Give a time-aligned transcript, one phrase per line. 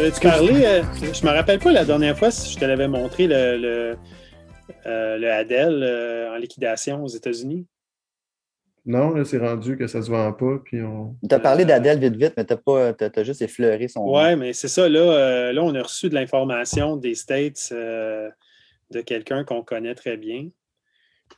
[0.00, 0.82] avais-tu parlé, euh,
[1.12, 3.96] je me rappelle pas la dernière fois si je te l'avais montré le, le,
[4.86, 7.66] euh, le Adele euh, en liquidation aux États-Unis?
[8.86, 10.58] Non, là, c'est rendu que ça se vend pas.
[10.64, 11.14] Puis on...
[11.28, 14.10] Tu as parlé d'Adèle vite, vite, mais tu as, juste effleuré son.
[14.10, 14.88] Oui, mais c'est ça.
[14.88, 18.30] Là, euh, là, on a reçu de l'information des States euh,
[18.90, 20.48] de quelqu'un qu'on connaît très bien.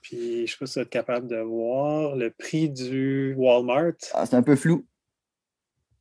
[0.02, 3.94] Puis, je ne sais pas si tu es capable de voir le prix du Walmart.
[4.14, 4.86] Ah, c'est un peu flou.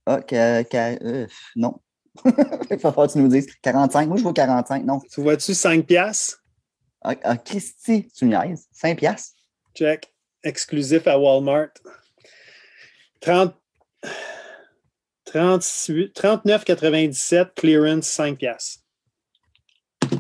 [0.06, 1.80] Ah, euh, non.
[2.26, 4.08] Il va falloir que tu nous dises 45.
[4.08, 4.86] Moi, je vois 45.
[4.86, 5.00] Non.
[5.00, 6.44] Tu vois-tu 5 piastres?
[7.02, 8.68] Ah, ah Christy, tu niaises.
[8.72, 9.36] 5 piastres?
[9.74, 11.72] Check exclusif à Walmart.
[13.22, 13.56] 30,
[15.26, 18.84] 39,97, clearance 5 piastres.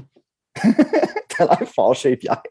[1.29, 2.41] T'as l'air fâché, Pierre.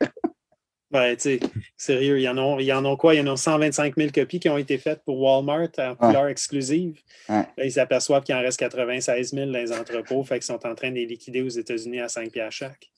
[0.90, 1.40] Ben, tu sais,
[1.76, 3.14] sérieux, il y, en y en a quoi?
[3.14, 6.26] Il y en a 125 000 copies qui ont été faites pour Walmart en couleur
[6.26, 7.00] exclusive.
[7.28, 10.74] Là, ils s'aperçoivent qu'il en reste 96 000 dans les entrepôts, fait qu'ils sont en
[10.74, 12.90] train de les liquider aux États-Unis à 5 piastres chaque.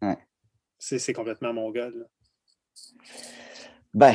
[0.00, 0.16] Ouais.
[0.78, 2.04] C'est complètement mon gars, là.
[3.92, 4.14] Ben,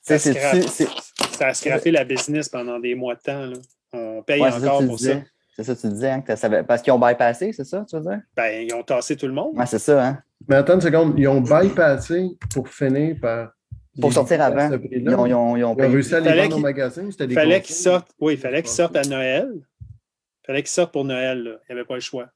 [0.00, 3.46] ça, a scrappé la business pendant des mois de temps.
[3.46, 3.56] Là.
[3.92, 5.20] On paye encore pour ça.
[5.54, 8.22] C'est ça, tu disais, hein, que parce qu'ils ont bypassé, c'est ça, tu veux dire?
[8.34, 9.56] Ben, ils ont tassé tout le monde.
[9.56, 10.22] Ouais, c'est ça, hein?
[10.48, 13.52] Mais attends une seconde, ils ont bypassé pour finir par.
[14.00, 14.70] Pour sortir avant.
[14.90, 17.08] Ils ont, ils, ont, ils, ont, réussi à les vendre au magasin.
[17.20, 18.10] Il fallait qu'ils sortent.
[18.18, 19.50] Oui, il fallait qu'ils sortent à Noël.
[19.52, 21.42] Il fallait qu'ils sortent pour Noël.
[21.42, 21.50] Là.
[21.50, 22.28] Il n'y avait pas le choix.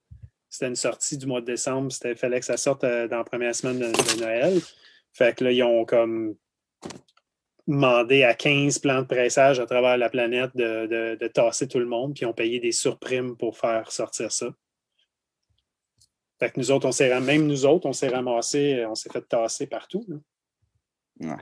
[0.50, 1.90] C'était une sortie du mois de décembre.
[2.04, 4.60] Il fallait que ça sorte euh, dans la première semaine de, de Noël.
[5.14, 6.36] Fait que là, ils ont comme
[7.66, 12.14] demandé à 15 plans de pressage à travers la planète de, tasser tout le monde,
[12.14, 14.48] puis ils ont payé des surprimes pour faire sortir ça.
[16.38, 19.22] Fait que nous autres, on s'est même nous autres, on s'est ramassé, on s'est fait
[19.22, 20.04] tasser partout.
[21.20, 21.36] Ouais.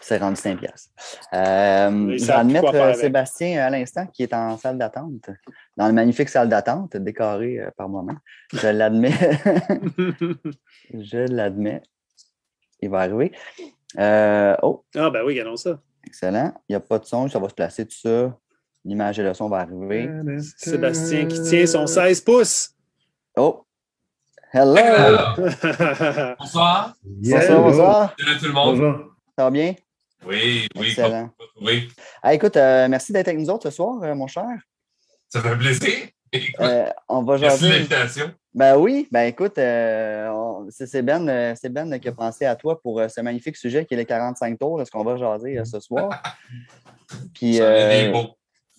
[0.00, 0.90] C'est rendu 5 piastres.
[1.32, 5.30] Euh, je vais admettre euh, Sébastien à l'instant qui est en salle d'attente,
[5.76, 8.18] dans une magnifique salle d'attente décorée euh, par moi-même.
[8.52, 9.12] Je l'admets.
[10.92, 11.82] je l'admets.
[12.80, 13.32] Il va arriver.
[13.98, 14.84] Euh, oh.
[14.94, 15.80] Ah, ben oui, regardons ça.
[16.06, 16.52] Excellent.
[16.68, 18.36] Il n'y a pas de son, ça va se placer tout ça.
[18.84, 20.10] L'image et le son va arriver.
[20.58, 22.74] Sébastien qui tient son 16 pouces.
[23.36, 23.63] Oh.
[24.56, 24.76] Hello!
[26.38, 26.94] bonsoir.
[27.02, 28.14] bonsoir, bonsoir.
[28.16, 28.78] Salut tout le monde.
[28.78, 28.98] Bonjour.
[29.36, 29.74] Ça va bien?
[30.24, 30.86] Oui, oui.
[30.90, 31.30] Excellent.
[31.60, 31.88] Oui.
[32.22, 34.46] Ah, écoute, euh, merci d'être avec nous autres ce soir, euh, mon cher.
[35.28, 35.90] Ça fait plaisir.
[36.60, 38.30] Euh, on va Merci de l'invitation.
[38.54, 40.30] Ben oui, ben écoute, euh,
[40.70, 44.06] c'est Ben, ben qui a pensé à toi pour ce magnifique sujet qui est les
[44.06, 46.22] 45 tours, de ce qu'on va jaser ce soir.
[47.34, 47.58] Puis,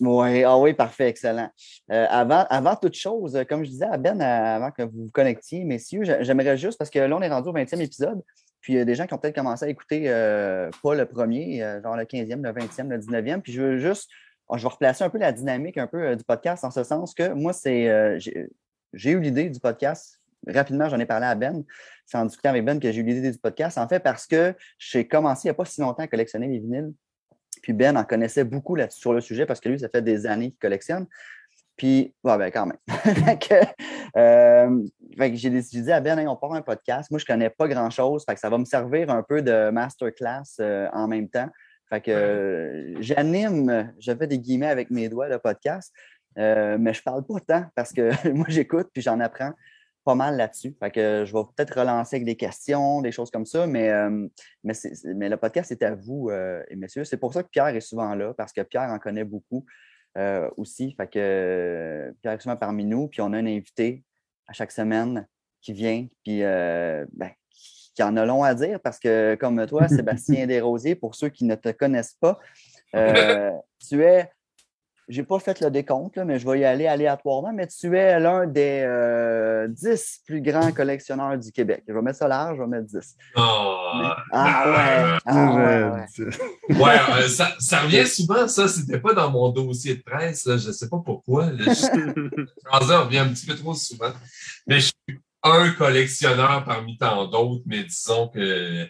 [0.00, 1.50] oui, ah oui, parfait, excellent.
[1.88, 6.02] avant, avant toute chose, comme je disais à Ben, avant que vous vous connectiez, messieurs,
[6.20, 8.22] j'aimerais juste, parce que là, on est rendu au 20e épisode,
[8.60, 10.04] puis il y a des gens qui ont peut-être commencé à écouter
[10.82, 14.10] pas le premier, genre le 15e, le 20e, le 19e, puis je veux juste
[14.54, 17.14] je vais replacer un peu la dynamique un peu euh, du podcast en ce sens
[17.14, 18.18] que moi, c'est euh,
[18.92, 20.20] j'ai eu l'idée du podcast.
[20.46, 21.64] Rapidement, j'en ai parlé à Ben.
[22.04, 23.78] C'est en discutant avec Ben que j'ai eu l'idée du podcast.
[23.78, 26.60] En fait, parce que j'ai commencé il n'y a pas si longtemps à collectionner les
[26.60, 26.92] vinyles.
[27.66, 30.24] Puis Ben en connaissait beaucoup là sur le sujet parce que lui, ça fait des
[30.24, 31.04] années qu'il collectionne.
[31.76, 32.78] Puis, ouais, ben quand même.
[34.16, 34.82] Euh,
[35.34, 37.10] j'ai dit à Ben, on part un podcast.
[37.10, 38.24] Moi, je ne connais pas grand-chose.
[38.34, 40.58] ça va me servir un peu de masterclass
[40.94, 41.50] en même temps.
[41.90, 45.92] Fait que euh, j'anime, je fais des guillemets avec mes doigts le podcast,
[46.38, 49.52] euh, mais je parle pas tant parce que moi j'écoute puis j'en apprends
[50.06, 50.74] pas mal là-dessus.
[50.80, 54.28] Fait que je vais peut-être relancer avec des questions, des choses comme ça, mais, euh,
[54.64, 54.72] mais,
[55.04, 57.04] mais, le podcast est à vous, et messieurs.
[57.04, 59.66] C'est pour ça que Pierre est souvent là, parce que Pierre en connaît beaucoup
[60.56, 60.94] aussi.
[60.96, 64.04] Fait que Pierre est souvent parmi nous, puis on a un invité
[64.46, 65.26] à chaque semaine
[65.60, 67.32] qui vient, puis ben,
[67.96, 71.44] qui en a long à dire parce que, comme toi, Sébastien Desrosiers, pour ceux qui
[71.44, 72.38] ne te connaissent pas,
[72.94, 73.50] euh,
[73.88, 74.30] tu es,
[75.08, 78.46] j'ai pas fait le décompte, mais je vais y aller aléatoirement, mais tu es l'un
[78.46, 81.84] des euh, dix plus grands collectionneurs du Québec.
[81.86, 83.16] Je vais mettre ça large, je vais mettre 10.
[83.36, 85.18] ah ouais!
[85.24, 86.98] Ah ouais, ouais.
[87.18, 88.66] Euh, ça, ça, revient souvent, ça.
[88.66, 90.44] C'était pas dans mon dossier de presse.
[90.46, 90.56] Là.
[90.56, 91.46] Je sais pas pourquoi.
[91.46, 91.72] Là.
[91.72, 92.92] Je...
[92.92, 94.12] revient un petit peu trop souvent.
[94.66, 98.86] Mais je suis un collectionneur parmi tant d'autres, mais disons que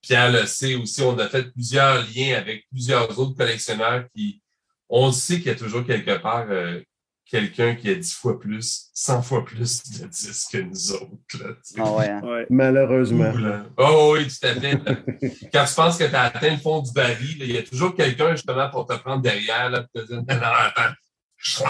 [0.00, 4.40] Pierre le sait aussi, on a fait plusieurs liens avec plusieurs autres collectionneurs qui,
[4.88, 6.80] on sait qu'il y a toujours quelque part euh,
[7.28, 11.56] quelqu'un qui a dix fois plus, cent fois plus de disques que nous autres.
[11.78, 12.44] ah hein?
[12.48, 13.32] Malheureusement.
[13.76, 14.78] Oh oui, tout à fait.
[15.52, 17.94] Quand tu penses que tu as atteint le fond du baril, il y a toujours
[17.94, 20.94] quelqu'un justement pour te prendre derrière, là, pour te dire, non, non, attends.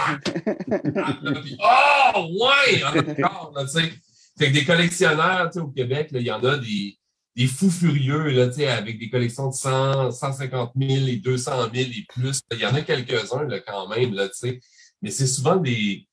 [1.60, 2.82] oh, ouais!
[2.84, 3.92] Encore, tu sais.
[4.38, 6.97] Fait que des collectionneurs au Québec, il y en a des,
[7.38, 12.04] des fous furieux là, avec des collections de 100, 150 000 et 200 000 et
[12.08, 12.40] plus.
[12.50, 14.28] Il y en a quelques-uns quand même, là,
[15.00, 16.08] mais c'est souvent des,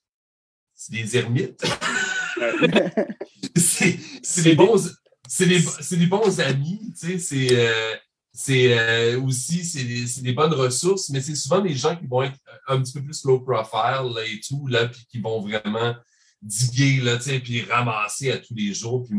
[0.90, 1.66] des ermites.
[3.56, 4.78] c'est des bons.
[5.28, 7.96] C'est des, bons amis, c'est euh,
[8.50, 12.38] euh, aussi des, des, bonnes ressources, mais c'est souvent des gens qui vont être
[12.68, 15.96] un petit peu plus low profile là, et tout, là, puis qui vont vraiment
[16.44, 19.04] diguer, là, puis ramasser à tous les jours.
[19.04, 19.18] Puis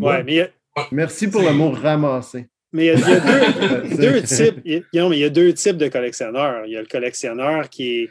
[0.92, 2.46] Merci pour le mot ramasser.
[2.72, 4.60] Mais il y a, deux, types.
[4.64, 6.66] Il y a, il y a deux types de collectionneurs.
[6.66, 8.10] Il y a le collectionneur qui est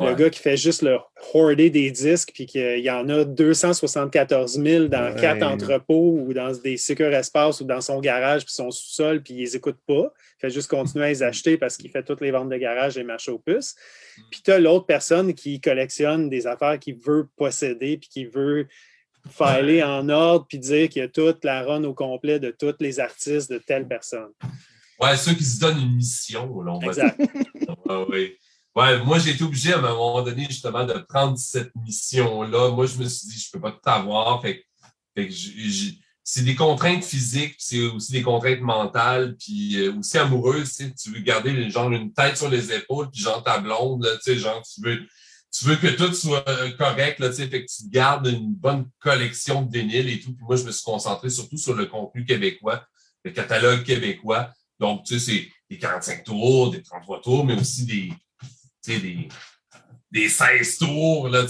[0.00, 0.98] le gars qui fait juste le
[1.34, 6.52] hoarder des disques, puis qu'il y en a 274 000 dans quatre entrepôts ou dans
[6.52, 10.12] des secure espaces ou dans son garage, puis son sous-sol, puis il les écoute pas.
[10.36, 12.96] Il fait juste continuer à les acheter parce qu'il fait toutes les ventes de garage
[12.96, 13.74] et marche aux puces.
[14.16, 14.22] Mm.
[14.30, 18.68] Puis tu as l'autre personne qui collectionne des affaires qu'il veut posséder, puis qui veut
[19.28, 22.74] filer en ordre, puis dire qu'il y a toute la run au complet de tous
[22.80, 24.30] les artistes de telle personne.
[25.00, 27.20] Ouais, ceux qui se donnent une mission, là, on exact.
[28.10, 28.36] oui.
[28.74, 32.70] Ouais, moi, j'ai été obligé à un moment donné, justement, de prendre cette mission-là.
[32.70, 34.40] Moi, je me suis dit, je ne peux pas tout avoir.
[34.42, 34.64] Fait,
[35.16, 35.28] fait
[36.22, 40.76] c'est des contraintes physiques, c'est aussi des contraintes mentales, puis euh, aussi amoureuses.
[41.02, 44.34] Tu, veux garder genre une tête sur les épaules, puis genre ta blonde, là, tu
[44.34, 45.00] sais, genre tu veux,
[45.50, 48.54] tu veux que tout soit euh, correct, là, tu sais, fait que tu gardes une
[48.54, 50.34] bonne collection de vinyles et tout.
[50.34, 52.86] Puis moi, je me suis concentré surtout sur le contenu québécois,
[53.24, 54.50] le catalogue québécois.
[54.78, 58.12] Donc, tu sais, c'est des 45 tours, des 33 tours, mais aussi des
[58.86, 59.28] des,
[60.10, 61.44] des 16 tours, là,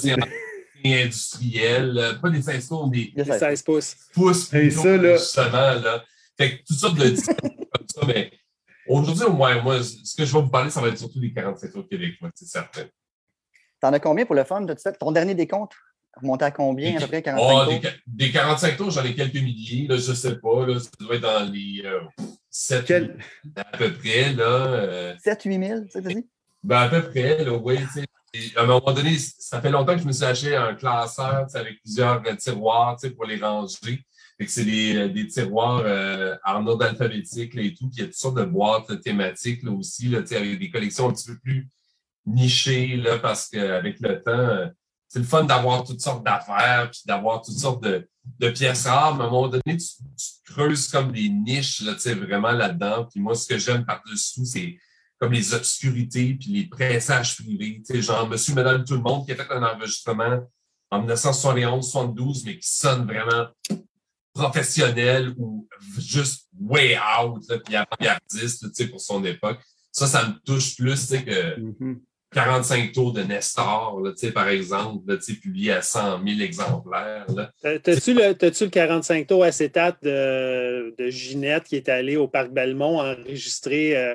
[0.84, 2.18] industriels.
[2.20, 3.96] Pas des 16 tours, des, des 16 pouces.
[4.12, 5.16] Pouces, Et ça, là...
[5.16, 6.04] justement, là.
[6.36, 8.30] Fait que toutes sortes de comme ça, mais
[8.86, 11.32] aujourd'hui, au moins, moi, ce que je vais vous parler, ça va être surtout des
[11.32, 12.86] 47 tours québécois, c'est certain.
[13.80, 14.92] T'en as combien pour le fun de tout ça?
[14.92, 15.72] Ton dernier décompte
[16.20, 17.80] remonté à combien, à peu près 45 oh, tours?
[17.80, 20.66] Des, des, 45 tours, j'en ai quelques milliers, là, je ne sais pas.
[20.66, 22.00] Là, ça doit être dans les euh,
[22.50, 23.18] 7 Quel...
[23.56, 24.32] à peu près.
[24.32, 25.14] Là, euh...
[25.24, 26.26] 7-8 000, c'est ça que dit?
[26.62, 27.78] Ben, à peu près, là, oui.
[28.56, 31.80] À un moment donné, ça fait longtemps que je me suis acheté un classeur avec
[31.82, 34.04] plusieurs euh, tiroirs pour les ranger.
[34.46, 37.88] c'est des, euh, des, tiroirs euh, en ordre alphabétique et tout.
[37.88, 41.08] Puis il y a toutes sortes de boîtes thématiques là, aussi, là, avec des collections
[41.08, 41.68] un petit peu plus
[42.28, 44.70] nichées là, parce qu'avec le temps,
[45.08, 48.08] c'est le fun d'avoir toutes sortes d'affaires puis d'avoir toutes sortes de,
[48.38, 49.16] de, pièces rares.
[49.16, 53.06] Mais à un moment donné, tu, tu creuses comme des niches là, vraiment là-dedans.
[53.10, 54.78] Puis moi, ce que j'aime par-dessus, c'est
[55.18, 57.82] comme les obscurités puis les pressages privés.
[57.86, 60.46] Tu sais, genre Monsieur, Madame, tout le monde qui a fait un enregistrement
[60.90, 63.48] en 1971-72, mais qui sonne vraiment
[64.32, 69.60] professionnel ou juste way out, là, puis avant-gardiste tu sais, pour son époque.
[69.90, 71.56] Ça, ça me touche plus tu sais, que
[72.34, 72.92] 45 mm-hmm.
[72.92, 77.26] tours de Nestor, là, par exemple, là, publié à 100 000 exemplaires.
[77.62, 83.00] T'as-tu le, le 45 tours acétate de, de Ginette qui est allée au Parc Belmont
[83.00, 84.14] enregistrer euh,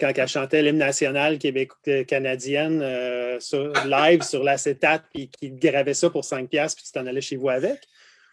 [0.00, 3.38] quand elle chantait l'hymne national québécois-canadienne euh,
[3.86, 7.48] live sur l'acétate, puis qui gravait ça pour 5$, puis tu t'en allais chez vous
[7.48, 7.80] avec?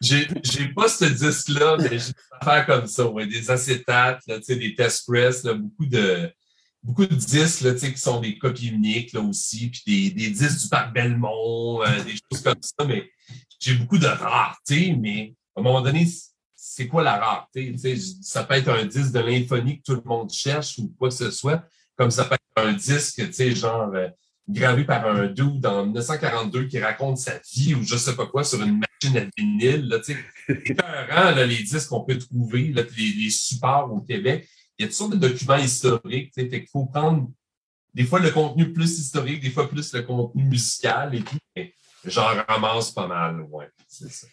[0.02, 0.28] J'ai
[0.74, 5.06] pas ce disque-là, mais j'ai des affaires comme ça, ouais, des acétates, là, des test
[5.06, 6.32] press, là, beaucoup de
[6.84, 10.62] beaucoup de disques là, qui sont des copies uniques là, aussi, puis des, des disques
[10.62, 13.10] du Parc Belmont, euh, des choses comme ça, mais
[13.60, 16.08] j'ai beaucoup de rareté, mais à un moment donné,
[16.56, 17.76] c'est quoi la rareté?
[18.22, 21.16] ça peut être un disque de l'infonie que tout le monde cherche ou quoi que
[21.16, 21.64] ce soit,
[21.98, 23.22] comme ça peut être un disque,
[23.56, 24.08] genre euh,
[24.50, 28.44] gravé par un dude en 1942 qui raconte sa vie ou je sais pas quoi
[28.44, 30.02] sur une machine à vinyle.
[30.04, 30.18] C'est
[30.48, 34.48] épeurant, là, les disques qu'on peut trouver, là, les, supports au Québec.
[34.80, 36.34] Il y a toutes sortes de documents historiques.
[36.34, 37.30] Fait qu'il faut prendre
[37.94, 41.38] des fois le contenu plus historique, des fois plus le contenu musical et tout.
[42.06, 44.28] J'en ramasse pas mal, ouais, c'est ça.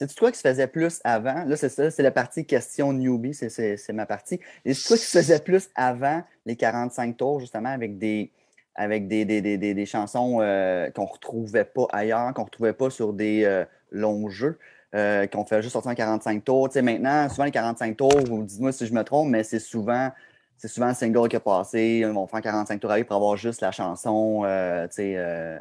[0.00, 1.44] C'est toi qui se faisait plus avant?
[1.44, 4.40] Là, c'est ça, c'est la partie question newbie, c'est ma partie.
[4.64, 8.30] Et c'est toi qui se faisait plus avant les 45 tours, justement, avec des,
[8.76, 12.72] avec des, des, des, des chansons euh, qu'on ne retrouvait pas ailleurs, qu'on ne retrouvait
[12.74, 14.58] pas sur des euh, longs jeux,
[14.94, 16.68] euh, qu'on fait juste sortir en 45 tours.
[16.68, 19.60] Tu sais, maintenant, souvent les 45 tours, vous dites-moi si je me trompe, mais c'est
[19.60, 20.10] souvent
[20.56, 22.04] c'est souvent un single qui a passé.
[22.04, 24.42] On va faire 45 tours pour avoir juste la chanson.
[24.90, 25.60] tu sais,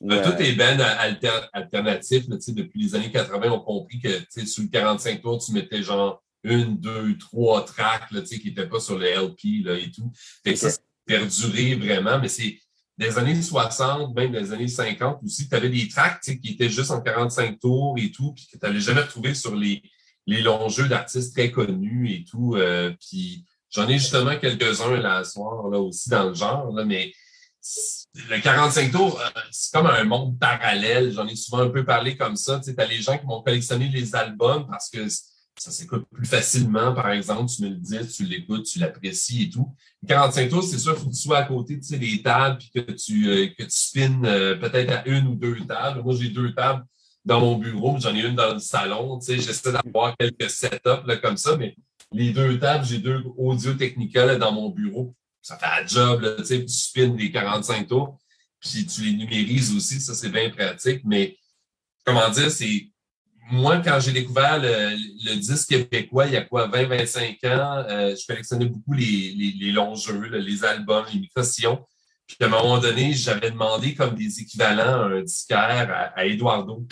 [0.00, 0.78] ben, tout est ben
[1.52, 2.28] alternatif.
[2.28, 4.08] depuis les années 80, on a compris que
[4.44, 8.80] sur le 45 tours, tu mettais genre une, deux, trois tracks là, qui n'étaient pas
[8.80, 10.12] sur le LP là, et tout.
[10.44, 10.68] Fait ça,
[11.06, 12.58] perduré vraiment, mais c'est
[12.96, 16.90] des années 60, même des années 50 aussi, tu avais des tracks qui étaient juste
[16.90, 19.82] en 45 tours et tout, puis que tu n'allais jamais retrouver sur les,
[20.26, 22.54] les longs jeux d'artistes très connus et tout.
[22.56, 27.12] Euh, puis j'en ai justement quelques-uns là soir là, aussi dans le genre, là, mais
[28.30, 31.12] le 45 tours, euh, c'est comme un monde parallèle.
[31.12, 32.60] J'en ai souvent un peu parlé comme ça.
[32.60, 35.06] Tu as les gens qui vont collectionner les albums parce que
[35.56, 37.50] ça s'écoute plus facilement, par exemple.
[37.50, 39.74] Tu me le dis, tu l'écoutes, tu l'apprécies et tout.
[40.02, 42.22] Le 45 tours, c'est sûr, il faut que tu sois à côté tu sais, des
[42.22, 46.02] tables puis que tu, euh, que tu spins euh, peut-être à une ou deux tables.
[46.02, 46.84] Moi, j'ai deux tables
[47.24, 49.18] dans mon bureau, j'en ai une dans le salon.
[49.20, 51.76] J'essaie d'avoir quelques setups là, comme ça, mais
[52.12, 55.14] les deux tables, j'ai deux audio technica dans mon bureau.
[55.40, 58.18] Ça fait un job, là, tu spins les 45 tours,
[58.60, 61.02] puis tu les numérises aussi, ça c'est bien pratique.
[61.04, 61.36] Mais
[62.04, 62.88] comment dire, c'est
[63.50, 68.26] moi, quand j'ai découvert le, disque québécois, il y a quoi, 20-25 ans, euh, je
[68.26, 71.84] collectionnais beaucoup les, les, longs jeux, les albums, les micro-sillons.
[72.26, 76.86] Puis à un moment donné, j'avais demandé comme des équivalents un disquaire à, à Eduardo.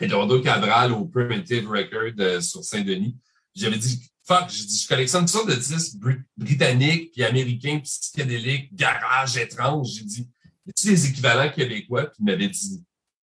[0.00, 3.16] Eduardo Cabral au Primitive Record euh, sur Saint-Denis.
[3.54, 5.96] J'avais dit, fuck, j'ai dit, je collectionne toutes sortes de disques
[6.36, 9.88] britanniques, puis américains, puis psychédéliques, garage étrange.
[9.94, 10.28] J'ai dit,
[10.66, 12.04] y a-tu des équivalents québécois?
[12.04, 12.84] Puis il m'avait dit,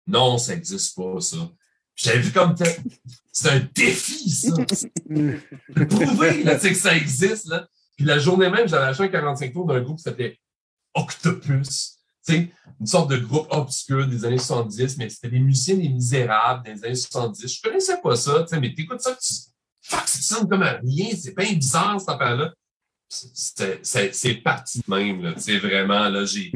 [0.07, 1.51] non, ça n'existe pas, ça.
[2.03, 2.55] J'avais vu comme
[3.33, 4.53] c'est un défi, ça.
[5.89, 7.47] Prouver là, que ça existe.
[7.47, 7.69] Là.
[7.97, 10.39] Puis la journée même, j'avais acheté un 45 tours d'un groupe qui s'appelait
[10.95, 11.99] Octopus.
[12.21, 16.65] sais, une sorte de groupe obscur des années 70, mais c'était des musiciens des misérables
[16.65, 17.57] des années 70.
[17.57, 19.35] Je connaissais pas ça, mais t'écoutes ça, tu.
[19.85, 22.53] Fuck, ça sonne comme un rien, c'est pas bizarre cette affaire-là.
[23.09, 26.53] C'est parti de même, C'est vraiment, là, j'ai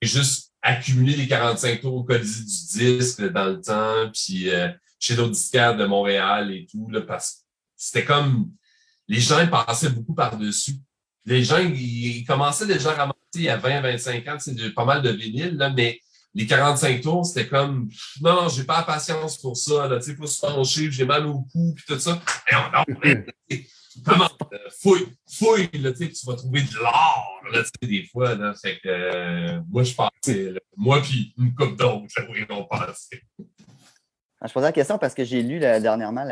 [0.00, 5.14] juste accumulé les 45 tours au Colisée du disque dans le temps, puis euh, chez
[5.14, 7.36] d'autres disquaires de Montréal et tout, là, parce que
[7.76, 8.50] c'était comme
[9.06, 10.74] les gens passaient beaucoup par-dessus.
[11.24, 14.84] Les gens, ils, commençaient déjà à ramasser il y a 20, 25 ans, c'est pas
[14.84, 16.00] mal de vinyle, là, mais
[16.34, 17.88] les 45 tours, c'était comme
[18.20, 21.04] non, non, j'ai pas la patience pour ça, là, tu sais, faut se pencher, j'ai
[21.04, 22.20] mal au cou, puis tout ça.
[22.50, 22.84] Et on, non,
[24.04, 28.54] comment, euh, fouille, fouille, là, tu vas trouver de l'or, là, des fois, là.
[28.54, 33.22] Fait que, euh, moi, je pensais, moi, puis une coupe d'autres, j'aimerais qu'on pensait.
[34.40, 36.24] Ah, je posais la question parce que j'ai lu dernièrement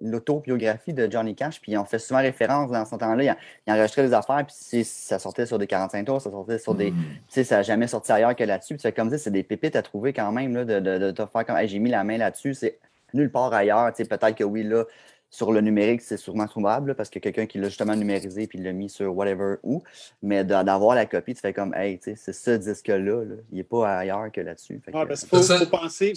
[0.00, 3.24] l'autobiographie de Johnny Cash, puis on fait souvent référence dans ce temps-là.
[3.24, 6.76] Il, il, enregistrait des affaires, puis ça sortait sur des 45 tours, ça sortait sur
[6.76, 6.92] des.
[6.92, 6.94] Mm.
[6.94, 8.76] Tu sais, ça n'a jamais sorti ailleurs que là-dessus.
[8.76, 11.44] Puis comme ça, c'est des pépites à trouver quand même, là, de, de, te faire
[11.44, 12.54] comme j'ai mis la main là-dessus.
[12.54, 12.78] C'est
[13.12, 13.92] nulle part ailleurs.
[13.92, 14.84] Tu sais, peut-être que oui, là,
[15.32, 18.72] sur le numérique, c'est sûrement trouvable parce que quelqu'un qui l'a justement numérisé puis l'a
[18.72, 19.82] mis sur whatever où.
[20.20, 24.30] Mais d'avoir la copie, tu fais comme, hey, c'est ce disque-là, il n'est pas ailleurs
[24.30, 24.82] que là-dessus.
[24.86, 26.12] Il faut, penser,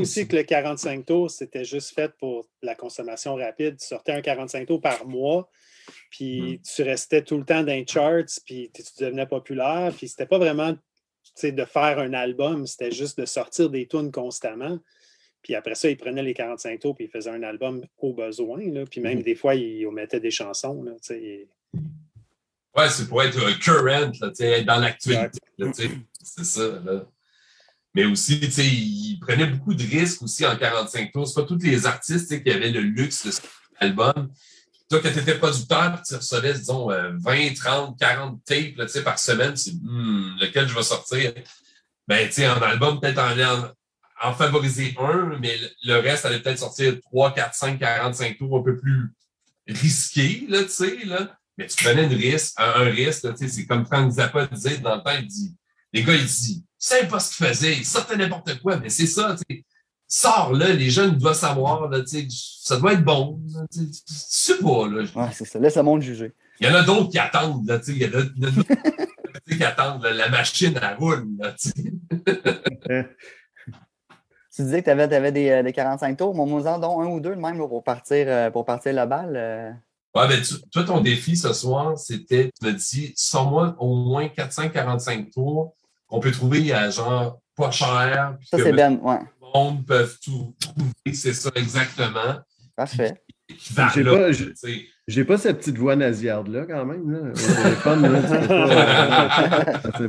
[0.00, 3.76] aussi que le 45 tours, c'était juste fait pour la consommation rapide.
[3.78, 5.48] Tu sortais un 45 tours par mois,
[6.10, 6.62] puis hmm.
[6.62, 10.38] tu restais tout le temps dans les charts, puis tu devenais populaire, puis c'était pas
[10.38, 10.74] vraiment
[11.40, 14.80] de faire un album, c'était juste de sortir des tunes constamment.
[15.46, 18.68] Puis après ça, il prenait les 45 tours puis il faisait un album au besoin.
[18.68, 18.84] Là.
[18.84, 19.22] Puis même mhm.
[19.22, 20.82] des fois, il omettait des chansons.
[20.82, 20.90] Là,
[22.76, 25.38] ouais, c'est pour être current, là, être dans l'actualité.
[26.20, 26.80] C'est ça.
[26.84, 27.06] Là.
[27.94, 31.28] Mais aussi, il prenait beaucoup de risques aussi en 45 tours.
[31.28, 33.48] C'est pas tous les artistes qui avaient le luxe de cet
[33.78, 34.32] album.
[34.90, 39.74] Toi, quand tu étais producteur, tu recevais, disons, 20, 30, 40 tapes par semaine, c'est
[39.74, 41.32] hmm, lequel je vais sortir?
[42.08, 43.70] Ben, tu sais, en album, peut-être en,
[44.22, 45.54] en favoriser un, mais
[45.84, 49.12] le reste allait peut-être sortir 3, 4, 5, 45 tours un peu plus
[49.66, 51.36] risqué, là, tu sais, là.
[51.58, 54.96] Mais tu prenais une risque, un, risque, tu sais, c'est comme Frank Zappa disait dans
[54.96, 55.54] le temps, il dit,
[55.92, 59.06] les gars, il dit, c'est pas ce qu'il faisait, il sortait n'importe quoi, mais c'est
[59.06, 59.64] ça, tu sais.
[60.08, 63.40] Sors là, les jeunes doivent savoir, là, tu sais, ça doit être bon.
[63.72, 65.02] Tu sais pas, là.
[65.02, 65.58] Ouais, c'est ça.
[65.58, 66.32] Laisse le monde juger.
[66.60, 67.92] Il y en a d'autres qui attendent, là, tu sais.
[67.92, 68.62] Il y en a, d'autres
[69.50, 71.92] qui attendent, la machine à roule, là, tu sais.
[74.56, 76.34] Tu disais que tu avais, avais des, euh, des, 45 tours.
[76.34, 79.34] Mon en dont un ou deux même pour partir, euh, pour partir la balle.
[79.36, 79.70] Euh.
[80.14, 84.28] Ouais, ben, toi, ton défi ce soir, c'était, tu me dis, sans moi au moins
[84.28, 85.74] 445 tours
[86.06, 88.38] qu'on peut trouver à genre pas cher.
[88.50, 89.18] Ça, c'est bien, ouais.
[89.42, 92.40] Le monde peut tout trouver, c'est ça exactement.
[92.74, 93.22] Parfait.
[93.48, 94.30] J'ai pas,
[95.08, 97.08] j'ai pas cette petite voix nasillarde-là, quand même.
[97.10, 97.20] Là.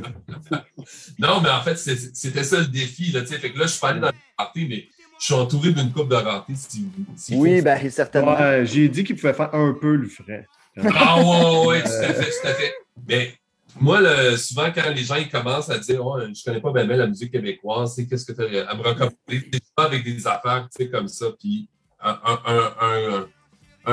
[1.20, 3.12] non, mais en fait, c'était ça le défi.
[3.12, 4.88] Là, fait que là, je suis pas allé dans le party, mais
[5.20, 6.54] je suis entouré d'une coupe de ratés.
[6.56, 6.84] Si,
[7.16, 8.36] si oui, bien, certainement.
[8.64, 10.48] j'ai dit qu'il pouvait faire un peu le frais.
[10.76, 12.74] ah, ouais, ouais, tout à fait, tout à fait.
[13.08, 13.34] Mais
[13.80, 14.00] moi,
[14.36, 17.30] souvent, quand les gens ils commencent à dire oh, Je connais pas bien, la musique
[17.30, 21.26] québécoise, qu'est-ce que tu as à me recommander C'est pas avec des affaires comme ça.
[21.38, 21.68] Puis
[22.00, 23.28] un, un, un un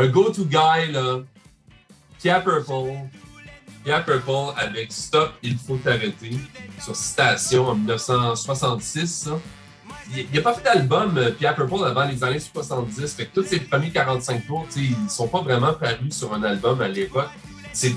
[0.07, 1.19] go-to guy, là,
[2.19, 2.93] Pierre Purple,
[3.83, 6.37] Pierre Purple avec Stop, il faut t'arrêter
[6.83, 9.29] sur Citation en 1966.
[10.15, 13.13] Il n'a pas fait d'album, euh, Pierre Purple, avant les années 70.
[13.13, 16.43] Fait que tous ses premiers 45 tours, ils ne sont pas vraiment parus sur un
[16.43, 17.29] album à l'époque.
[17.73, 17.95] C'est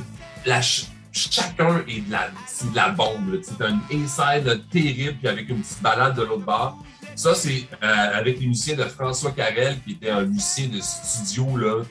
[1.12, 3.40] chacun est de la, de la bombe.
[3.42, 6.78] C'est un inside terrible, puis avec une petite balade de l'autre bord.
[7.18, 11.82] Ça, c'est euh, avec les de François Carrel, qui était un musicien de studio, là,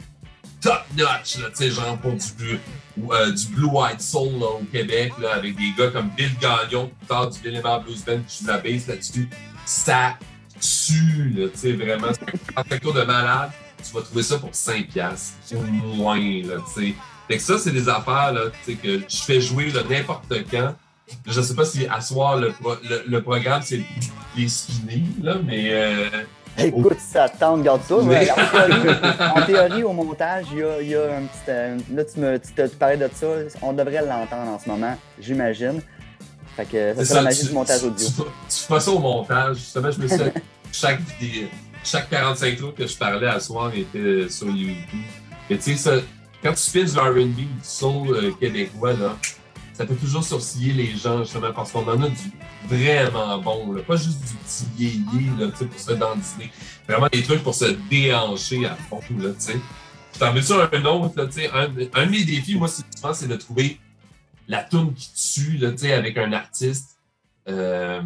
[0.62, 2.58] top notch, là, genre pour du,
[3.12, 6.88] euh, du Blue White Soul là, au Québec, là, avec des gars comme Bill Gagnon,
[6.88, 9.28] plus tard du Villemar Blues Band, qui joue la bass là-dessus.
[9.66, 10.18] Ça
[10.62, 12.08] tue, là, tu sais, vraiment.
[12.14, 12.24] C'est
[12.56, 13.52] un 45 tours de malade.
[13.86, 16.94] Tu vas trouver ça pour 5 piastres, au moins, là, tu sais.
[17.28, 20.74] Fait que ça, c'est des affaires, là, tu sais, que je fais jouer, n'importe quand.
[21.26, 23.82] Je sais pas si à soir, le, pro- le, le programme, c'est
[24.36, 25.70] les skinny, là, mais...
[25.72, 26.10] Euh,
[26.60, 27.98] Écoute, ça te tente, garde ça.
[28.04, 28.28] Mais
[29.36, 31.50] en, théorie, au montage, il y a, il y a un petit.
[31.50, 33.28] euh, Là, tu, me, tu, te- tu parlais de ça.
[33.62, 35.82] On devrait l'entendre en ce moment, j'imagine.
[36.56, 38.08] Fait que ça, C'est la magie tu- du montage audio.
[38.08, 38.24] Tu, tu
[38.68, 39.58] fais ça au montage.
[39.58, 40.18] Justement, je me suis
[40.72, 41.48] chaque vidéo,
[41.84, 45.06] chaque 45 tours que je parlais à soir était sur YouTube.
[45.52, 46.04] Mais tu sais,
[46.42, 49.16] quand tu fais du R&B, du soul euh, québécois, là,
[49.78, 52.32] ça peut toujours sourciller les gens, justement, parce qu'on en a du
[52.68, 53.84] vraiment bon, là.
[53.84, 56.52] Pas juste du petit vieilli, là, pour se dandiner.
[56.88, 59.60] Vraiment des trucs pour se déhancher à fond, là, tu sais.
[60.16, 61.52] Je t'en veux sur un autre, tu sais?
[61.52, 63.80] Un, un de mes défis, moi, c'est souvent, c'est de trouver
[64.48, 66.98] la toune qui tue, là, tu sais, avec un artiste
[67.48, 68.02] euh,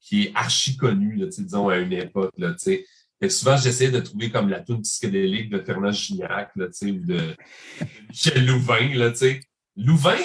[0.00, 2.86] qui est archi connu, là, tu sais, disons, à une époque, là, tu sais.
[3.20, 6.90] Que souvent, j'essayais de trouver comme la toune psychédélique de Fernand Gignac, là, tu sais,
[6.90, 7.36] ou de
[8.08, 9.40] Michel Louvain, là, tu sais.
[9.82, 10.18] Louvain,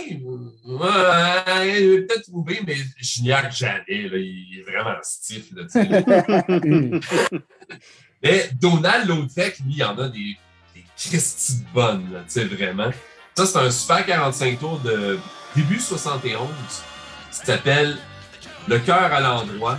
[0.65, 5.63] ouais, peut-être trouvé, mais Gignac, jamais, là, il est vraiment stiff, là.
[8.23, 10.37] Mais Donald Lautrec, lui, il en a des,
[10.73, 12.91] des Christy bonnes, là, tu sais, vraiment.
[13.35, 15.19] Ça, c'est un super 45 tours de
[15.55, 16.49] début 71
[17.31, 17.97] qui s'appelle
[18.67, 19.77] Le cœur à l'endroit.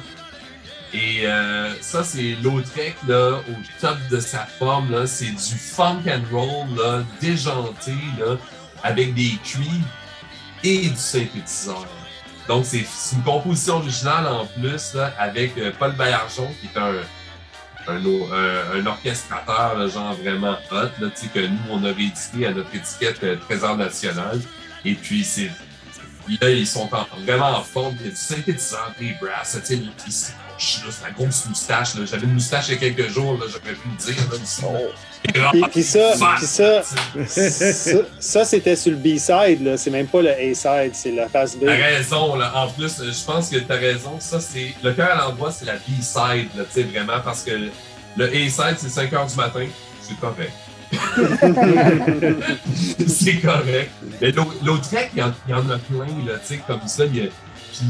[0.94, 5.06] Et euh, ça, c'est Lautrec, là, au top de sa forme, là.
[5.06, 8.38] C'est du funk and roll, là, déjanté, là,
[8.86, 9.86] avec des cuivres
[10.64, 11.84] et du synthétiseur.
[12.48, 16.92] Donc, c'est une composition originale en plus, avec euh, Paul Baillargeon, qui est un,
[17.88, 23.22] un, un- orchestrateur, genre vraiment hot, là, que nous, on a réédité à notre étiquette
[23.24, 24.40] euh, Trésor National.
[24.84, 25.50] Et puis, c'est.
[26.40, 27.96] Là, ils sont en- vraiment en forme.
[28.00, 29.56] Il y a du synthétiseur, des brasses,
[30.58, 31.94] c'est la grosse moustache.
[31.94, 32.02] là.
[32.10, 34.22] J'avais une moustache il y a quelques jours, là, j'aurais pu le dire.
[34.30, 35.50] Là, ici, là.
[35.52, 36.82] Puis, puis ça, puis ça,
[37.26, 39.76] ça, ça, c'était sur le B-side, là.
[39.76, 41.64] C'est même pas le A-side, c'est la face B.
[41.66, 42.52] T'as raison, là.
[42.56, 44.18] En plus, je pense que t'as raison.
[44.20, 44.74] Ça, c'est.
[44.82, 47.50] Le cœur à l'endroit, c'est la B-side, là, tu sais, vraiment, parce que
[48.16, 49.66] le A-side, c'est 5 heures du matin.
[50.00, 50.52] C'est correct.
[53.08, 53.90] c'est correct.
[54.20, 56.60] Mais l'au- l'autre track, il y, en- il y en a plein, là, tu sais,
[56.66, 57.04] comme ça.
[57.06, 57.30] il y a-
[57.72, 57.80] Puis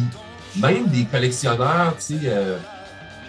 [0.58, 2.58] même des collectionneurs, tu sais, euh,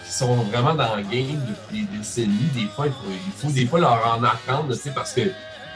[0.06, 3.52] qui sont vraiment dans le game depuis des décennies, des fois, il faut, il faut
[3.54, 5.22] des fois leur en apprendre, tu sais, parce que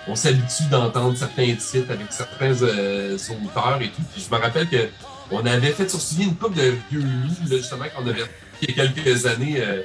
[0.07, 4.01] on s'habitue d'entendre certains titres avec certains euh, auteurs et tout.
[4.13, 4.89] Puis je me rappelle que
[5.29, 8.23] on avait fait sourciller une couple de vieux livres, justement, qu'on avait
[8.61, 9.61] il y a quelques années.
[9.61, 9.81] euh,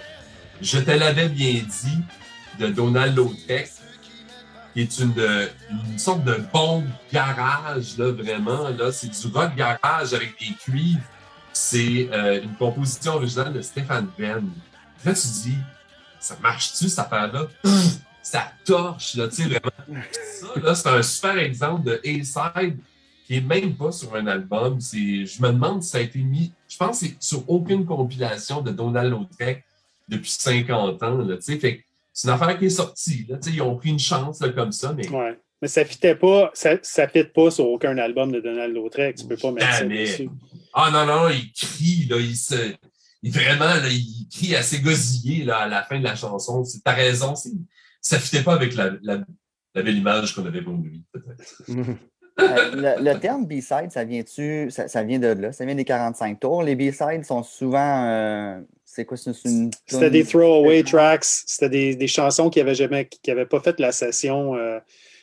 [0.61, 1.99] je te l'avais bien dit,
[2.59, 3.71] de Donald Lautrec,
[4.73, 5.13] qui est une,
[5.93, 8.69] une sorte de bombe garage, là, vraiment.
[8.71, 11.01] Là, c'est du rock garage avec des cuivres.
[11.59, 14.47] C'est euh, une composition originale de Stéphane Venn.
[15.05, 15.57] Là, tu dis,
[16.21, 17.47] ça marche-tu, cette affaire-là?
[18.23, 20.03] ça torche, là, tu sais, vraiment.
[20.13, 22.77] Ça, là, c'est un super exemple de A-side
[23.27, 24.81] qui est même pas sur un album.
[24.83, 27.87] C'est, je me demande si ça a été mis, je pense que c'est sur aucune
[27.87, 29.65] compilation de Donald Lautrec
[30.09, 31.59] depuis 50 ans, là, tu sais.
[31.59, 34.41] Fait c'est une affaire qui est sortie, là, tu sais, ils ont pris une chance,
[34.41, 35.39] là, comme ça, mais Ouais.
[35.63, 39.17] Mais ça fitait pas, ça, ça fit pas sur aucun album de Donald Lautrec.
[39.17, 40.29] Tu peux pas mettre ça dessus.
[40.79, 42.55] Ah non, non, il crie, là, il se.
[43.23, 46.63] Il, vraiment, là, il crie assez gosillé là, à la fin de la chanson.
[46.65, 47.51] C'est- T'as raison, c'est-
[48.03, 49.19] ça ne fitait pas avec la, la,
[49.75, 51.63] la belle image qu'on avait pour lui, peut-être.
[52.39, 55.87] Euh, le, le terme B-side, ça vient-tu, ça, ça vient de là, ça vient des
[55.87, 56.63] 45 tours.
[56.63, 61.97] Les B-sides sont souvent, euh, c'est quoi, c'est une C'était des throwaway tracks, c'était des,
[61.97, 64.79] des chansons qui n'avaient jamais, qui avaient pas fait la session euh,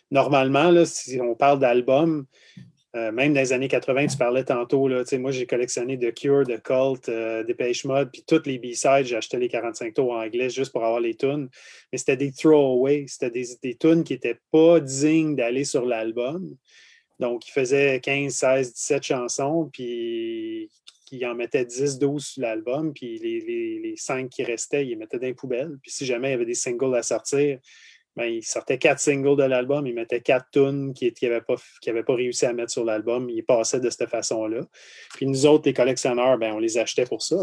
[0.10, 0.72] normalement.
[0.72, 2.26] Là, si on parle d'albums,
[2.96, 6.44] euh, même dans les années 80, tu parlais tantôt, là, moi j'ai collectionné The Cure,
[6.46, 10.22] The Cult, euh, Dépêche Mode, puis toutes les B-sides, j'ai acheté les 45 tours en
[10.22, 11.50] anglais juste pour avoir les tunes.
[11.92, 16.56] Mais c'était des throwaway, c'était des, des tunes qui n'étaient pas dignes d'aller sur l'album.
[17.20, 20.70] Donc, il faisait 15, 16, 17 chansons, puis
[21.06, 24.90] qui en mettait 10, 12 sur l'album, puis les, les, les 5 qui restaient, ils
[24.90, 25.78] les mettaient dans les poubelles.
[25.82, 27.60] Puis si jamais il y avait des singles à sortir,
[28.16, 32.16] ben, il sortait 4 singles de l'album, il mettait 4 tunes qui n'avaient pas, pas
[32.16, 33.30] réussi à mettre sur l'album.
[33.30, 34.62] Il passait de cette façon-là.
[35.16, 37.38] Puis nous autres, les collectionneurs, ben, on les achetait pour ça.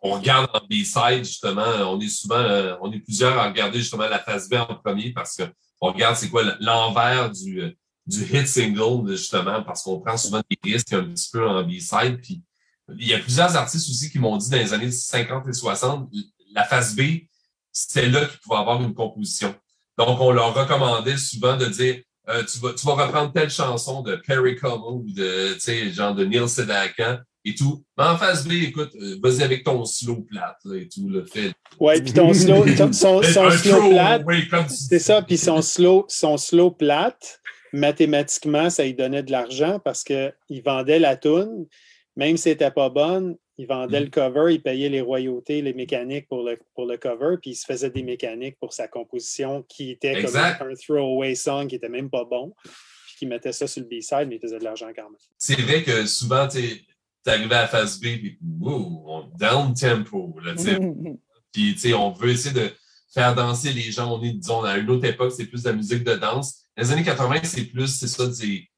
[0.00, 4.08] On regarde en B-side, justement, on est souvent, euh, on est plusieurs à regarder justement
[4.08, 7.70] la phase B en premier parce qu'on regarde c'est quoi l'envers du, euh,
[8.06, 12.20] du hit single, justement, parce qu'on prend souvent des risques un petit peu en B-side.
[12.22, 12.42] Puis
[12.96, 16.08] il y a plusieurs artistes aussi qui m'ont dit dans les années 50 et 60,
[16.52, 17.00] la phase B,
[17.86, 19.54] c'était là qu'ils pouvaient avoir une composition.
[19.96, 24.02] Donc, on leur recommandait souvent de dire euh, tu, vas, tu vas reprendre telle chanson
[24.02, 27.82] de Perry Como ou de, tu sais, genre de Neil Sedaka, et tout.
[27.96, 31.24] Mais en face B, écoute, euh, vas-y avec ton slow plate là, et tout, le
[31.24, 31.52] fait.
[31.80, 36.36] Ouais, puis ton slow, ton- son, slow plate, tu c'est ça, puis son slow, son
[36.36, 37.40] slow plate,
[37.72, 41.66] mathématiquement, ça lui donnait de l'argent parce qu'il vendait la toune,
[42.16, 44.04] même si elle n'était pas bonne, il vendait Mm.
[44.04, 47.56] le cover, il payait les royautés, les mécaniques pour le, pour le cover, puis il
[47.56, 50.58] se faisait des mécaniques pour sa composition qui était Exact.
[50.58, 53.88] comme un throwaway song qui était même pas bon, puis qui mettait ça sur le
[53.88, 55.18] B-side, mais il faisait de l'argent quand même.
[55.36, 56.60] C'est vrai que souvent, tu
[57.24, 60.78] t'arrivais à la phase B, puis wow, on down tempo, là, tu sais.
[61.52, 62.70] Puis, tu sais, on veut essayer de
[63.12, 64.18] faire danser les gens.
[64.18, 66.66] On est, disons, à une autre époque, c'est plus de la musique de danse.
[66.76, 68.24] Dans les années 80, c'est plus, c'est ça,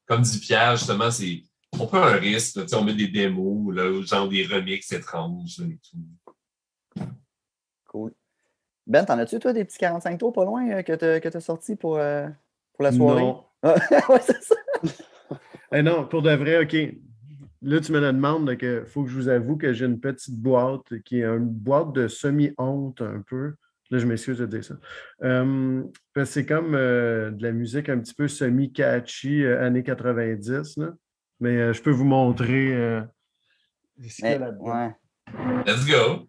[0.05, 1.43] comme dit Pierre, justement, c'est,
[1.79, 4.91] on prend un risque, là, tu sais, on met des démos, là, genre des remixes
[4.91, 7.05] étranges, là, et tout.
[7.87, 8.13] Cool.
[8.87, 11.39] Ben, t'en as-tu, toi, des petits 45 tours pas loin euh, que t'as que t'as
[11.39, 12.27] sortis pour, euh,
[12.73, 13.21] pour la soirée?
[13.21, 13.43] Non.
[13.63, 14.55] Ouais, c'est ça.
[15.73, 16.75] Eh non, pour de vrai, OK.
[17.63, 19.99] Là, tu me le demandes, donc, il faut que je vous avoue que j'ai une
[19.99, 23.53] petite boîte qui est une boîte de semi-honte un peu.
[23.91, 24.75] Là, je m'excuse de dire ça.
[25.23, 29.83] Euh, parce que c'est comme euh, de la musique un petit peu semi-catchy, euh, années
[29.83, 30.77] 90.
[30.77, 30.93] Là.
[31.41, 32.73] Mais euh, je peux vous montrer.
[32.73, 33.01] euh,
[34.07, 34.65] ce qu'il y a Mais, là-dedans.
[34.65, 34.95] ouais.
[35.65, 36.27] Let's go!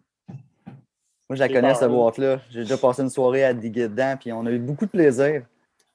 [1.29, 1.87] Moi, je la connais, cette là.
[1.87, 2.41] boîte-là.
[2.49, 5.45] J'ai déjà passé une soirée à diguer dedans, puis on a eu beaucoup de plaisir.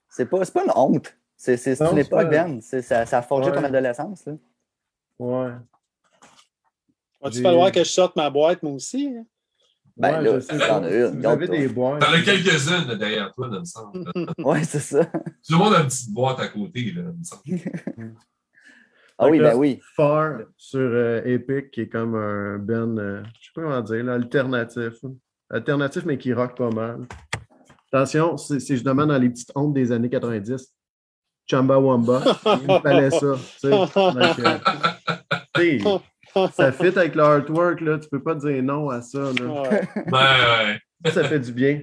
[0.08, 1.14] C'est pas, c'est pas une honte.
[1.36, 2.60] C'est une époque, Ben.
[2.60, 3.56] C'est- Ça, ça a forgé Ouais.
[3.56, 4.24] ton adolescence.
[4.26, 4.32] Là.
[5.18, 5.50] Ouais.
[7.20, 9.12] Va-tu falloir que je sorte ma boîte, moi aussi?
[9.16, 9.24] hein?
[9.96, 11.32] Ben Ouais, là, t'en as une, Si Vous garde-toi.
[11.32, 12.00] avez des boîtes.
[12.00, 13.96] T'en as quelques-unes derrière toi, dans le sens.
[14.38, 15.04] Ouais, c'est ça.
[15.04, 17.42] Tout le monde a une petite boîte à côté, là, dans le sens.
[19.18, 19.80] Ah oui, ben oui.
[19.96, 24.04] Far sur euh, Epic, qui est comme un ben, euh, je sais pas comment dire,
[24.04, 24.94] là, alternatif.
[25.50, 27.06] Alternatif, mais qui rock pas mal.
[27.92, 30.74] Attention, c'est justement dans les petites hontes des années 90.
[31.50, 32.22] Chamba Wamba,
[32.62, 33.34] il fallait ça.
[33.62, 33.90] Donc,
[35.56, 35.98] euh,
[36.52, 37.98] ça fit avec l'artwork, là.
[37.98, 39.18] Tu peux pas dire non à ça.
[39.18, 39.62] Là.
[39.62, 39.88] Ouais.
[39.96, 41.10] Ouais, ouais.
[41.10, 41.82] Ça fait du bien.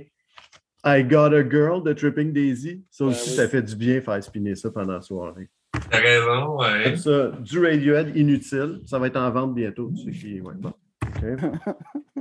[0.85, 2.85] I Got a Girl de Tripping Daisy.
[2.91, 3.35] Ça Ben aussi, oui.
[3.35, 5.49] ça fait du bien faire spinner ça pendant la soirée.
[5.89, 6.95] T'as raison, ouais.
[6.97, 8.81] Ça, du Radiohead inutile.
[8.85, 9.91] Ça va être en vente bientôt.
[9.91, 10.73] qui- ouais, bon.
[11.05, 11.23] OK.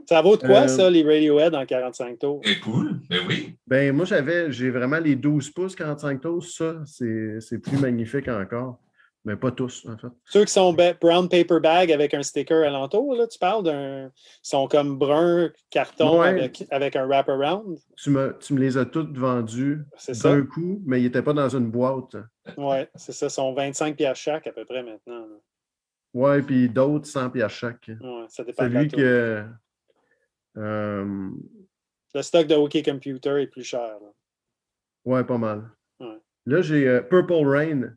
[0.06, 2.40] Ça vaut de quoi, Euh, ça, les Radiohead en 45 tours?
[2.44, 3.56] C'est cool, mais oui.
[3.66, 6.44] Ben, moi, j'avais, j'ai vraiment les 12 pouces 45 tours.
[6.44, 8.78] Ça, c'est, c'est plus magnifique encore.
[9.26, 10.08] Mais pas tous, en fait.
[10.26, 14.10] Ceux qui sont brown paper bag avec un sticker alentour, là, tu parles d'un.
[14.42, 16.28] sont comme brun carton Ouais.
[16.28, 17.78] avec, avec un wraparound.
[17.96, 19.80] Tu me, tu me les as toutes vendus
[20.22, 22.16] d'un coup, mais ils n'étaient pas dans une boîte.
[22.58, 23.26] Oui, c'est ça.
[23.26, 25.26] Ils sont 25 pièces chaque à peu près maintenant.
[26.12, 27.88] Ouais, puis d'autres 100 pièces chaque.
[27.88, 28.98] Ouais, ça dépend de Celui tour.
[28.98, 29.44] que.
[30.58, 31.30] euh,
[32.14, 33.96] Le stock de OK Computer est plus cher.
[35.06, 35.70] ouais, pas mal.
[35.98, 36.18] Ouais.
[36.46, 37.94] Là, j'ai euh, Purple Rain.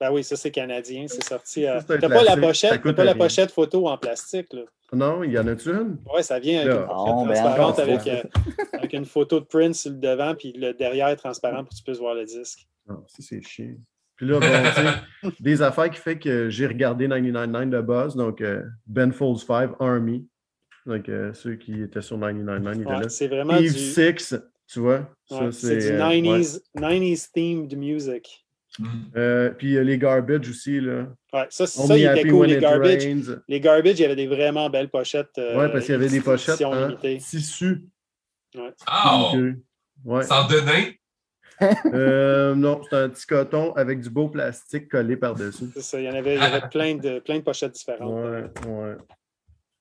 [0.00, 1.66] Ben oui, ça c'est canadien, c'est sorti.
[1.66, 4.52] un T'as pas la pochette, t'as pas la pochette photo en plastique.
[4.52, 4.62] Là.
[4.92, 5.98] Non, il y en a-tu une?
[6.14, 6.80] Ouais, ça vient avec Là.
[6.80, 8.22] une pochette Oh, ben, transparente avec, euh,
[8.74, 11.76] avec une photo de Prince sur le devant, puis le derrière est transparent pour que
[11.76, 12.66] tu puisses voir le disque.
[12.88, 13.74] Non, ça, c'est chiant.
[14.16, 14.38] Puis là,
[15.22, 19.38] bon, des affaires qui fait que j'ai regardé 99.9 de buzz, donc euh, Ben Folds
[19.46, 20.26] 5, Army.
[20.86, 23.08] Donc, euh, ceux qui étaient sur 99.9, ils étaient Ouais, là.
[23.08, 24.36] c'est vraiment Eve du, 6,
[24.68, 25.08] tu vois.
[25.30, 28.45] ouais, c'est du euh, 90s, 90s themed music.
[28.78, 28.86] Ouais.
[29.16, 31.06] Euh, puis euh, les Garbage aussi, là.
[31.32, 33.04] Ouais, ça, ça il était cool, les garbage.
[33.04, 33.42] Rains.
[33.48, 35.36] Les garbage, il y avait des vraiment belles pochettes.
[35.38, 37.84] euh, Ouais, parce qu'il y avait des pochettes en tissu.
[38.86, 39.30] Ah!
[39.32, 39.54] Donc, euh,
[40.04, 40.22] ouais.
[40.24, 40.90] Sans denain?
[41.94, 45.70] Euh, non, c'est un petit coton avec du beau plastique collé par-dessus.
[45.72, 48.12] C'est ça, il y en avait, il y avait plein, de, plein de pochettes différentes.
[48.12, 48.96] Ouais, ouais.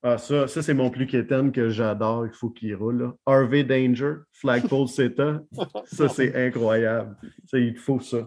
[0.01, 3.01] Ah, ça, ça c'est mon plus quétaine que j'adore, il faut qu'il roule.
[3.01, 3.13] Là.
[3.25, 5.41] Harvey Danger, Flagpole CETA.
[5.87, 7.17] Ça, c'est incroyable.
[7.45, 8.19] Ça, il te faut ça.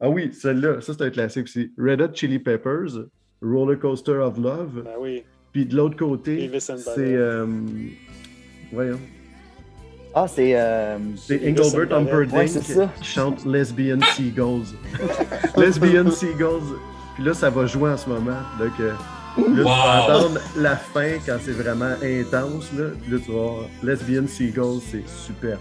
[0.00, 1.72] Ah oui, celle-là, ça c'est un classique aussi.
[1.78, 3.06] Red Hot Chili Peppers,
[3.40, 4.82] Roller Coaster of Love.
[4.84, 5.22] Ben oui.
[5.52, 6.72] Puis de l'autre côté, c'est.
[6.98, 7.46] Euh,
[8.72, 8.98] voyons.
[10.14, 10.52] Ah, c'est.
[10.56, 11.96] euh, C'est Engelbert.
[11.98, 12.46] Humperdinck Ouais,
[13.00, 14.66] qui chante Lesbian Seagulls.
[15.56, 16.76] Lesbian Seagulls.
[17.14, 18.38] Puis là, ça va jouer en ce moment.
[18.58, 20.16] Donc, euh, là, tu vas Wow!
[20.16, 22.72] entendre la fin quand c'est vraiment intense.
[22.74, 25.60] Là, Puis là tu vas voir Lesbian Seagulls, c'est superbe.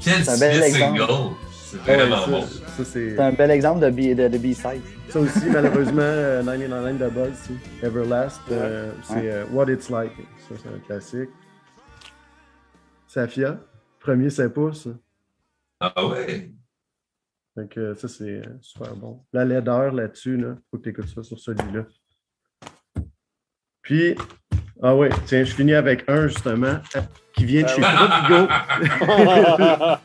[0.00, 1.32] Quel C'est un bel single!
[1.70, 2.42] C'est Ouais, vraiment ça, bon.
[2.46, 4.80] ça, c'est, C'est un bel exemple de, B- de, de B-side.
[5.10, 7.32] ça aussi, malheureusement, euh, 99 de Buzz,
[7.80, 10.12] c'est Everlast, euh, c'est euh, What It's Like.
[10.48, 11.28] Ça, c'est un classique.
[13.06, 13.58] Safia,
[14.00, 14.88] premier 5 pouces.
[15.80, 16.52] Ah ouais?
[17.56, 19.22] Donc, euh, ça, c'est euh, super bon.
[19.32, 21.84] La laideur là-dessus, là, faut que tu écoutes ça sur celui-là.
[23.82, 24.14] Puis,
[24.82, 26.78] ah ouais, tiens, je finis avec un justement,
[27.34, 29.06] qui vient de chez Ah Provigo.
[29.06, 29.98] Ben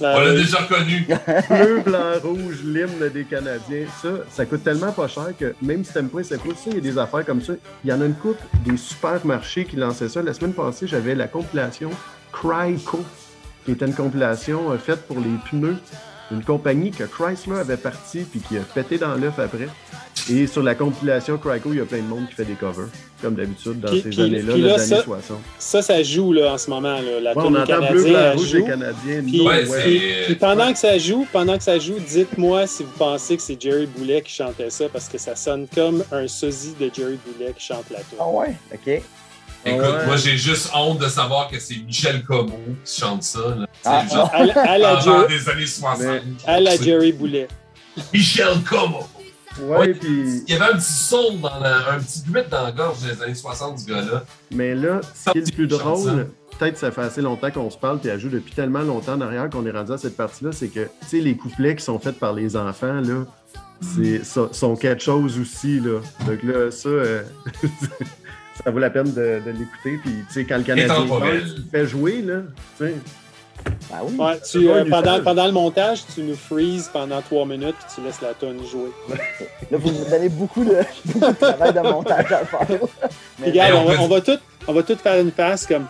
[0.00, 1.06] On l'a déjà connu.
[1.50, 3.86] Bleu, blanc, rouge, l'hymne des Canadiens.
[4.02, 6.74] Ça, ça coûte tellement pas cher que même si t'aimes pas ça coûte ça, il
[6.74, 7.54] y a des affaires comme ça.
[7.84, 10.22] Il y en a une coupe des supermarchés qui lançaient ça.
[10.22, 11.90] La semaine passée, j'avais la compilation
[12.32, 13.04] Cryco,
[13.64, 15.76] qui était une compilation euh, faite pour les pneus
[16.30, 19.68] d'une compagnie que Chrysler avait parti puis qui a pété dans l'œuf après.
[20.30, 22.86] Et sur la compilation Cryco, il y a plein de monde qui fait des covers,
[23.20, 25.38] comme d'habitude dans Puis- ces années-là, puis les là, années ça- 60.
[25.58, 26.94] Ça, ça joue là, en ce moment.
[26.94, 27.20] Là.
[27.20, 28.56] La Ouais, on entend bleu, canadienne, blanc, rouge, joue.
[28.56, 29.22] les Canadiens.
[29.22, 33.42] Puis, Ouais, pendant que ça joue, pendant que ça joue, dites-moi si vous pensez que
[33.42, 37.18] c'est Jerry Boulet qui chantait ça parce que ça sonne comme un sosie de Jerry
[37.26, 38.34] Boulet qui chante la Ah tour.
[38.36, 39.02] ouais, OK.
[39.66, 40.06] Écoute, Ouais.
[40.06, 43.40] moi, j'ai juste honte de savoir que c'est Michel Comeau qui chante ça.
[43.58, 43.66] Là.
[43.84, 46.22] Ah, genre, À, la- à la en Jer- genre des années 60.
[46.46, 47.48] à la Jerry Boulet.
[48.12, 49.06] Michel Comeau.
[49.62, 49.94] Ouais, Ouais.
[49.94, 50.42] puis...
[50.46, 53.22] Il y avait un petit son, dans la- un petit grit dans la gorge des
[53.22, 54.24] années 60, ce gars-là.
[54.50, 56.26] Mais là, ce qui est le plus drôle,
[56.58, 59.48] peut-être ça fait assez longtemps qu'on se parle, puis elle joue depuis tellement longtemps derrière
[59.50, 62.18] qu'on est rendu à cette partie-là, c'est que, tu sais, les couplets qui sont faits
[62.18, 63.24] par les enfants, là,
[63.80, 66.00] c'est, ça- sont quelque chose aussi, là.
[66.26, 67.22] Donc là, ça, euh,
[68.64, 71.06] ça vaut la peine de, de l'écouter, puis, tu sais, quand le Canadien
[71.70, 72.42] fais jouer, là,
[72.78, 72.94] tu sais.
[74.02, 74.16] Oui.
[74.18, 74.72] Ouais, C'est tu, pas
[75.02, 78.58] euh, pendant, le montage, tu nous freezes pendant trois minutes puis tu laisses la tonne
[78.66, 78.90] jouer.
[79.70, 82.66] Là, vous vous donnez beaucoup de, beaucoup de travail de montage à faire.
[82.66, 82.78] Puis
[83.38, 85.66] Mais- regarde, Mais on, on va, on va tout, on va tout faire une face
[85.66, 85.86] comme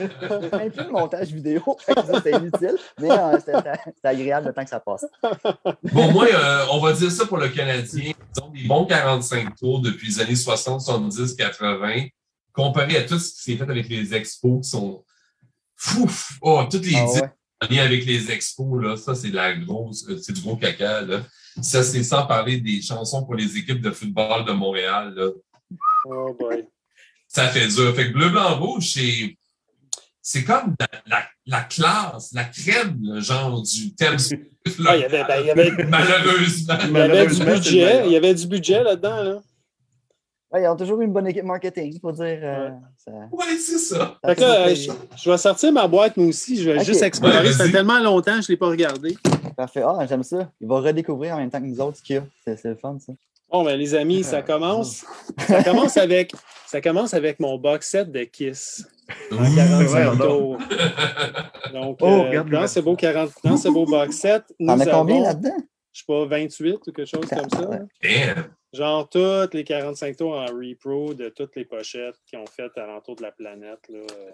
[0.52, 1.62] même plus de montage vidéo,
[2.22, 5.06] c'est inutile, mais euh, c'était c'était agréable le temps que ça passe.
[5.92, 8.12] Bon, moi, euh, on va dire ça pour le Canadien.
[8.36, 12.06] Ils ont des bons 45 tours depuis les années 60, 70, 80,
[12.52, 15.04] comparé à tout ce qui s'est fait avec les expos qui sont
[15.76, 16.32] fouf!
[16.42, 17.22] Oh, toutes les Ah ouais.
[17.62, 20.56] en lien avec les expos, là, ça, c'est de la grosse, euh, c'est du gros
[20.56, 21.22] caca, là.
[21.62, 25.30] Ça, c'est sans parler des chansons pour les équipes de football de Montréal, là.
[26.04, 26.66] Oh boy.
[27.28, 27.94] Ça fait dur.
[27.94, 29.36] Fait que bleu, blanc, rouge, c'est,
[30.22, 34.16] c'est comme la, la, la classe, la crème, le genre du thème.
[34.86, 36.74] Ah, il y avait, ben, il y avait, Malheureusement.
[36.84, 37.84] il y avait du budget.
[37.86, 38.06] meilleur.
[38.06, 39.22] Il y avait du budget là-dedans.
[39.22, 39.42] Là.
[40.52, 42.24] Ouais, ils ont toujours eu une bonne équipe marketing, pour dire.
[42.42, 44.18] euh, ça, Ouais, c'est ça.
[44.22, 44.90] ça Fait là, euh, je,
[45.22, 46.60] je vais sortir ma boîte, moi aussi.
[46.60, 47.38] Je vais juste explorer.
[47.38, 49.16] Ouais, ça fait tellement longtemps que je ne l'ai pas regardé.
[49.56, 49.82] Parfait.
[49.86, 50.50] Ah, j'aime ça.
[50.60, 52.24] Il va redécouvrir en même temps que nous autres ce qu'il y a.
[52.44, 53.12] C'est c'est le fun, ça.
[53.48, 55.04] Bon, ben, les amis, ça commence.
[55.46, 56.32] Ça commence avec,
[56.66, 58.84] ça commence avec mon box set de Kiss.
[59.32, 59.54] En Ouh.
[59.54, 60.58] 45 Ouais, tours.
[61.72, 65.16] Donc, Oh, euh, dans ce beau 40, dans ce beau box set, nous as combien
[65.16, 65.56] avons, là-dedans?
[65.92, 67.66] je sais pas, 28 ou quelque chose comme ça.
[68.02, 68.44] Damn.
[68.72, 73.16] Genre toutes les 45 tours en repro de toutes les pochettes qu'ils ont faites alentour
[73.16, 73.80] de la planète.
[73.88, 73.98] Là.
[73.98, 74.30] Euh,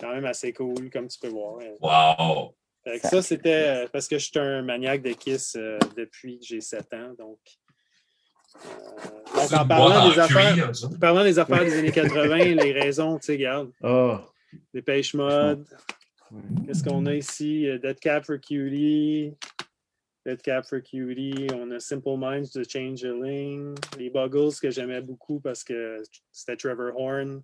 [0.00, 1.58] Quand même assez cool, comme tu peux voir.
[1.80, 2.54] Wow.
[2.84, 6.38] Fait que ça, c'était euh, parce que je suis un maniaque de Kiss euh, depuis
[6.38, 7.14] que j'ai 7 ans.
[7.18, 7.67] Donc, euh,
[9.34, 13.18] donc C'est en parlant des affaires, en parlant des affaires des années 80, les raisons,
[13.18, 14.24] tu sais, regarde, Ah,
[14.72, 15.66] Dépêche Mode.
[16.66, 17.66] Qu'est-ce qu'on a ici?
[17.66, 19.34] Euh, Dead Cap for Cutie.
[20.26, 21.46] Dead Cap for Cutie.
[21.54, 23.74] On a Simple Minds de Changeling.
[23.98, 27.42] Les Buggles que j'aimais beaucoup parce que c'était Trevor Horn.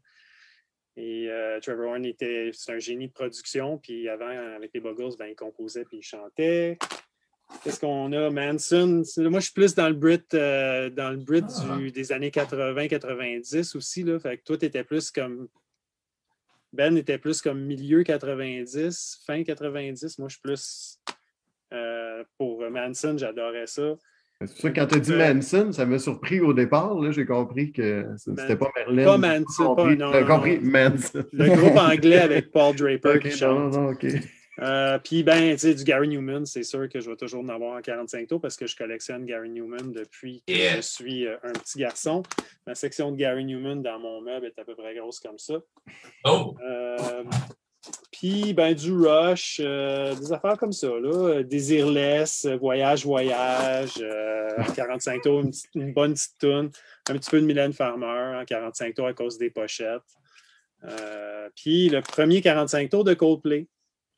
[0.96, 3.79] Et euh, Trevor Horn était un génie de production.
[3.79, 6.79] Puis avant, avec les Buggles, ben, il composait puis il chantait.
[7.62, 8.30] Qu'est-ce qu'on a?
[8.30, 9.02] Manson?
[9.18, 11.42] Moi, je suis plus dans le Brit, euh, dans le Brit
[11.78, 14.02] du- des années 80-90 aussi.
[14.02, 14.18] Là.
[14.18, 15.48] Fait que toi, tu étais plus comme
[16.72, 20.18] ben était plus comme milieu 90, fin 90.
[20.18, 20.98] Moi, je suis plus
[21.72, 23.94] euh, pour Manson, j'adorais ça.
[24.40, 26.96] c'est pour ça que quand tu as dit Euh, Manson, ça m'a surpris au départ.
[27.12, 29.04] J'ai compris que c'était pas Merlin.
[29.04, 30.70] Pas Manson, pas- non, J'ai non, compris non.
[30.70, 31.24] Manson.
[31.32, 33.72] Le groupe anglais avec Paul Draper qui non, chante.
[33.74, 34.06] non, ok.
[34.60, 37.48] Euh, Puis, ben, tu sais, du Gary Newman, c'est sûr que je vais toujours en
[37.48, 40.76] avoir en 45 tours parce que je collectionne Gary Newman depuis que Yeah.
[40.76, 42.22] je suis euh, un petit garçon.
[42.66, 45.54] Ma section de Gary Newman dans mon meuble est à peu près grosse comme ça.
[46.24, 47.24] Oh, Euh,
[48.12, 51.42] puis, ben, du Rush, des affaires comme ça, là.
[51.42, 56.70] Désirless, Voyage, Voyage, euh, en 45 tours, une, petite- une bonne petite tune.
[57.10, 60.00] Un petit peu de Mylène Farmer en 45 tours à cause des pochettes.
[61.56, 63.66] Puis, le premier 45 tours de Coldplay,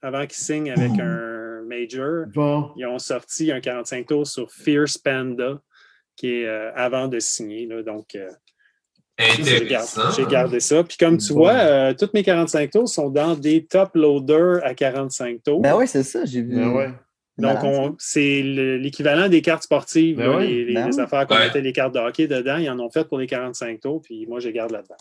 [0.07, 4.97] avant qu'ils signent avec un major, Bon, ils ont sorti un 45 tours sur Fierce
[4.99, 5.61] Panda,
[6.17, 7.67] qui est euh, avant de signer.
[7.67, 7.83] là.
[7.83, 8.29] donc, euh,
[9.19, 10.11] j'ai gardé, Intéressant.
[10.17, 10.85] j'ai gardé ça.
[10.85, 11.41] Puis comme tu Bon.
[11.41, 15.61] vois, euh, tous mes 45 tours sont dans des top loaders à 45 tours.
[15.61, 16.55] Ben oui, c'est ça, j'ai vu.
[16.57, 16.91] ben ouais.
[17.39, 20.47] Donc, on- c'est le- l'équivalent des cartes sportives, Ben là, oui.
[20.49, 21.03] les, les- Ben les oui.
[21.03, 21.47] affaires qu'on Ouais.
[21.47, 22.57] mettait les cartes de hockey dedans.
[22.57, 24.95] Ils en ont fait pour les 45 tours, puis moi, je les garde là-dedans.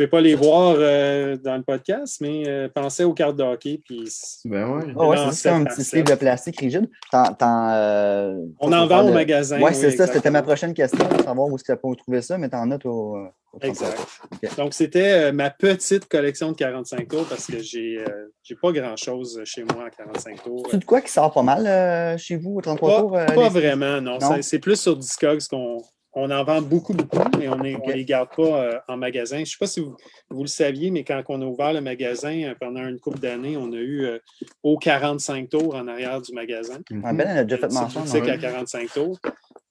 [0.00, 3.36] Je ne peux pas les voir euh, dans le podcast, mais euh, pensez aux cartes
[3.36, 3.82] de hockey.
[3.84, 4.08] Puis
[4.46, 4.82] Ben ouais.
[4.98, 6.88] Ah ouais, Non, c'est ça, un petit sleeve de plastique rigide.
[7.12, 9.58] Euh, on en vend au de- magasin.
[9.60, 12.22] Ouais, oui, c'est ça, c'était ma prochaine question, savoir où est-ce que ça peut trouver
[12.22, 13.18] ça, mais t'en as au.
[13.52, 13.94] au Exact.
[13.94, 14.28] 34.
[14.32, 14.56] Ok.
[14.56, 18.72] Donc, c'était euh, ma petite collection de 45 tours parce que j'ai euh, j'ai pas
[18.72, 20.66] grand-chose chez moi à 45 tours.
[20.70, 23.16] C'est de quoi qui sort pas mal euh, chez vous au 33 Pas, tours?
[23.18, 24.18] euh, pas les- vraiment, non.
[24.18, 24.34] Non?
[24.36, 25.78] C'est- C'est plus sur Discogs qu'on
[26.12, 29.36] on en vend beaucoup, beaucoup, mais on ne les garde pas euh, en magasin.
[29.36, 29.96] Je ne sais pas si vous,
[30.28, 33.56] vous le saviez, mais quand on a ouvert le magasin, euh, pendant une couple d'années,
[33.56, 34.18] on a eu euh,
[34.64, 36.80] au 45 tours en arrière du magasin.
[37.04, 38.04] Ah, Ben, elle a déjà fait C'est mention.
[38.04, 38.28] non?
[38.28, 39.18] à 45 tours.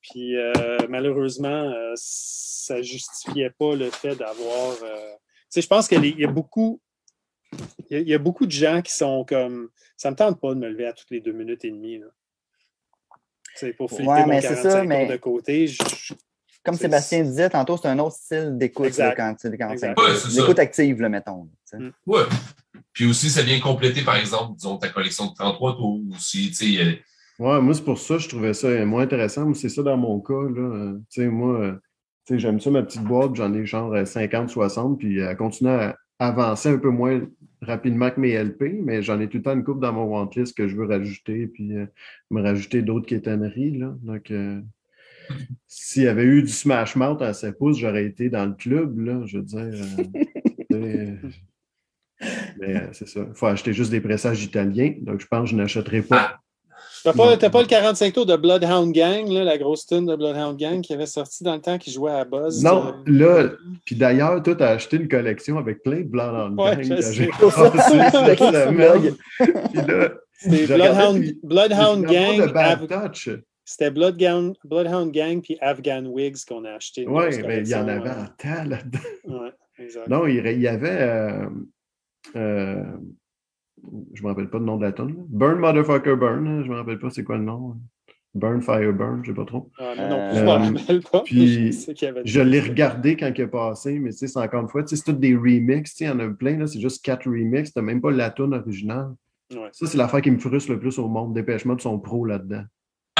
[0.02, 4.76] Puis euh, malheureusement, euh, ça ne justifiait pas le fait d'avoir.
[4.84, 6.80] euh, Tu sais, je pense qu'il y a beaucoup.
[7.90, 9.70] Il y, a, il y a beaucoup de gens qui sont comme.
[9.98, 11.98] Ça ne me tente pas de me lever à toutes les deux minutes et demie.
[11.98, 12.06] Là.
[13.56, 15.68] Sais, pour flipper Ouais, mon mais c'est 45 ça, tours mais- de côté.
[15.68, 16.14] je- je-
[16.64, 19.96] Comme Sébastien disait, tantôt, c'est un autre style d'écoute quand tu quand Ouais.
[20.36, 21.50] L'écoute active, là, mettons.
[21.74, 21.90] Mm.
[22.06, 22.24] Ouais.
[22.94, 26.50] Puis aussi, ça vient compléter, par exemple, disons, ta collection de 33 tours aussi.
[26.50, 27.02] Tu sais,
[27.40, 29.46] Ouais, moi, c'est pour ça que je trouvais ça euh, moins intéressant.
[29.46, 30.34] Moi, c'est ça dans mon cas.
[30.34, 30.62] Là.
[30.62, 31.72] Euh, Tu sais, moi, euh,
[32.26, 35.38] tu sais, j'aime ça, ma petite boîte, j'en ai genre euh, 50, 60, puis elle
[35.38, 37.22] continue à avancer un peu moins
[37.62, 40.56] rapidement que mes LP, mais j'en ai tout le temps une coupe dans mon wantlist
[40.56, 41.86] que je veux rajouter, puis euh,
[42.30, 43.78] me rajouter d'autres quétaneries.
[43.78, 43.96] Là.
[44.02, 44.62] Donc, euh,
[45.68, 49.00] s'il y avait eu du Smash Mouth à 7 pouces, j'aurais été dans le club,
[49.00, 49.86] là, je veux dire.
[50.74, 51.16] euh,
[52.60, 53.22] mais euh, c'est ça.
[53.28, 56.32] Il faut acheter juste des pressages italiens, donc je pense que je n'achèterai pas.
[56.34, 56.40] Ah,
[57.02, 60.18] T'as pas, t'as pas le 45 tours de Bloodhound Gang, là, la grosse tune de
[60.18, 62.62] Bloodhound Gang qui avait sorti dans le temps qui jouait à Buzz.
[62.62, 63.50] Non, euh, là,
[63.86, 67.62] puis d'ailleurs, toi, tu as acheté une collection avec plein de Ouais, gang j'ai passé
[70.46, 72.48] Bloodhound, Bloodhound Gang.
[72.48, 73.30] de bad touch.
[73.72, 77.06] C'était Bloodhound, Bloodhound Gang puis Afghan Wigs qu'on a acheté.
[77.08, 79.00] Oui, mais il y en avait en tas là-dedans.
[79.30, 79.52] euh.
[80.08, 80.98] Non, il il y avait.
[81.02, 81.46] euh,
[82.36, 82.84] euh,
[84.14, 85.16] je ne me rappelle pas le nom de la tonne.
[85.30, 86.48] Burn Motherfucker Burn.
[86.48, 87.76] hein, Je ne me rappelle pas c'est quoi le nom.
[88.34, 89.70] Burn Fire Burn, je ne sais pas trop.
[89.78, 91.22] Ah, non plus, Euh, je me rappelle pas.
[91.22, 94.62] puis je avait Je l'ai regardé quand il est passé, mais tu sais, c'est encore
[94.62, 95.92] une fois, tu sais, c'est tous des remixes.
[95.96, 97.72] tu sais, Il y en a plein, c'est juste quatre remixes.
[97.72, 99.14] Tu n'as même pas la tune originale.
[99.52, 99.70] Ouais.
[99.74, 101.34] Ça, c'est l'affaire qui me frustre le plus au monde.
[101.36, 102.64] Dépêchement de son pro là-dedans.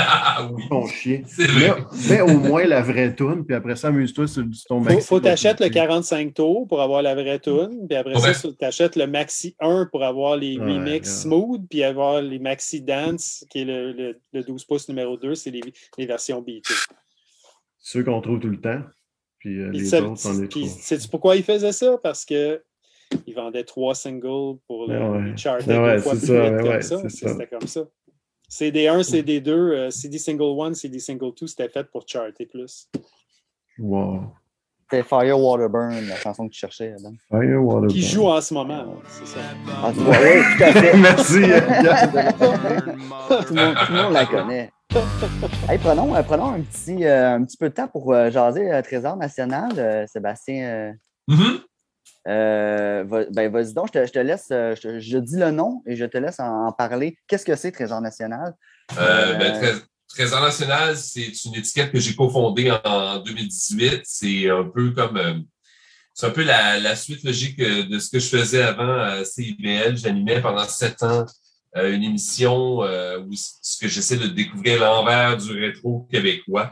[0.02, 0.64] Ah, oui.
[0.70, 1.24] Ton vrai.
[1.38, 1.72] Mais,
[2.10, 5.08] mais au moins la vraie tune, puis après ça, amuse-toi sur, ton Faut, maxi.
[5.08, 8.34] faut t'achètes le 45 tours pour avoir la vraie tune, puis après Ouais.
[8.34, 11.14] ça, tu achètes le Maxi 1 pour avoir les Ouais, remix ouais.
[11.22, 15.36] smooth, puis avoir les Maxi Dance, qui est le, le- le 12 pouces numéro 2,
[15.36, 15.62] c'est les,
[15.98, 16.74] les versions beatées.
[17.80, 18.82] Ceux qu'on trouve tout le temps.
[19.40, 20.82] Puis euh, les ça- autres, on les puis trouve.
[20.82, 21.98] sais-tu pourquoi ils faisaient ça?
[22.04, 22.62] Parce que
[23.26, 26.62] ils vendaient trois singles pour le Ah chartaient Ah ouais, deux fois plus ça, vite
[26.62, 27.10] comme ça.
[27.10, 27.82] C'était comme ça.
[28.50, 32.88] CD1, CD2, euh, CD single 1, CD single 2, c'était fait pour charter plus.
[33.78, 34.22] Wow.
[34.92, 36.94] C'était Fire Water Burn, la chanson que tu cherchais.
[36.98, 37.14] Adam.
[37.30, 39.40] Fire, water, Qui joue en ce moment, c'est ça.
[39.84, 40.98] Ah, tu vois, oui, tout à fait.
[40.98, 41.44] Merci.
[41.44, 41.62] euh,
[43.46, 44.72] tout, le monde, tout le monde la connaît.
[45.70, 48.72] Hey, prenons, euh, prenons un, petit, euh, un petit peu de temps pour euh, jaser
[48.74, 49.72] euh, Trésor national.
[49.78, 50.92] Euh, Sébastien, euh,
[51.28, 51.60] Mhm.
[52.30, 56.18] Euh, ben, vas-y donc, je te, laisse, euh, je, dis le nom et je te
[56.18, 57.18] laisse en, parler.
[57.28, 58.54] Qu'est-ce que c'est Trésor national?
[59.00, 64.02] Euh, ben, Trés- Trésor national, c'est une étiquette que j'ai cofondée en 2018.
[64.04, 65.46] C'est un peu comme
[66.14, 69.98] c'est un peu la, la suite logique de ce que je faisais avant à CIBL.
[69.98, 71.26] J'animais pendant sept ans
[71.76, 76.72] une émission où ce que j'essaie de découvrir l'envers du rétro québécois.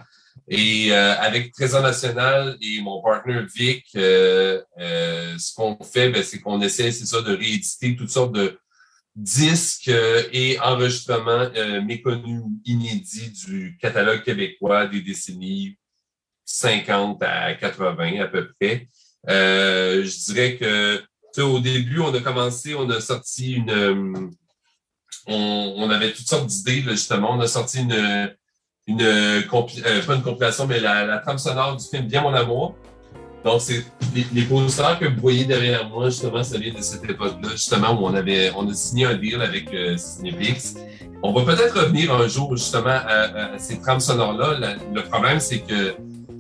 [0.50, 6.24] Et euh, avec Trésor national et mon partenaire Vic, euh, euh, ce qu'on fait, ben,
[6.24, 8.58] c'est qu'on essaie, c'est ça, de rééditer toutes sortes de
[9.14, 15.78] disques euh, et enregistrements euh, méconnus ou inédits du catalogue québécois des décennies
[16.46, 18.88] 50 à 80 à peu près.
[19.28, 21.04] Euh, je dirais que
[21.42, 24.32] au début, on a commencé, on a sorti une.
[25.28, 27.34] on, on avait toutes sortes d'idées, justement.
[27.34, 28.36] On a sorti une,
[28.88, 29.02] une
[29.52, 32.76] compli- euh, pas une compilation, mais la, la trame sonore du film Bien mon amour.
[33.44, 33.86] Donc, c'est
[34.16, 37.92] les, les posters que vous voyez derrière moi, justement, ça vient de cette époque-là, justement,
[38.00, 39.96] où on avait on a signé un deal avec euh.
[41.24, 44.76] On va peut-être revenir un jour, justement, à, à ces trames sonores-là.
[44.94, 45.96] Le problème, c'est que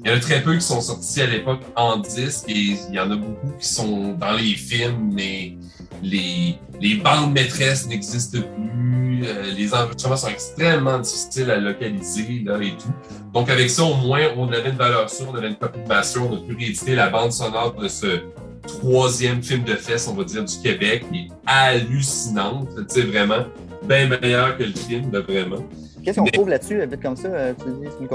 [0.05, 2.93] il y en a très peu qui sont sortis à l'époque en disque et il
[2.93, 5.57] y en a beaucoup qui sont dans les films, mais
[6.03, 9.23] les, les bandes maîtresses n'existent plus.
[9.25, 12.91] euh, les enregistrements sont extrêmement difficiles à localiser là, et tout.
[13.33, 15.88] Donc, avec ça, au moins, on avait une valeur sûre, on avait une copie de
[16.31, 18.19] on a pu rééditer la bande sonore de ce
[18.67, 23.45] troisième film de fesses, on va dire, du Québec, qui est hallucinante, tu sais, vraiment,
[23.83, 25.63] bien meilleur que le film, là, vraiment.
[26.03, 27.27] Qu'est-ce qu'on Mais- trouve là-dessus, vite comme ça?
[27.27, 28.07] euh, Tu dis, c'est une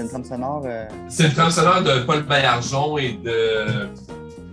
[0.00, 0.62] une trame sonore.
[0.66, 3.86] euh, C'est une trame sonore de Paul Maillargeon et de.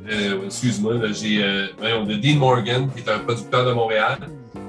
[0.09, 1.43] Euh, excuse-moi, j'ai.
[1.43, 1.67] Euh,
[2.05, 4.17] de Dean Morgan, qui est un producteur de Montréal.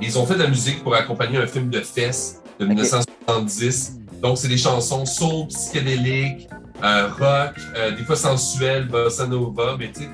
[0.00, 3.98] Ils ont fait de la musique pour accompagner un film de fesses de 1970.
[4.22, 6.48] Donc, c'est des chansons soul, psychédéliques,
[6.82, 10.08] euh, rock, euh, des fois sensuelles, bossa nova, mais tu sais,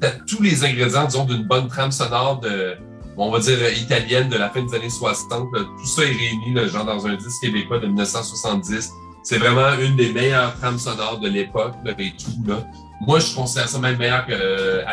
[0.00, 2.74] t'as tous les ingrédients, disons, d'une bonne trame sonore de,
[3.16, 5.48] on va dire, italienne de la fin des années 60.
[5.54, 5.60] là.
[5.60, 8.90] Tout ça est réuni, là, genre, dans un disque québécois de 1970.
[9.22, 12.66] C'est vraiment une des meilleures trames sonores de l'époque, et tout, là.
[13.00, 14.84] Moi, je considère ça même meilleur que euh,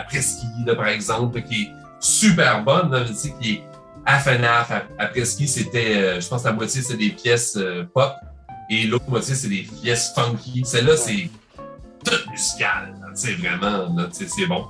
[0.66, 3.64] là, par exemple, qui est super bonne, là, tu sais, qui est
[4.06, 4.72] à FNAF.
[4.72, 8.14] À- Après-ski, c'était, euh, je pense, la moitié, c'est des pièces euh, pop,
[8.70, 10.64] et l'autre moitié, c'est des pièces funky.
[10.66, 11.30] Celle-là, c'est
[12.06, 14.66] tout musical, là, tu sais, vraiment, là, tu sais, c'est bon.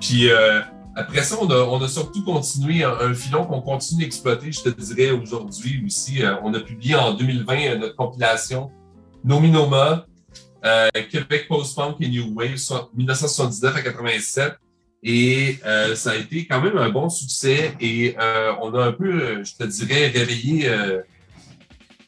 [0.00, 0.60] Puis euh,
[0.94, 4.60] après ça, on a, on a surtout continué un, un filon qu'on continue d'exploiter, je
[4.62, 6.22] te dirais, aujourd'hui aussi.
[6.22, 8.70] Euh, on a publié en 2020 euh, notre compilation
[9.24, 10.04] Nominoma,
[10.66, 14.54] euh, Québec Post-Punk et New Wave, soit 1979 à 87.
[15.02, 15.58] Et
[15.94, 19.44] ça a été quand même un bon succès et euh, on a un peu, euh,
[19.44, 20.68] je te dirais, réveillé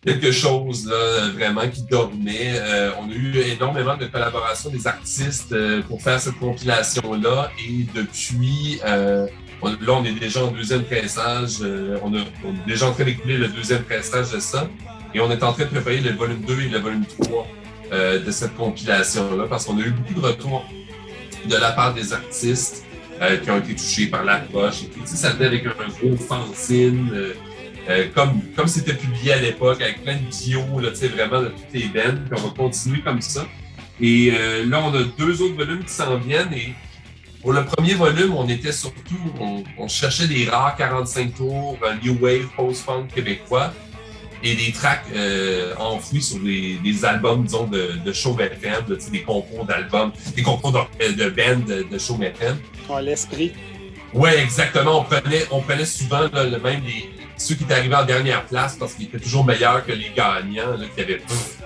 [0.05, 2.61] quelque chose là, vraiment qui dormait.
[2.99, 5.55] On a eu énormément de collaborations des artistes
[5.87, 9.29] pour faire cette compilation-là et depuis, là,
[9.63, 11.63] on est déjà en deuxième pressage.
[12.03, 14.69] on, a, est déjà en train d'écouler le deuxième pressage de ça
[15.15, 17.47] et on est en train de préparer le volume 2 et le volume 3
[17.91, 20.65] euh, de cette compilation-là parce qu'on a eu beaucoup de retours
[21.47, 22.85] de la part des artistes
[23.23, 24.83] euh, qui ont été touchés par l'approche.
[24.83, 27.11] Et tu sais, ça venait avec un gros fanzine,
[27.89, 31.49] euh, comme comme c'était publié à l'époque, avec plein de là, tu sais, vraiment de
[31.49, 32.19] toutes les bands.
[32.31, 33.47] Puis on va continuer comme ça.
[34.01, 34.33] Et
[34.67, 36.53] là, on a deux autres volumes qui s'en viennent.
[36.53, 36.75] Et
[37.41, 42.19] pour le premier volume, on était surtout, on, on cherchait des rares 45 tours, New
[42.21, 43.73] Wave post-punk québécois
[44.43, 48.99] et des tracks euh, enfouis sur des, des albums, disons, de, de show FM, de,
[49.11, 52.59] des concours d'albums, des concours de, de bands de, de show FM.
[52.91, 53.53] Ah, l'esprit.
[54.15, 55.01] Ouais, exactement.
[55.01, 58.45] On prenait, on prenait souvent là, le même les, ceux qui étaient arrivés en dernière
[58.47, 61.59] place parce qu'ils étaient toujours meilleurs que les gagnants, là, qui avaient pff,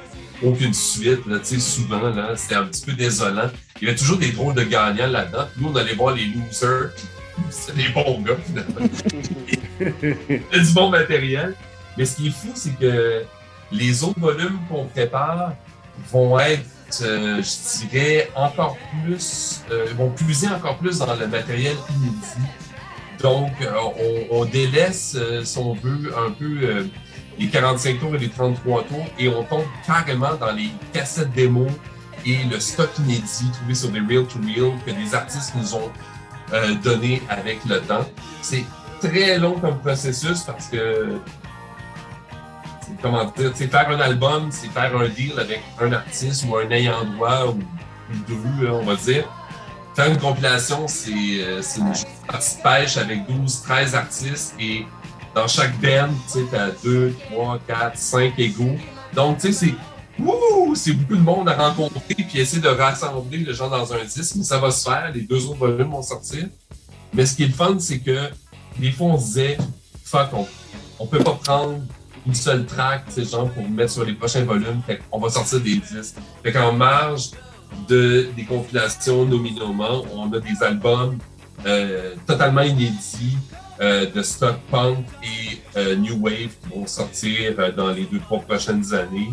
[0.43, 1.25] aucune suite.
[1.27, 3.51] Là, souvent, là, c'était un petit peu désolant.
[3.81, 5.49] Il y avait toujours des drôles de gagnants là-dedans.
[5.57, 6.91] Nous, on allait voir les losers.
[7.51, 8.89] C'était des bons gars, finalement.
[10.01, 11.55] C'était du bon matériel.
[11.97, 13.24] Mais ce qui est fou, c'est que
[13.70, 15.53] les autres volumes qu'on prépare
[16.11, 16.64] vont être,
[17.03, 22.49] euh, je dirais, encore plus, euh, vont puiser encore plus dans le matériel inédit.
[23.20, 23.72] Donc, euh,
[24.30, 26.84] on, on délaisse, euh, si on veut, un peu euh,
[27.38, 31.70] les 45 tours et les 33 tours et on tombe carrément dans les cassettes démos
[32.26, 35.90] et le stock inédit trouvé sur des Real to Real que des artistes nous ont
[36.53, 38.07] euh, donné avec le temps.
[38.43, 38.64] C'est
[39.01, 41.18] très long comme processus parce que
[43.03, 47.05] comment dire, faire un album, c'est faire un deal avec un artiste ou un ayant
[47.05, 49.24] droit ou, ou deux, là, on va dire.
[49.94, 51.92] Faire une compilation, c'est euh, une
[52.26, 54.86] partie de pêche avec 12, 13 artistes et
[55.34, 58.76] dans chaque band, tu t'as 2, 3, 4, 5 égaux.
[59.14, 59.74] Donc, tu sais, c'est!
[60.74, 64.36] C'est beaucoup de monde à rencontrer puis essayer de rassembler les gens dans un disque,
[64.36, 65.11] mais ça va se faire.
[65.12, 66.48] Les deux autres volumes vont sortir.
[67.12, 68.30] Mais ce qui est le fun, c'est que
[68.78, 69.59] des fois, on se disait,
[70.05, 70.46] fuck, on,
[70.98, 71.80] on peut pas prendre
[72.27, 74.81] une seule track, ces gens, pour mettre sur les prochains volumes.
[74.87, 76.16] Fait qu'on va sortir des disques.
[76.43, 77.31] Fait qu'en marge
[77.89, 81.18] de, des compilations Nominoma, on a des albums
[81.66, 83.37] euh, totalement inédits
[83.81, 88.20] euh, de stock punk et euh, new wave qui vont sortir euh, dans les deux,
[88.20, 89.33] trois prochaines années.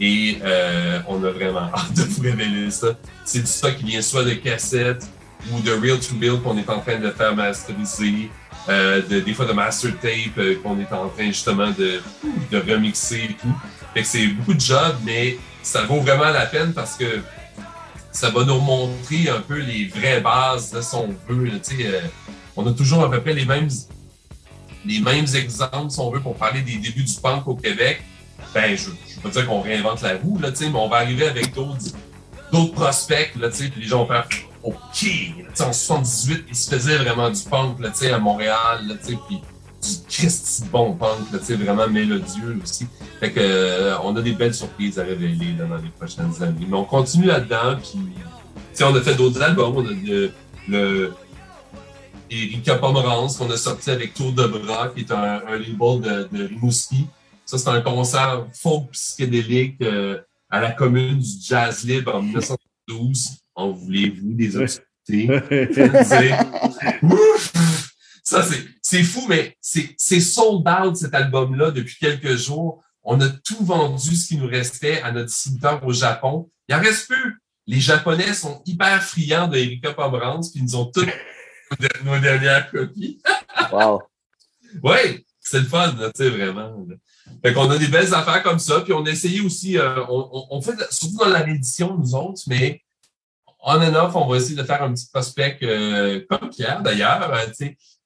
[0.00, 2.88] Et euh, on a vraiment hâte de vous révéler ça.
[3.24, 5.06] C'est du stock qui vient soit de cassettes
[5.52, 8.30] ou de Real to Real qu'on est en train de faire masteriser,
[8.68, 12.00] euh, de, des fois de master tape euh, qu'on est en train justement de,
[12.50, 13.54] de remixer et tout.
[13.94, 17.22] Fait que c'est beaucoup de job, mais ça vaut vraiment la peine parce que
[18.12, 21.44] ça va nous montrer un peu les vraies bases, là, si on veut.
[21.46, 22.00] là, euh,
[22.56, 23.68] on a toujours à peu près les mêmes,
[24.84, 28.02] les mêmes exemples, si on veut, pour parler des débuts du punk au Québec.
[28.54, 31.26] Ben, je ne veux pas dire qu'on réinvente la roue, là, mais on va arriver
[31.26, 34.26] avec d'autres prospects, là, puis les gens vont faire
[35.54, 38.94] Sais, en 78, il se faisait vraiment du punk, là, tu sais, à Montréal, là,
[38.94, 42.86] tu sais, puis du Christ bon punk, là, tu sais, vraiment mélodieux aussi.
[43.18, 46.66] Fait que, euh, on a des belles surprises à révéler là, dans les prochaines années.
[46.68, 48.22] Mais on continue là-dedans, puis, tu
[48.74, 50.32] sais, on a fait d'autres albums, on a le,
[50.68, 51.12] le
[52.30, 56.38] Erika Pomerance qu'on a sorti avec Tour de Bras, qui est un, un label de,
[56.38, 57.06] de Rimouski.
[57.44, 63.39] Ça, c'est un concert folk psychédélique euh, à la commune du Jazz Libre en 1912.
[63.60, 65.28] En voulez-vous des obscurités?
[68.22, 72.82] Ça, c'est, c'est fou, mais c'est, c'est sold out cet album-là depuis quelques jours.
[73.02, 76.48] On a tout vendu ce qui nous restait à notre distributeur au Japon.
[76.68, 77.32] Il en reste peu.
[77.66, 82.04] Les Japonais sont hyper friands de Erika Pomerance, puis ils nous ont toutes nos de-
[82.04, 83.20] nos dernières copies.
[83.72, 84.02] Wow.
[84.84, 86.86] Oui, c'est le fun, tu sais, vraiment.
[87.44, 90.28] Fait qu'on a des belles affaires comme ça, puis on a essayé aussi, euh, on,
[90.32, 92.80] on- on fait, surtout dans la réédition, nous autres, mais
[93.62, 97.32] on and off, on va essayer de faire un petit prospect euh, comme Pierre, d'ailleurs,
[97.32, 97.46] euh,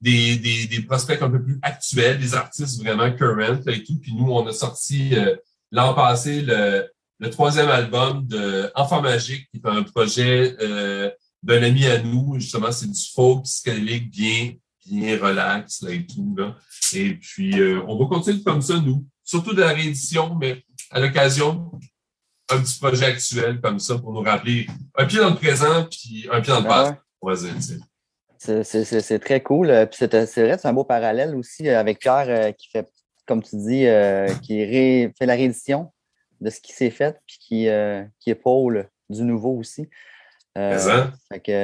[0.00, 3.98] des, des, des prospects un peu plus actuels, des artistes vraiment current et tout.
[4.00, 5.34] Puis nous, on a sorti euh,
[5.70, 6.86] l'an passé le,
[7.18, 11.10] le troisième album de Enfant Magique, qui est un projet euh,
[11.42, 12.38] d'un ami à nous.
[12.38, 14.52] Justement, c'est du folk psychédélique bien,
[14.86, 16.34] bien relax là, et tout.
[16.36, 16.56] Là.
[16.94, 19.06] Et puis, euh, on va continuer comme ça, nous.
[19.22, 21.72] Surtout de la réédition, mais à l'occasion,
[22.50, 24.66] un petit projet actuel comme ça pour nous rappeler
[24.96, 26.90] un pied dans le présent puis un pied dans le passé.
[27.22, 27.36] ouais.
[28.38, 29.70] C'est- très cool.
[29.70, 30.26] Euh, c'est vrai,
[30.58, 32.86] c'est un beau parallèle aussi euh, avec Pierre euh, qui fait,
[33.26, 35.90] comme tu dis, euh, qui ré- fait la réédition
[36.42, 39.88] de ce qui s'est fait, puis qui, euh, qui épaule du nouveau aussi.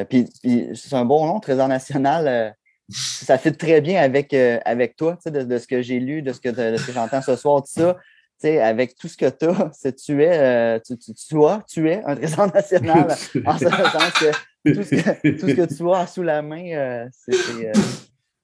[0.08, 0.26] Puis,
[0.74, 2.54] c'est un bon nom, Trésor national.
[2.90, 6.32] ça fit très bien avec, euh, avec toi, de, de ce que j'ai lu, de
[6.32, 7.96] ce que, de ce que j'entends ce soir, tout ça.
[8.44, 11.88] Avec tout ce que tu as, c'est tu es, euh, tu, tu, tu as, tu
[11.90, 13.16] es un trésor national
[13.46, 16.64] en ce sens que tout ce que, tout ce que tu as sous la main,
[16.72, 17.34] euh, c'est.
[17.68, 17.72] euh,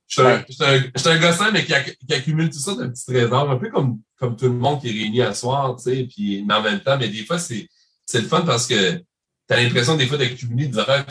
[0.09, 0.45] Je suis un, Ouais.
[0.61, 3.71] un, un gossin, mais qui, acc- qui accumule tout ça de petits trésors, un peu
[3.71, 6.63] comme, comme tout le monde qui est réuni à soir, tu sais, puis, mais en
[6.63, 7.67] même temps, mais des fois, c'est,
[8.15, 9.03] le fun parce que tu
[9.51, 11.05] as l'impression des fois d'accumuler des affaires,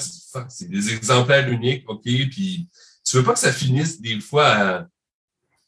[0.50, 2.68] c'est des exemplaires uniques, OK, puis
[3.06, 4.88] tu veux pas que ça finisse des fois à-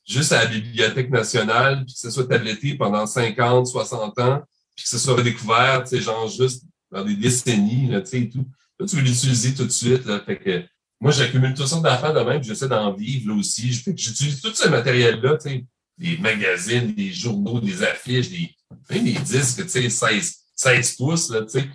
[0.08, 4.42] juste à la Bibliothèque nationale, puis que ce soit tabletté pendant 50, 60 ans,
[4.76, 8.30] puis que ce soit redécouvert, tu sais, genre juste dans des décennies, tu sais, et
[8.30, 8.46] tout.
[8.80, 10.64] Là, tu veux l'utiliser tout de suite, là, fait que
[11.00, 13.72] moi, j'accumule toutes sortes d'affaires de même, j'essaie d'en vivre là aussi.
[13.72, 15.66] J'utilise tout ce matériel-là, tu sais,
[15.98, 18.56] des magazines, des journaux, des affiches, des,
[18.90, 21.68] même des disques, tu sais, 16, 16 pouces, là, tu sais.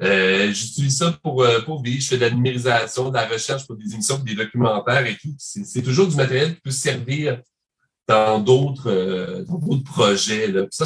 [0.00, 2.00] Euh, J'utilise ça pour, euh, pour vivre.
[2.00, 5.16] Je fais de la numérisation, de la recherche pour des émissions, pour des documentaires et
[5.16, 5.34] tout.
[5.38, 7.40] C'est toujours du matériel qui peut servir
[8.08, 10.48] dans d'autres euh, dans d'autres projets.
[10.48, 10.66] Là.
[10.70, 10.84] Ça,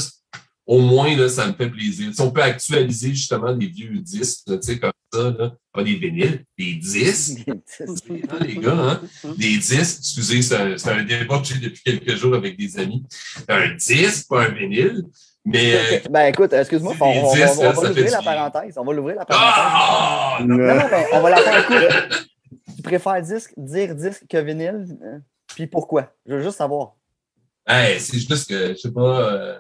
[0.67, 2.13] au moins, là, ça me fait plaisir.
[2.13, 5.53] Si on peut actualiser justement des vieux disques, là, tu sais, comme ça, là.
[5.73, 7.45] pas des vinyles, des disques.
[7.49, 9.01] Hein, les gars, hein?
[9.39, 13.05] Des disques, excusez, c'est un, un débat que j'ai depuis quelques jours avec des amis.
[13.49, 15.05] Un disque, pas un vinyle.
[15.45, 15.75] Mais.
[15.77, 18.75] euh, Ben écoute, excuse-moi, on, on- on- disques, on va l'ouvrir la parenthèse.
[18.77, 19.55] On va l'ouvrir la parenthèse.
[19.57, 20.39] Ah!
[20.45, 22.29] Non, non, on va la faire courte.
[22.75, 24.99] Tu préfères disque, dire disque que vinyle?
[25.03, 25.19] euh,
[25.55, 26.13] Puis pourquoi?
[26.27, 26.95] Je veux juste savoir.
[27.67, 29.33] Hey, c'est juste que, je sais pas.
[29.33, 29.59] euh,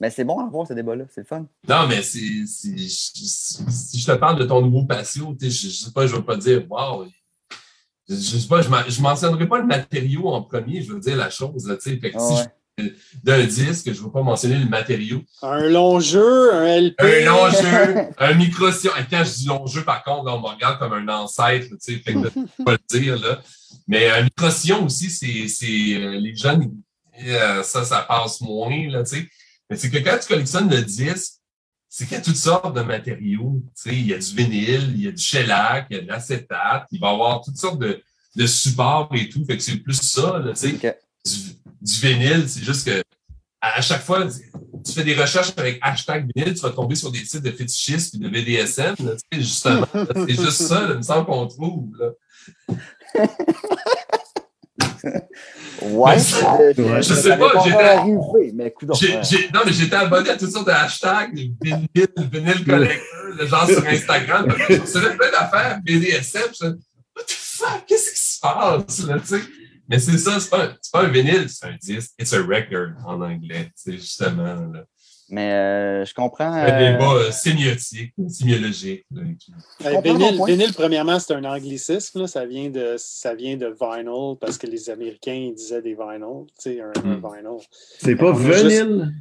[0.00, 1.46] Mais c'est bon à voir ce débat-là, c'est le fun.
[1.68, 6.14] Non, mais si je te parle de ton nouveau patio, je, je sais pas, je
[6.14, 7.06] veux pas dire, wow,
[8.08, 11.16] je, je sais pas, je, je mentionnerai pas le matériau en premier, je veux dire
[11.16, 11.96] la chose, là, tu sais.
[11.98, 12.42] Fait que si ouais.
[12.42, 12.48] je-
[13.22, 15.22] d'un disque, je veux pas mentionner le matériau.
[15.42, 17.00] Un long jeu, un LP.
[17.00, 18.90] Un long jeu, un micro-sion.
[18.98, 21.68] Et Quand je dis long jeu, par contre, là, on me regarde comme un ancêtre,
[21.68, 23.40] tu sais, fait que je pas le dire, là.
[23.86, 26.72] Mais un micro-sion aussi, c'est, c'est, euh, les jeunes,
[27.26, 29.28] euh, ça, ça passe moins, là, tu sais.
[29.70, 31.34] Mais c'est que quand tu collectionnes le disque,
[31.88, 33.62] c'est qu'il y a toutes sortes de matériaux.
[33.76, 36.02] Tu sais, il y a du vinyle, il y a du shellac, il y a
[36.02, 38.02] de l'acétate, il va y avoir toutes sortes de,
[38.34, 39.44] de supports et tout.
[39.44, 41.54] Fait que c'est plus ça, là, tu sais du,
[41.84, 43.02] du vinyle, c'est juste que
[43.60, 44.26] à chaque fois,
[44.84, 48.14] tu fais des recherches avec hashtag vinyle, tu vas tomber sur des sites de fétichistes
[48.14, 48.94] et de BDSM.
[48.98, 51.90] là, tu sais, justement, c'est juste ça, là, il me semble qu'on trouve.
[51.98, 52.10] Là.
[55.82, 56.18] Ouais.
[56.18, 61.34] Je euh, sais ça pas, j'étais- non, mais j'étais abonné à toutes sortes de hashtags,
[61.34, 64.46] vinyle, vinyle collector, là, genre sur Instagram.
[64.68, 66.42] Je recevais plein d'affaires BDSM.
[66.58, 67.84] Je What the fuck?
[67.86, 69.06] Qu'est-ce qui se passe?
[69.06, 69.40] Là, tu sais?
[69.88, 72.12] Mais c'est ça, c'est pas, un- c'est pas un vinyle, c'est un disque.
[72.18, 73.70] It's a record en anglais.
[73.74, 74.84] C'est justement là.
[75.30, 76.52] Mais euh, je comprends.
[76.52, 79.06] un euh, débat euh, sémiotique, sémiologique.
[79.82, 82.20] ton vinyle, vinyle, premièrement, c'est un anglicisme.
[82.20, 82.26] là.
[82.26, 86.44] Ça, vient de, ça vient de vinyl parce que les Américains ils disaient des vinyl.
[86.62, 87.22] Tu sais, un, un Mm.
[87.22, 87.58] vinyl.
[87.98, 89.14] C'est pas a juste- vinyle?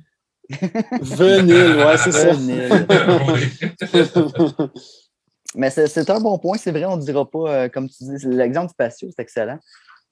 [1.02, 2.34] Vinyle, ouais, c'est ça.
[2.34, 2.70] Vinyle.
[5.56, 8.04] Mais c'est c'est un bon point, c'est vrai, on ne dira pas, euh, comme tu
[8.04, 9.60] dis, l'exemple du patio, c'est excellent.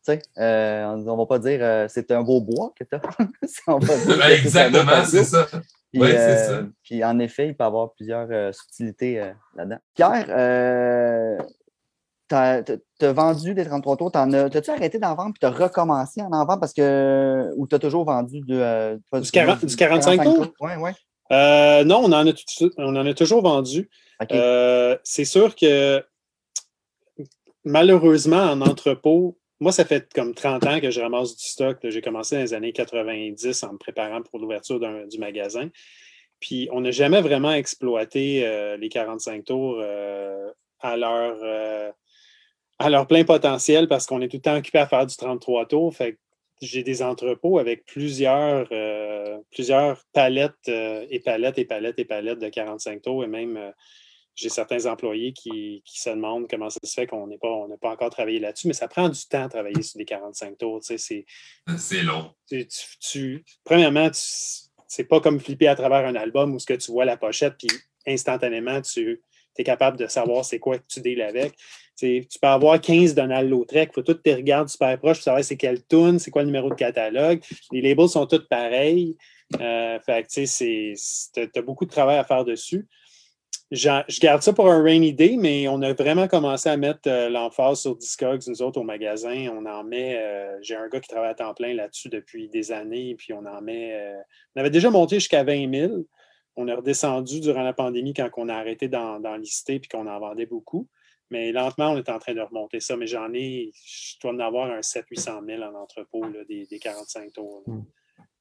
[0.03, 2.95] Tu sais, euh, on ne va pas dire euh, c'est un beau bois que tu
[2.95, 3.01] as.
[3.67, 5.45] on va dire que c'est un beau Exactement, c'est ça.
[5.91, 6.67] Puis, Ouais, c'est euh, ça.
[6.83, 9.77] puis en effet, il peut y avoir plusieurs euh, subtilités euh, là-dedans.
[9.93, 11.37] Pierre, euh,
[12.27, 12.61] t'as
[13.01, 14.11] as vendu des 33 tours.
[14.11, 17.51] T'en as- T'as-tu arrêté d'en vendre puis t'as recommencé à en vendre parce que.
[17.57, 20.47] Ou t'as toujours vendu de, euh, Du 40 du 45 tours?
[20.61, 20.91] Oui, oui.
[21.31, 23.89] Euh, non, on en, a tout- on en a toujours vendu.
[24.31, 26.03] Euh, c'est sûr que
[27.63, 31.77] malheureusement, en entrepôt, moi, ça fait comme 30 ans que je ramasse du stock.
[31.83, 35.69] J'ai commencé dans les années 90 en me préparant pour l'ouverture du magasin.
[36.39, 40.49] Puis, on n'a jamais vraiment exploité euh, les 45 tours euh,
[40.79, 41.91] à, leur, euh,
[42.79, 45.67] à leur plein potentiel parce qu'on est tout le temps occupé à faire du 33
[45.67, 45.95] tours.
[45.95, 46.17] Fait
[46.59, 48.69] j'ai des entrepôts avec plusieurs,
[49.49, 53.73] plusieurs palettes et palettes et palettes et palettes de 45 tours et même
[54.35, 57.67] j'ai certains employés qui, qui se demandent comment ça se fait qu'on n'est pas, on
[57.67, 60.57] n'a pas encore travaillé là-dessus, mais ça prend du temps à travailler sur des 45
[60.57, 60.79] tours.
[60.81, 61.25] Tu sais,
[61.77, 62.31] c'est, long.
[62.49, 66.73] tu, tu- tu- premièrement, c'est pas comme flipper à travers un album où ce que
[66.73, 67.69] tu vois la pochette, puis
[68.07, 69.21] instantanément, tu
[69.57, 71.53] es capable de savoir c'est quoi que tu deals avec.
[71.97, 75.43] Tu peux avoir 15 Donald Lautrec, il faut tout tes regardes super proche pour savoir
[75.43, 77.41] c'est quelle tune, c'est quoi le numéro de catalogue.
[77.71, 79.15] Les labels sont tous pareils.
[79.59, 80.93] Euh, fait que, tu sais,
[81.33, 82.87] tu as beaucoup de travail à faire dessus.
[83.71, 87.29] Je garde ça pour un rainy day, mais on a vraiment commencé à mettre euh,
[87.29, 89.47] l'emphase sur Discogs, nous autres, au magasin.
[89.53, 92.73] On en met, euh, j'ai un gars qui travaille à temps plein là-dessus depuis des
[92.73, 94.21] années, puis on en met, euh,
[94.55, 95.93] on avait déjà monté jusqu'à 20 000.
[96.57, 100.19] On est redescendu durant la pandémie quand on a arrêté d'en lister puis qu'on en
[100.19, 100.89] vendait beaucoup.
[101.29, 102.97] Mais lentement, on est en train de remonter ça.
[102.97, 106.77] Mais j'en ai, je dois en avoir un 700-800 000 en entrepôt, là, des, des
[106.77, 107.63] 45 tours.
[107.67, 107.75] là.
[107.75, 107.85] Mm.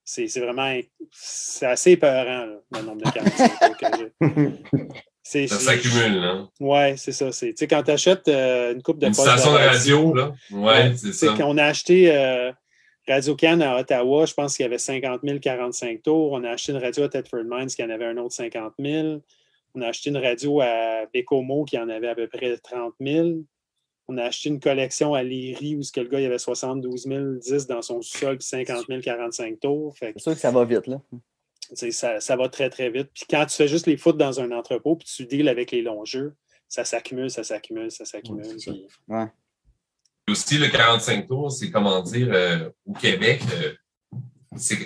[0.03, 0.77] C'est vraiment,
[1.13, 4.89] c'est assez épeurant, là, le nombre de 45 tours que j'ai.
[5.23, 6.49] C'est- Ça c'est- s'accumule, hein.
[6.61, 7.31] Ouais, c'est ça.
[7.31, 10.33] c'est- Tu sais, quand tu achètes une coupe de Une station de radio, là.
[10.51, 11.35] Ouais, c'est tu sais, ça.
[11.37, 12.51] quand on a acheté euh,
[13.09, 16.33] Radio Can à Ottawa, je pense qu'il y avait 50 000 45 tours.
[16.33, 19.21] On a acheté une radio à Thetford Mines qui en avait un autre 50 000.
[19.75, 23.29] On a acheté une radio à Bécomo qui en avait à peu près 30 000.
[24.09, 27.05] On a acheté une collection à Léry où ce que le gars il avait 72
[27.07, 29.97] 000 10 dans son sol puis 50 000 45 tours.
[29.97, 31.01] Fait C'est sûr que ça va vite, là.
[31.75, 33.11] Ça, ça va très, très vite.
[33.15, 35.83] Puis quand tu fais juste les foot dans un entrepôt puis tu deals avec les
[35.83, 36.35] longs jeux,
[36.69, 38.47] ça s'accumule, ça s'accumule, ça s'accumule.
[39.09, 39.27] Ouais,
[40.25, 43.73] puis- aussi, le 45 tours, c'est comment dire, euh, au Québec, euh,
[44.57, 44.79] c'est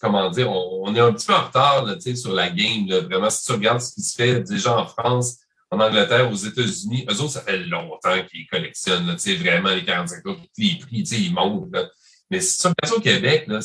[0.00, 2.48] comment dire, on, on est un petit peu en retard là, tu sais, sur la
[2.48, 2.86] game.
[2.88, 3.00] Là.
[3.00, 5.38] Vraiment, si tu regardes ce qui se fait déjà en France,
[5.70, 9.74] en Angleterre, aux États-Unis, eux autres, ça fait longtemps qu'ils collectionnent là, tu sais, vraiment
[9.74, 11.72] les 45 tours, tous les prix, tu sais, ils montent.
[11.72, 11.90] Là.
[12.30, 13.60] Mais si tu regardes ça au Québec, là,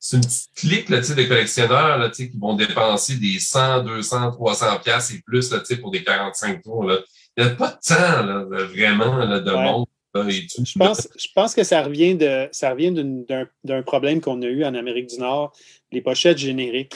[0.00, 4.78] c'est une petite clique là, de collectionneurs là, qui vont dépenser des 100, 200, 300
[4.84, 6.84] pièces et plus là, pour des 45 tours.
[6.84, 6.98] Là.
[7.36, 9.62] Il n'y a pas de temps là, vraiment là, de Ouais.
[9.64, 9.86] monde.
[10.14, 13.46] là, et tu- Je pense, je pense que ça revient de ça revient d'une- d'un
[13.64, 15.52] d'un problème qu'on a eu en Amérique du Nord,
[15.92, 16.94] les pochettes génériques.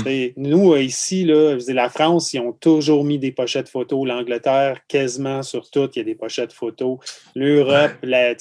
[0.00, 3.32] T'sais, nous, euh, ici, là, je veux dire, la France, ils ont toujours mis des
[3.32, 4.06] pochettes photos.
[4.06, 6.98] L'Angleterre, quasiment sur tout, il y a des pochettes photos.
[7.34, 8.34] L'Europe, la-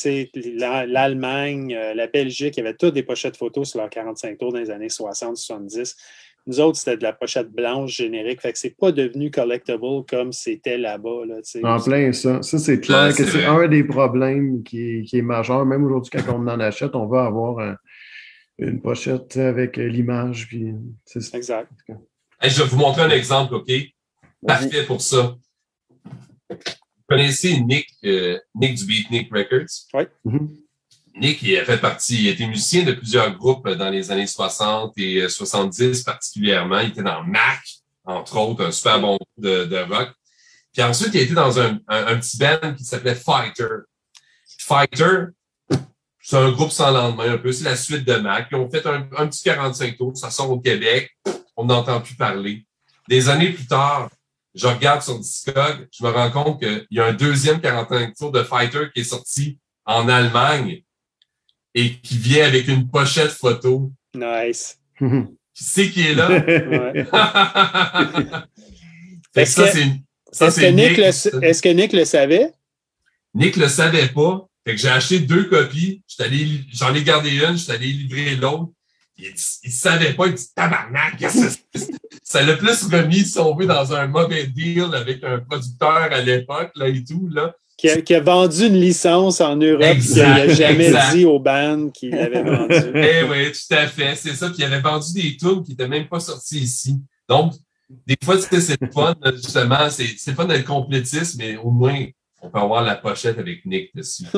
[0.86, 4.52] l'Allemagne, euh, la Belgique, il y avait toutes des pochettes photos sur leurs 45 tours
[4.54, 5.96] dans les années 60-70.
[6.48, 8.42] Nous autres, c'était de la pochette blanche générique.
[8.42, 11.26] Fait que c'est pas devenu collectible comme c'était là-bas.
[11.28, 11.36] Là.
[11.64, 12.42] En plein ça.
[12.42, 13.66] Ça, c'est clair Ouais, que c'est c'est vrai.
[13.66, 15.66] un des problèmes qui est, qui est majeur.
[15.66, 17.76] Même aujourd'hui, quand on en achète, on va avoir un-
[18.60, 20.48] une pochette avec euh, l'image.
[20.48, 20.74] Puis
[21.06, 21.38] c'est ça.
[21.38, 21.72] Exact.
[22.42, 23.72] Hey, je vais vous montrer un exemple, OK?
[24.46, 25.36] Parfait pour ça.
[26.50, 26.58] Vous
[27.08, 30.08] connaissez Nick, euh, Nick du Beatnik Records?
[30.24, 30.56] Mhm.
[31.16, 34.28] Nick, il a fait partie, il a été musicien de plusieurs groupes dans les années
[34.28, 36.80] 60 et euh, 70 particulièrement.
[36.80, 37.62] Il était dans Mac,
[38.06, 40.12] entre autres, un super bon groupe de, de rock.
[40.72, 43.68] Puis ensuite, il a été dans un, un, un petit band qui s'appelait Fighter.
[44.60, 45.26] Fighter,
[46.30, 47.52] c'est un groupe sans lendemain un peu.
[47.52, 48.48] C'est la suite de Mac.
[48.52, 50.16] Ils ont fait un, un petit 45 tours.
[50.16, 51.10] Ça sort au Québec.
[51.56, 52.66] On n'entend plus parler.
[53.08, 54.10] Des années plus tard,
[54.54, 58.32] je regarde sur Discog, je me rends compte qu'il y a un deuxième 45 tours
[58.32, 60.84] de Fighter qui est sorti en Allemagne
[61.74, 63.92] et qui vient avec une pochette photo.
[64.14, 64.78] Nice.
[65.56, 66.30] Qui sait qui est là?
[69.36, 69.82] Est-ce que- c'est
[70.32, 70.98] Est-ce que, c'est Nick Nick.
[70.98, 72.52] le, est-ce que Nick le savait?
[73.34, 74.48] Nick le savait pas.
[74.70, 76.04] Fait que j'ai acheté deux copies.
[76.74, 78.70] J'en ai gardé une, j'étais allé livrer l'autre.
[79.18, 81.20] Il, il savait pas, il dit tabarnak?
[82.24, 86.22] Ça l'a plus remis, si on veut, dans un mauvais deal avec un producteur à
[86.22, 87.56] l'époque, là, et tout, là.
[87.78, 91.16] Qui a, qui a vendu une licence en Europe qu'il n'a jamais exact.
[91.16, 92.76] dit au band qu'il l'avait vendu.
[92.94, 94.16] Eh oui, tout à fait.
[94.16, 94.50] C'est ça.
[94.50, 97.00] Puis il avait vendu des tunes qui n'étaient même pas sorties ici.
[97.28, 97.54] Donc,
[98.06, 102.06] des fois, c'est le fun, justement, c'est c'est le fun d'être complétiste, mais au moins,
[102.42, 104.26] on peut avoir la pochette avec Nick dessus.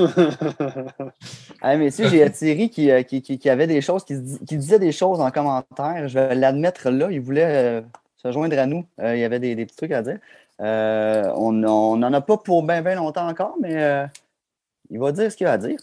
[1.63, 5.21] Ah, messieurs, j'ai Thierry qui, qui, qui, qui avait des choses, qui, disait des choses
[5.21, 6.07] en commentaire.
[6.07, 7.11] Je vais l'admettre là.
[7.11, 7.81] Il voulait euh,
[8.17, 8.83] se joindre à nous.
[8.99, 10.17] Euh, il y avait des, des petits trucs à dire.
[10.61, 14.05] Euh, on n'en a pas pour bien bien longtemps encore, mais euh,
[14.89, 15.79] il va dire ce qu'il a à dire.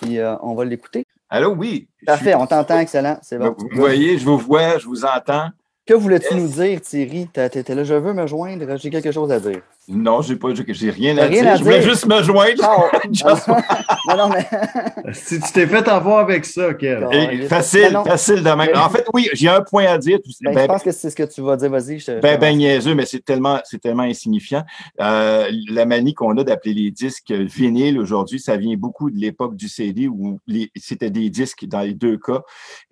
[0.00, 1.06] Puis euh, on va l'écouter.
[1.28, 1.88] Allô, oui.
[2.06, 3.18] Parfait, on t'entend, excellent.
[3.22, 3.56] C'est bon.
[3.58, 5.48] Vous voyez, je vous vois, je vous entends.
[5.84, 6.40] Que voulais-tu Yes.
[6.42, 7.26] nous dire, Thierry?
[7.32, 9.60] T'étais là, je veux me joindre, j'ai quelque chose à dire.
[9.88, 11.50] Non, j'ai pas, j'ai rien à rien dire.
[11.52, 11.88] à je voulais dire?
[11.90, 12.62] juste me joindre.
[14.08, 14.46] Non, non, mais.
[15.12, 17.06] Si tu t'es fait avoir avec ça, Kev.
[17.12, 18.58] Et est facile, non, facile de même.
[18.72, 20.18] Mais- En fait, oui, j'ai un point à dire.
[20.42, 21.68] Ben, ben, je pense que c'est ce que tu vas dire.
[21.70, 21.98] Vas-y.
[21.98, 24.62] te- Ben, ben niaiseux, mais c'est tellement, c'est tellement insignifiant.
[25.00, 29.56] Euh, la manie qu'on a d'appeler les disques vinyles aujourd'hui, ça vient beaucoup de l'époque
[29.56, 30.38] du CD où
[30.76, 32.42] c'était des disques dans les deux cas.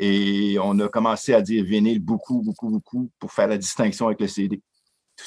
[0.01, 2.80] Et on a commencé à dire vinyle beaucoup, beaucoup, beaucoup
[3.18, 4.57] pour faire la distinction avec le CD.
[4.57, 4.62] Tout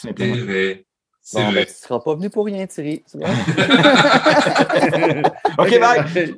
[0.01, 0.35] C'est simplement.
[0.45, 0.85] vrai.
[1.25, 1.65] C'est Bon, ben, vrai.
[1.65, 3.01] tu ne seras pas venu pour rien, Thierry.
[3.05, 3.25] C'est bon?
[5.57, 6.03] OK, bye.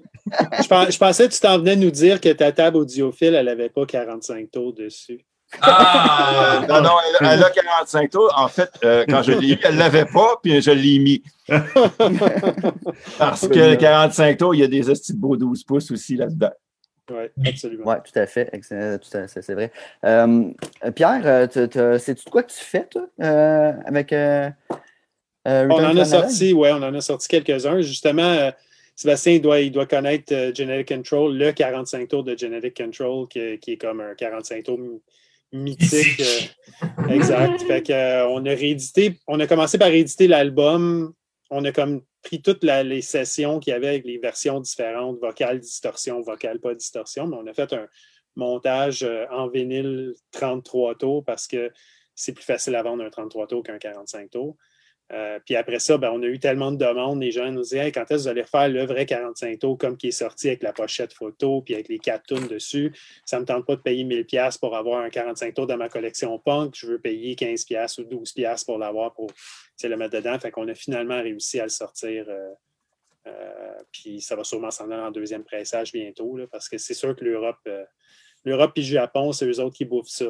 [0.62, 3.46] je, pens- je pensais que tu t'en venais nous dire que ta table audiophile, elle
[3.46, 5.26] n'avait pas 45 tours dessus.
[5.62, 6.64] Ah!
[6.70, 6.92] Non, non,
[7.22, 8.34] elle, elle a 45 tours.
[8.36, 11.24] En fait, euh, quand je l'ai eu, elle l'avait pas, puis je l'ai mis.
[13.20, 16.16] Parce que le 45 tours, il y a des hosties de beaux 12 pouces aussi
[16.16, 16.50] là-dedans.
[17.12, 17.84] Oui, absolument.
[17.86, 18.50] Oui, tout à fait.
[18.52, 19.72] Excellent, tout à- c'est vrai.
[20.06, 20.52] Euh,
[20.96, 24.12] Pierre, euh, tu- tu- sais-tu de quoi que tu fais, toi, euh, avec.
[24.12, 24.50] euh,
[25.48, 27.82] euh, On en a sorti, ouais, on en a sorti quelques-uns.
[27.82, 28.52] Justement, euh,
[28.96, 33.28] Sébastien, il doit, il doit connaître euh, Genetic Control, le 45 tours de Genetic Control,
[33.28, 35.00] qui, qui est comme un 45 tours my-
[35.52, 35.84] mythique.
[36.20, 36.22] Mythique.
[36.82, 37.62] euh, exact.
[37.64, 41.14] Fait que, euh, on a réédité, on a commencé par rééditer l'album.
[41.58, 45.62] On a comme pris toutes les sessions qu'il y avait avec les versions différentes, vocales,
[45.62, 47.88] distorsion, vocale, pas distorsion, mais on a fait un
[48.36, 51.72] montage euh, en vinyle 33 tours parce que
[52.14, 54.58] c'est plus facile à vendre un 33 tours qu'un 45 tours.
[55.14, 57.22] Euh, puis après ça, ben, on a eu tellement de demandes.
[57.22, 59.78] Les gens nous disaient Hey, quand est-ce que vous allez refaire le vrai 45 tours
[59.78, 62.92] comme qui est sorti avec la pochette photo puis avec les quatre tunes dessus?
[63.24, 65.90] Ça ne me tente pas de payer 1000$ pour avoir un 45 tours dans ma
[65.90, 66.76] collection punk.
[66.76, 69.30] Je veux payer 15$ ou 12$ pour l'avoir pour
[69.84, 70.40] le mettre dedans.
[70.40, 72.26] Fait qu'on a finalement réussi à le sortir.
[72.28, 72.52] euh,
[73.28, 77.16] euh, puis ça va sûrement s'en aller en deuxième pressage bientôt parce que c'est sûr
[77.16, 77.58] que l'Europe.
[78.44, 80.26] L'Europe et le Japon, c'est eux autres qui bouffent ça.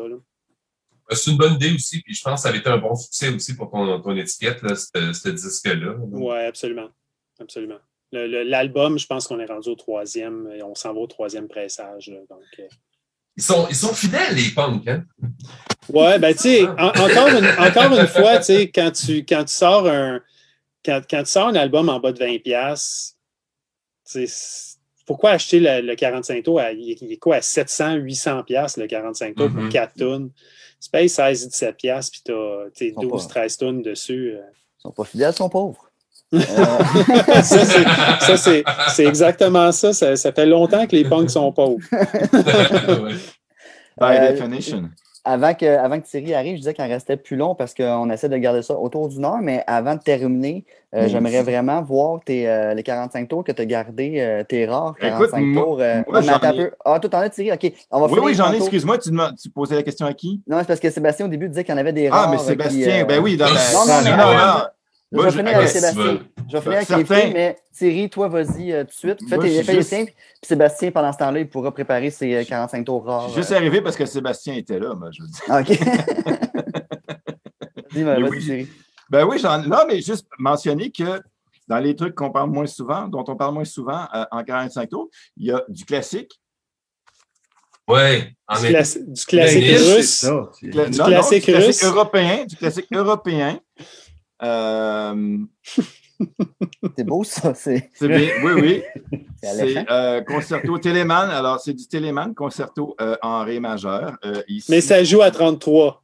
[1.12, 3.30] C'est une bonne idée aussi, puis je pense que ça avait été un bon succès
[3.30, 5.96] aussi pour ton, ton étiquette, là, ce ce disque-là.
[6.00, 6.90] Oui, absolument.
[7.40, 7.78] Absolument.
[8.12, 12.08] L'album, je pense qu'on est rendu au troisième et on s'en va au troisième pressage.
[12.08, 12.18] là.
[12.30, 12.64] donc, euh,
[13.36, 15.04] Ils sont, ils sont fidèles, les punks, hein?
[15.90, 19.44] Ouais, ben tu sais, en- encore, une, encore une fois, tu sais, quand tu, quand
[19.44, 20.22] tu sors un
[20.86, 23.16] quand, quand tu sors un album en bas de 20$, piastres,
[24.06, 27.98] tu sais, c'est- pourquoi acheter le, le 45 tours à, il est- quoi, à 700,
[27.98, 30.32] 800$ piastres, le 45 tours pour 4 tonnes?
[30.86, 34.34] Tu payes 16, 17$, piastres, puis tu as sont 12, pas- 13 tonnes dessus.
[34.36, 34.42] euh.
[34.80, 35.82] Ils sont pas fidèles, ils sont pauvres.
[36.34, 37.86] Euh, ça, c'est-
[38.26, 39.94] ça, c'est c'est exactement ça.
[39.94, 40.16] ça.
[40.16, 41.80] ça fait longtemps que les punks sont pauvres.
[43.98, 44.90] By Euh, definition.
[45.26, 48.10] Avant, que, avant que Thierry arrive, je disais qu'il en restait plus long parce qu'on
[48.10, 50.64] essaie de garder ça autour d'une heure, mais avant de terminer,
[50.94, 51.08] euh, Mm.
[51.10, 54.96] j'aimerais vraiment voir tes, euh, les 45 tours que tu as gardés, euh, tes rares
[55.02, 55.78] 45 Écoute, moi- tours.
[55.82, 56.72] euh, moi, ai- peu.
[56.86, 57.52] Ah, toi, t'en as, Thierry?
[57.52, 57.74] OK.
[57.92, 58.58] On va Oui, oui, j'en ai.
[58.58, 60.42] Excuse-moi, tu, demandes- tu posais la question à qui?
[60.48, 62.30] Non, c'est parce que Sébastien, au début, disait qu'il y en avait des Ah, rares.
[62.30, 63.52] mais euh, qui, Sébastien, euh, ben oui, dans la.
[63.52, 64.64] Non, non, non, non, non.
[65.16, 66.04] Je Moi, vais je- finir ah, avec Sébastien.
[66.04, 66.20] veux.
[66.50, 69.20] Je vais finir avec les filles, mais Thierry, toi, vas-y euh, tout de suite.
[69.30, 70.14] Fais, Moi, tes, je suis fais les juste- tiens, puis
[70.44, 73.28] Sébastien, pendant ce temps-là, il pourra préparer ses euh, 45 tours rares.
[73.28, 73.56] Je suis juste euh.
[73.56, 75.42] arrivé parce que Sébastien était là, moi, je veux dire.
[75.48, 75.70] Ah, OK.
[77.94, 78.40] Vas-y, oui.
[78.44, 78.68] Thierry.
[79.10, 81.22] Ben oui, j'en Non, mais juste mentionner que
[81.68, 84.90] dans les trucs qu'on parle moins souvent, dont on parle moins souvent euh, en 45
[84.90, 86.40] tours, il y a du classique.
[87.88, 90.16] Ouais, en Du, classi- du classique russe.
[90.16, 90.50] ça.
[90.62, 91.84] Du non, non, classique du classique russe.
[91.84, 93.60] européen, du classique européen.
[94.44, 95.38] Euh,
[96.98, 97.54] C'est beau, ça.
[97.54, 98.52] C'est c'est bien, oui,
[99.12, 99.20] oui.
[99.44, 101.30] c'est euh, concerto Téléman.
[101.30, 104.16] Alors, c'est du Téléman, concerto euh, en Ré majeur.
[104.24, 104.72] euh, ici.
[104.72, 106.02] Mais ça joue à 33.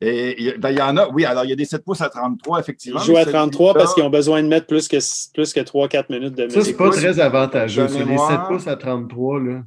[0.00, 1.64] Et il y, a- ben, il y en a, oui, alors il y a des
[1.64, 2.98] 7 pouces à 33, Ils effectivement.
[2.98, 4.96] jouent à mais 33 celui-là, parce qu'ils ont besoin de mettre plus que,
[5.32, 6.76] plus que 3-4 minutes de Ça, c'est musique.
[6.76, 7.86] pas très avantageux.
[7.86, 8.28] C'est les mémoire.
[8.30, 9.62] 7 pouces à 33, là.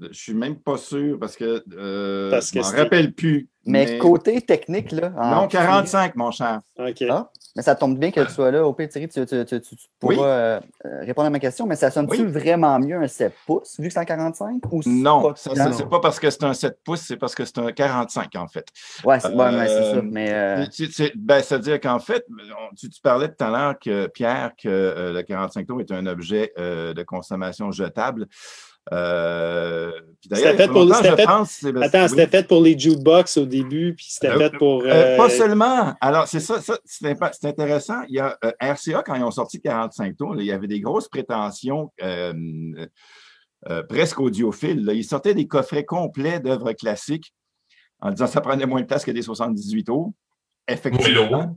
[0.00, 3.48] Je suis même pas sûr parce que euh, Parce que je m'en c'est- rappelle plus.
[3.66, 5.12] Mais, côté technique, là.
[5.18, 6.60] en- Non, 45, mon cher.
[6.78, 7.04] OK.
[7.10, 8.64] Ah, mais ça tombe bien que tu sois là.
[8.66, 10.18] Au pire, Thierry, tu, tu- tu- tu- tu pourras Oui.
[10.22, 12.26] euh, euh, répondre à ma question, mais ça sonne-tu Oui.
[12.32, 16.18] vraiment mieux un 7 pouces vu que c'est en 45 ou Non, c'est pas parce
[16.18, 18.66] que c'est un 7 pouces, c'est parce que c'est un 45, en fait.
[19.04, 19.96] Ouais, c'est ouais, ça.
[19.96, 22.24] Euh, Mais euh, Tu- tu- ben, C'est-à-dire qu'en fait,
[22.78, 26.06] tu, tu parlais tout à l'heure que Pierre, que euh, le 45 tours est un
[26.06, 28.26] objet euh, de consommation jetable.
[28.92, 32.08] Euh, C'était fait pour- fait- pense, Sébastien- Attends, oui.
[32.10, 34.82] c'était fait pour les jukebox au début, puis c'était Euh, fait pour.
[34.82, 35.94] Euh, euh, pas seulement.
[36.00, 38.02] Alors, c'est ça, ça c'est intéressant.
[38.08, 40.66] Il y a euh, RCA, quand ils ont sorti 45 tours, là, il y avait
[40.66, 42.32] des grosses prétentions euh,
[43.68, 44.84] euh, presque audiophiles.
[44.84, 44.92] là.
[44.94, 47.32] Ils sortaient des coffrets complets d'œuvres classiques
[48.00, 50.12] en disant que ça prenait moins de place que des 78 tours.
[50.66, 51.56] Effectivement.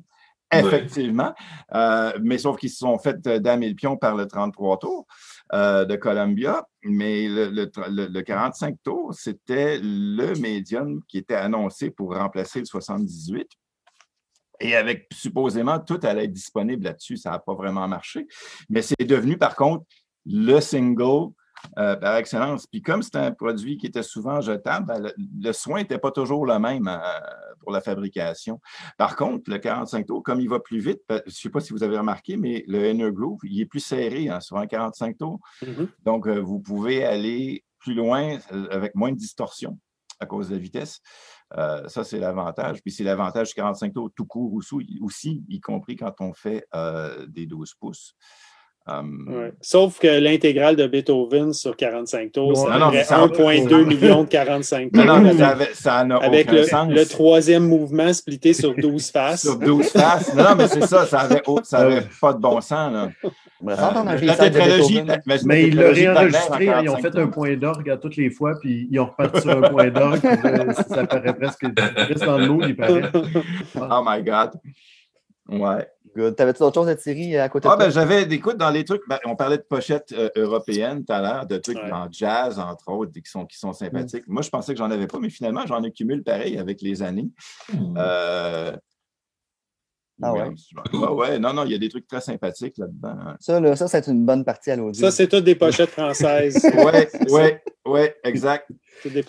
[0.59, 1.33] Effectivement.
[1.73, 5.05] Euh, mais sauf qu'ils se sont fait euh, damer le pion par le 33 tours
[5.53, 6.67] euh, de Columbia.
[6.83, 13.47] Mais le 45 tours, c'était le médium qui était annoncé pour remplacer le 78.
[14.59, 17.17] Et avec supposément tout allait être disponible là-dessus.
[17.17, 18.27] Ça n'a pas vraiment marché.
[18.69, 19.85] Mais c'est devenu, par contre,
[20.25, 21.31] le single
[21.77, 22.67] euh, par excellence.
[22.67, 26.11] Puis comme c'est un produit qui était souvent jetable, ben, le, le soin n'était pas
[26.11, 26.97] toujours le même euh,
[27.59, 28.59] pour la fabrication.
[28.97, 31.59] Par contre, le 45 tours, comme il va plus vite, ben, je ne sais pas
[31.59, 34.67] si vous avez remarqué, mais le inner groove, il est plus serré hein, sur un
[34.67, 35.39] 45 tours.
[35.61, 35.87] mhm.
[36.05, 39.77] Donc, euh, vous pouvez aller plus loin euh, avec moins de distorsion
[40.19, 41.01] à cause de la vitesse.
[41.57, 42.81] Euh, ça, c'est l'avantage.
[42.81, 46.65] Puis c'est l'avantage du 45 tours tout court aussi, aussi, y compris quand on fait
[46.73, 48.15] euh, des 12 pouces.
[48.85, 49.53] Ouais.
[49.61, 53.17] Sauf que l'intégrale de Beethoven sur 45 tours, c'est à non, peu mais près ça-
[53.25, 55.05] 1,2 million de 45 tours.
[55.05, 56.91] Non, non, mais avec ça avait- ça n'a avec aucun le, sens.
[56.91, 59.43] le troisième mouvement splitté sur 12 faces.
[59.43, 60.35] Sur 12 faces.
[60.35, 62.91] Non, non, mais c'est ça, ça avait, ça avait pas de bon sens.
[62.91, 63.09] Là.
[63.65, 67.55] Un Euh, la tétralogie, mais Mais ils l'ont réenregistré, ils ont 45 fait un point
[67.55, 70.19] d'orgue à toutes les fois, puis ils ont reparti sur un point d'orgue.
[70.19, 71.65] puis là, ça paraît presque
[71.95, 73.03] reste dans le lot, il paraît.
[73.79, 74.51] Oh my God.
[75.49, 75.87] Ouais.
[76.15, 76.35] Good.
[76.35, 77.85] T'avais-tu d'autres choses de Thierry à côté Ah, de toi?
[77.85, 81.21] ben, j'avais, écoute, dans les trucs, ben, on parlait de pochettes euh, européennes tout à
[81.21, 81.91] l'heure, de trucs Ouais.
[81.91, 84.27] en jazz, entre autres, qui sont, qui sont sympathiques.
[84.27, 87.29] Moi, je pensais que j'en avais pas, mais finalement, j'en accumule pareil avec les années.
[87.97, 88.75] Euh,
[90.21, 90.49] Ah ouais?
[90.93, 93.15] Ouais, ouais, non, non, il y a des trucs très sympathiques là-dedans.
[93.27, 93.35] hein.
[93.39, 95.01] Ça, là, ça, c'est une bonne partie à l'audio.
[95.03, 96.63] Ça, c'est toutes des pochettes françaises.
[96.73, 98.69] Ouais, ouais, ouais, exact.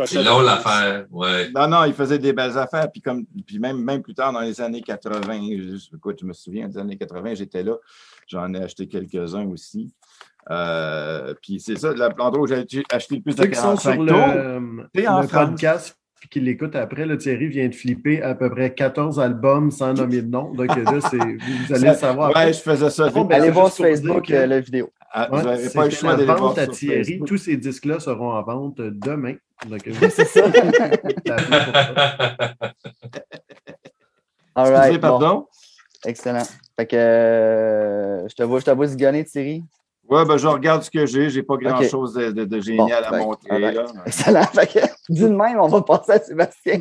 [0.07, 1.07] C'est long l'affaire.
[1.11, 1.51] Ouais.
[1.55, 2.91] Non, non, il faisait des belles affaires.
[2.91, 5.21] Puis, comme, puis même, même plus tard, dans les années 80,
[5.59, 7.77] je, écoute, je me souviens des années 80, j'étais là.
[8.27, 9.95] J'en ai acheté quelques-uns aussi.
[10.51, 13.95] Euh, puis c'est ça, l'endroit où j'ai acheté le plus de Ceux qui sont 45
[13.95, 14.17] sur tours.
[14.17, 15.51] le, en le France.
[15.51, 19.71] podcast puis qui l'écoutent après, là, Thierry vient de flipper à peu près 14 albums
[19.71, 20.55] sans nommer de nom.
[20.55, 22.35] Donc là, c'est, vous allez le savoir.
[22.35, 23.11] Ouais, je faisais ça.
[23.11, 24.91] Bon, ben, Allez voir sur Facebook que- euh, la vidéo.
[25.13, 27.05] Ah, Ouais, vous n'avez pas le choix d'aller voir à Thierry.
[27.05, 27.29] Facebook.
[27.29, 29.35] Tous ces disques-là seront en vente demain.
[29.69, 30.45] Donc, C'est ça.
[34.57, 35.01] All Excusez, right.
[35.01, 35.47] bon.
[36.07, 36.43] Excellent.
[36.77, 39.63] Fait que euh, je te vois, je te vois zigonner, Thierry.
[40.15, 41.31] Ouais, ben, je regarde ce que j'ai.
[41.31, 43.59] J'ai pas grand-chose de, de- de génial Bon, à ben, montrer.
[43.73, 43.85] là.
[44.07, 44.45] Excellent.
[44.45, 44.79] Fait que,
[45.13, 46.81] d'une même, on va passer à Sébastien.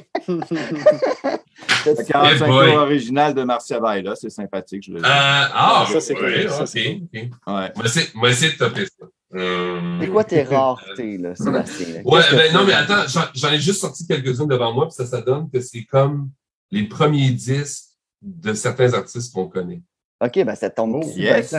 [1.86, 2.72] Le 45 Eh boy.
[2.72, 4.84] tours original de Marcia là, c'est sympathique.
[4.86, 7.14] Je le Euh, ah, Ça, c'est ouais, correct, ça, ok, c'est ok.
[7.14, 7.30] Ouais.
[7.48, 9.06] On va essayer- on va essayer de topper ça.
[9.36, 11.88] Euh, C'est quoi tes raretés, là, Sébastien?
[11.96, 12.00] là?
[12.06, 13.04] Ouais, ben non, mais attends,
[13.34, 16.30] j'en- ai juste sorti quelques-unes devant moi, puis ça, ça donne que c'est comme
[16.72, 17.86] les premiers disques
[18.22, 19.82] de certains artistes qu'on connaît.
[20.24, 21.56] OK, ben ça tombe Oh, yes.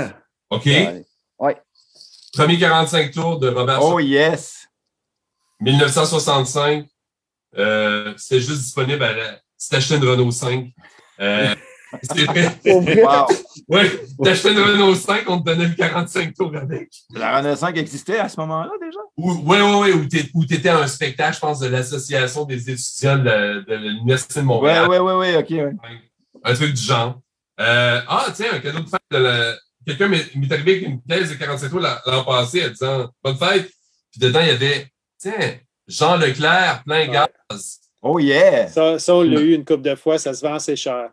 [0.51, 0.69] OK?
[1.39, 1.57] Ouais.
[2.33, 4.67] Premier 45 tours de Robert Oh, yes.
[5.61, 6.87] 1965.
[7.57, 9.39] Euh, C'était juste disponible à la...
[9.57, 10.69] Si t'achetais une Renault 5.
[11.21, 11.55] Euh,
[12.03, 12.51] c'est vrai.
[12.67, 13.27] Wow.
[13.69, 13.91] Ouais,
[14.23, 16.91] t'achetais une Renault 5, on te donnait le 45 tours avec.
[17.11, 18.99] La Renaissance existait à ce moment-là déjà?
[19.17, 23.19] Ou, ouais, ouais, ouais, où t'étais à un spectacle, je pense, de l'Association des étudiants
[23.19, 24.89] de, l'Université de Montréal.
[24.89, 25.51] ouais, ouais, ouais, ok.
[25.51, 25.73] ouais.
[26.43, 27.21] Un truc du genre.
[27.61, 29.55] Euh, ah, tiens, un cadeau de fête de la...
[29.87, 33.71] Quelqu'un m'est arrivé avec une caisse de 47 tours l'an passé en disant Bonne fête.
[34.11, 37.81] Puis dedans, il y avait, tiens, Jean Leclerc, plein gaz.
[38.03, 38.69] Oh, yeah.
[38.69, 41.11] Ça, ça, on l'a eu une couple de fois, ça se vend assez cher.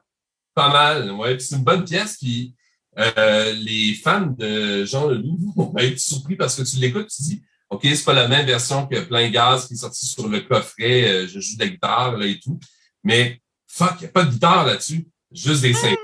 [0.54, 1.36] Pas mal, ouais.
[1.38, 2.18] Puis c'est une bonne pièce.
[2.18, 2.54] Puis
[3.00, 7.42] euh, les fans de Jean Leloup vont être surpris parce que tu l'écoutes, tu dis
[7.70, 11.10] OK, c'est pas la même version que plein gaz qui est sorti sur le coffret.
[11.10, 12.60] euh, je joue de la guitare là, et tout.
[13.04, 15.08] Mais fuck, il n'y a pas de guitare là-dessus.
[15.32, 15.98] Juste des synthés.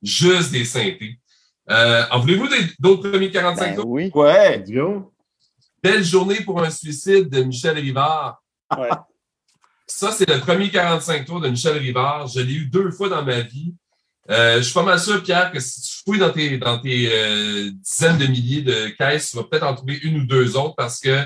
[0.00, 1.18] Juste des synthés.
[1.70, 2.48] Euh, en voulez-vous
[2.80, 3.86] d'autres premiers 45 Ben tours?
[3.88, 4.10] oui.
[4.14, 4.58] Ouais.
[4.58, 5.12] Let's go.
[5.82, 8.42] Belle journée pour un suicide de Michel Rivard.
[8.76, 8.88] Ouais.
[9.86, 12.26] Ça, c'est le premier 45 tours de Michel Rivard.
[12.28, 13.74] Je l'ai eu deux fois dans ma vie.
[14.30, 17.10] Euh, je suis pas mal sûr, Pierre, que si tu fouilles dans tes, dans tes
[17.12, 20.74] euh, dizaines de milliers de caisses, tu vas peut-être en trouver une ou deux autres
[20.76, 21.24] parce que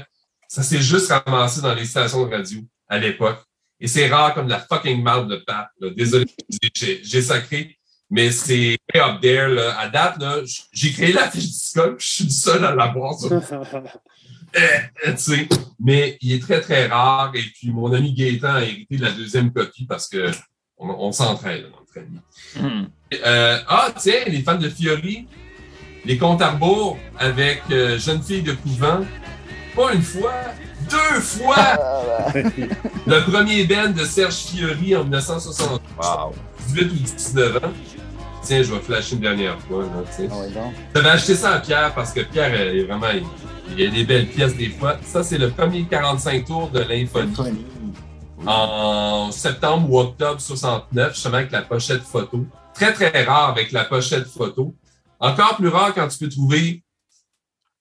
[0.49, 3.39] ça s'est juste ramassé dans les stations de radio à l'époque.
[3.79, 5.69] Et c'est rare comme la fucking marde de pape.
[5.81, 5.91] là.
[5.91, 6.25] Désolé,
[6.75, 7.79] j'ai- j'ai sacré,
[8.11, 9.49] mais c'est up there.
[9.49, 9.79] Là.
[9.79, 10.23] À date,
[10.73, 13.41] j'ai créé la fiche Discord, puis je suis le seul à l'avoir euh,
[14.57, 15.45] euh,
[15.81, 17.33] mais il est très, très rare.
[17.35, 20.31] Et puis, mon ami Gaétan a hérité de la deuxième copie parce que
[20.79, 22.63] on, on s'entraide dans le train.
[22.63, 22.87] Hmm.
[23.25, 25.27] Euh, ah, tiens, les fans de Fiori,
[26.05, 29.01] les comptes à rebours avec euh, Jeune fille de couvent.
[29.75, 30.33] Pas une fois,
[30.91, 32.33] deux fois Ah,
[33.07, 35.83] le premier band de Serge Fiori en 1960.
[35.99, 36.35] Wow.
[36.69, 37.73] 18 ou 19 ans.
[38.47, 39.83] Tiens, je vais flasher une dernière fois.
[39.83, 40.29] Là, tu sais.
[40.31, 40.73] Ah ouais, donc.
[40.95, 43.09] J'avais acheté ça à Pierre parce que Pierre est vraiment.
[43.71, 44.97] Il, y a des belles pièces des fois.
[45.03, 47.35] Ça, c'est le premier 45 tours de l'Infonie
[48.47, 52.47] en septembre ou octobre 69, justement avec la pochette photo.
[52.73, 54.77] Très, très rare avec la pochette photo.
[55.19, 56.85] Encore plus rare quand tu peux trouver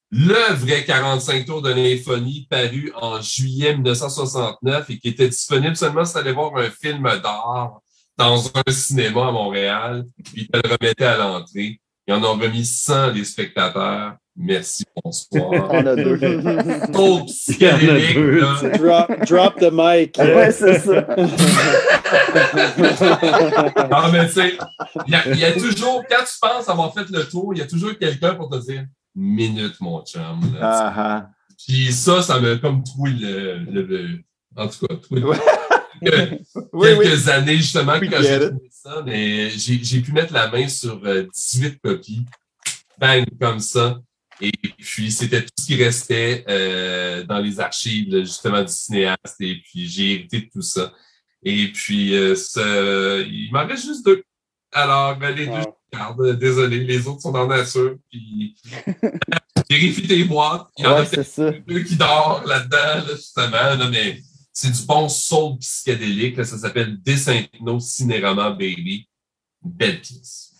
[0.09, 6.05] le vrai 45 tours de l'infonie paru en juillet 1969 et qui était disponible seulement
[6.05, 7.81] si tu allais voir un film d'art
[8.17, 11.79] dans un cinéma à Montréal, puis ils te le remettaient à l'entrée.
[12.07, 14.15] Ils en ont remis 100 les spectateurs.
[14.37, 15.51] Merci, bonsoir.
[15.71, 16.19] On a deux.
[16.91, 18.17] Trop psychédélique.
[18.77, 20.17] Drop, drop the mic.
[20.19, 21.05] ouais, c'est ça.
[23.91, 24.57] Ah, mais tu sais,
[25.07, 27.59] il y, a- il y a toujours, quand tu penses avoir fait le tour, il
[27.59, 28.85] y a toujours quelqu'un pour te dire
[29.15, 30.41] minute, mon chum.
[30.53, 30.59] là.
[30.61, 31.29] Ah, ah.
[31.65, 34.19] Puis ça, ça m'a comme troué le, le, le-
[34.57, 35.27] En tout cas, troué le-.
[36.03, 36.41] quelques,
[36.73, 37.05] Oui, oui.
[37.05, 41.01] quelques années justement We quand j'ai trouvé ça, mais j'ai pu mettre la main sur
[41.05, 42.25] euh, 18 copies.
[42.97, 43.99] Bang, comme ça.
[44.41, 49.39] Et puis, c'était tout ce qui restait euh, dans les archives, justement, du cinéaste.
[49.39, 50.91] Et puis, j'ai hérité de tout ça.
[51.43, 52.35] Et puis, euh,
[53.29, 54.23] il m'en reste juste deux.
[54.71, 56.37] Alors, ben, les deux, je garde.
[56.37, 57.95] Désolé, les autres sont dans la nature.
[58.09, 58.55] Puis,
[59.69, 60.67] vérifie tes boîtes.
[60.77, 64.21] Il y en a Ouais, deux qui dort là-dedans, là, justement, là, mais
[64.55, 66.37] c'est du bon soul psychédélique.
[66.37, 69.07] là, ça s'appelle Desynchno Cinérama Baby.
[69.61, 70.53] Belle pièce.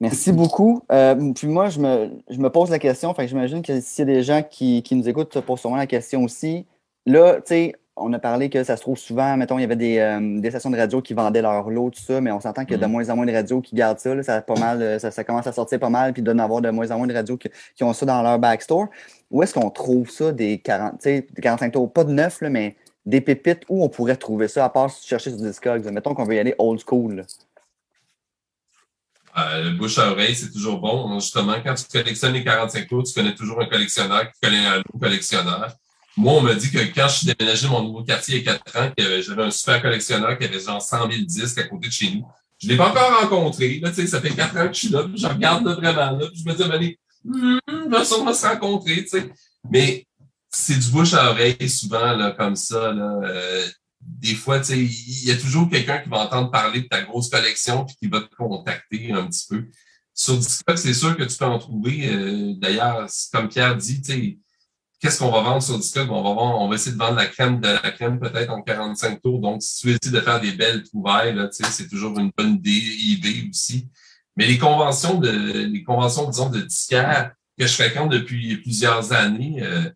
[0.00, 0.82] Merci beaucoup.
[0.92, 3.14] Euh, puis moi, je me, je me pose la question.
[3.14, 5.60] Fait que j'imagine que s'il y a des gens qui, qui nous écoutent se posent
[5.60, 6.66] sûrement la question aussi.
[7.06, 9.76] Là, tu sais, on a parlé que ça se trouve souvent, mettons, il y avait
[9.76, 12.62] des, euh, des stations de radio qui vendaient leur lot, tout ça, mais on s'entend
[12.64, 12.92] qu'il y a de Mhm.
[12.92, 14.14] moins en moins de radios qui gardent ça.
[14.14, 14.22] là.
[14.22, 16.36] ça, pas mal, euh, ça, ça commence à sortir pas mal, puis il doit y
[16.36, 18.86] en avoir de moins en moins de radios qui, qui ont ça dans leur backstore.
[19.30, 21.92] Où est-ce qu'on trouve ça, des, 40, tu sais, des 45 tours?
[21.92, 22.76] Pas de neuf, là, mais
[23.08, 25.90] des pépites, où on pourrait trouver ça, à part chercher sur Discogs?
[25.90, 27.24] Mettons qu'on veut y aller old school.
[29.38, 31.18] Euh, le bouche à oreille, c'est toujours bon.
[31.18, 34.80] Justement, quand tu collectionnes les 45 tours, tu connais toujours un collectionneur qui connaît un
[34.80, 35.72] autre collectionneur.
[36.16, 38.48] Moi, on m'a dit que quand je suis déménagé dans mon nouveau quartier il y
[38.48, 41.86] a 4 ans, j'avais un super collectionneur qui avait genre 100 000 disques à côté
[41.86, 42.26] de chez nous.
[42.58, 43.80] Je ne l'ai pas encore rencontré.
[43.94, 46.44] Tu ça fait 4 ans que je suis là, je regarde là, vraiment là, je
[46.44, 49.04] me dis, allez, hmm, on va sûrement se rencontrer.
[49.04, 49.32] tu.
[49.70, 50.07] Mais
[50.60, 52.92] c'est du bouche à oreille souvent, là, comme ça.
[52.92, 53.66] Là, euh,
[54.00, 57.84] des fois, il y a toujours quelqu'un qui va entendre parler de ta grosse collection
[57.84, 59.66] puis qui va te contacter un petit peu.
[60.14, 62.08] Sur Discog, c'est sûr que tu peux en trouver.
[62.08, 64.02] euh, D'ailleurs, comme Pierre dit,
[65.00, 66.10] qu'est-ce qu'on va vendre sur Discog?
[66.10, 68.62] On va, vendre, on va essayer de vendre la crème de la crème peut-être en
[68.62, 69.40] 45 tours.
[69.40, 73.48] Donc, si tu essaies de faire des belles trouvailles, c'est toujours une bonne idée, idée
[73.48, 73.88] aussi.
[74.36, 79.58] Mais les conventions de, les conventions, disons, de disquaires que je fréquente depuis plusieurs années,
[79.62, 79.90] euh,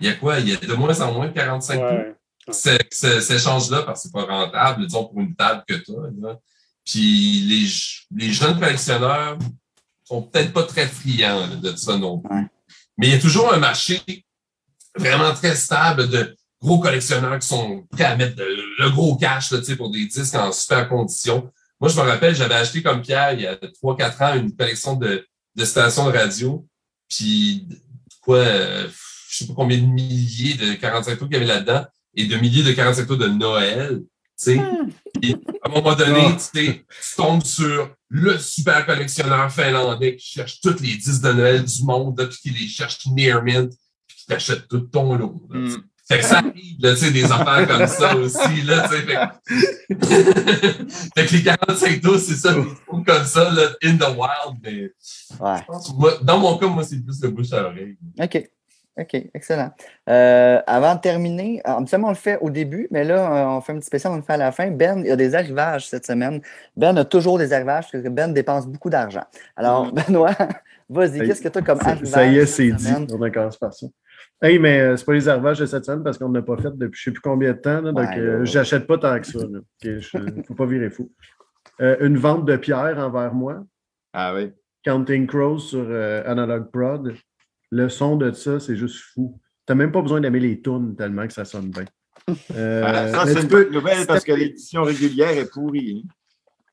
[0.00, 0.38] il y a quoi?
[0.40, 2.14] Il y a de moins en moins de 45 tours Ouais.
[2.50, 5.92] ce- ce- cet échange-là, parce que c'est pas rentable, disons, pour une table que tu
[5.92, 6.38] as.
[6.84, 9.38] Puis les, les jeunes collectionneurs
[10.04, 12.34] sont peut-être pas très friands là, de ça non plus.
[12.34, 12.44] Ouais.
[12.98, 14.00] Mais il y a toujours un marché
[14.96, 18.44] vraiment très stable de gros collectionneurs qui sont prêts à mettre de-
[18.78, 21.50] le gros cash là, tu sais, pour des disques en super condition.
[21.80, 24.96] Moi, je me rappelle, j'avais acheté comme Pierre il y a 3-4 ans une collection
[24.96, 26.66] de, de stations de radio.
[27.08, 27.66] Puis
[28.20, 28.88] quoi, euh,
[29.40, 31.84] je sais pas combien de milliers de 45 tours qu'il y avait là-dedans
[32.14, 34.00] et de milliers de 45 tours de Noël.
[34.42, 34.60] Tu sais,
[35.20, 36.36] Puis, à un moment donné, Ah.
[36.54, 36.84] tu
[37.16, 42.18] tombes sur le super collectionneur finlandais qui cherche tous les disques de Noël du monde,
[42.18, 43.70] là, puis qui les cherche near mint,
[44.06, 45.42] puis qui t'achète tout ton lot.
[45.50, 45.76] là, tu sais.
[45.78, 45.82] Mm.
[46.08, 49.02] Fait que ça arrive, là, tu sais, des affaires comme ça aussi, là, tu sais.
[49.02, 49.16] Fait,
[49.94, 49.94] que-
[51.16, 54.58] fait que les 45 tours, c'est ça, des trucs comme ça, là, in the wild,
[54.62, 54.92] mais
[55.38, 55.58] Ouais.
[55.60, 57.96] je pense que moi, dans mon cas, moi, c'est plus le bouche à oreille.
[58.18, 58.50] OK.
[58.96, 59.70] OK, excellent.
[60.08, 63.60] Euh, avant de terminer, euh, habituellement, on le fait au début, mais là, euh, on
[63.60, 64.70] fait un petit spécial, on le fait à la fin.
[64.70, 66.40] Ben, il y a des arrivages cette semaine.
[66.76, 69.24] Ben a toujours des arrivages parce que Ben dépense beaucoup d'argent.
[69.56, 70.34] Alors, Benoît,
[70.88, 72.08] vas-y, qu'est-ce que tu as comme Ça, arrivage?
[72.08, 72.84] ça y est, c'est dit.
[72.84, 73.06] semaine?
[73.12, 73.86] On commence par ça.
[74.42, 76.76] Hey, mais euh, c'est pas les arrivages de cette semaine parce qu'on n'a pas fait
[76.76, 77.80] depuis je sais plus combien de temps.
[77.82, 79.38] là, donc, Ouais, euh, j'achète pas tant que ça.
[79.82, 81.10] Il ne faut pas virer fou.
[81.80, 83.62] Euh, une vente de pierre envers moi.
[84.12, 84.50] Ah oui.
[84.82, 87.14] Counting Crows sur euh, Analog Prod.
[87.70, 89.38] Le son de ça, c'est juste fou.
[89.66, 91.84] Tu n'as même pas besoin d'aimer les tunes tellement que ça sonne bien.
[92.54, 96.04] Euh, Ah, ça, c'est une peux- bonne nouvelle parce que l'édition régulière est pourrie.
[96.04, 96.08] hein.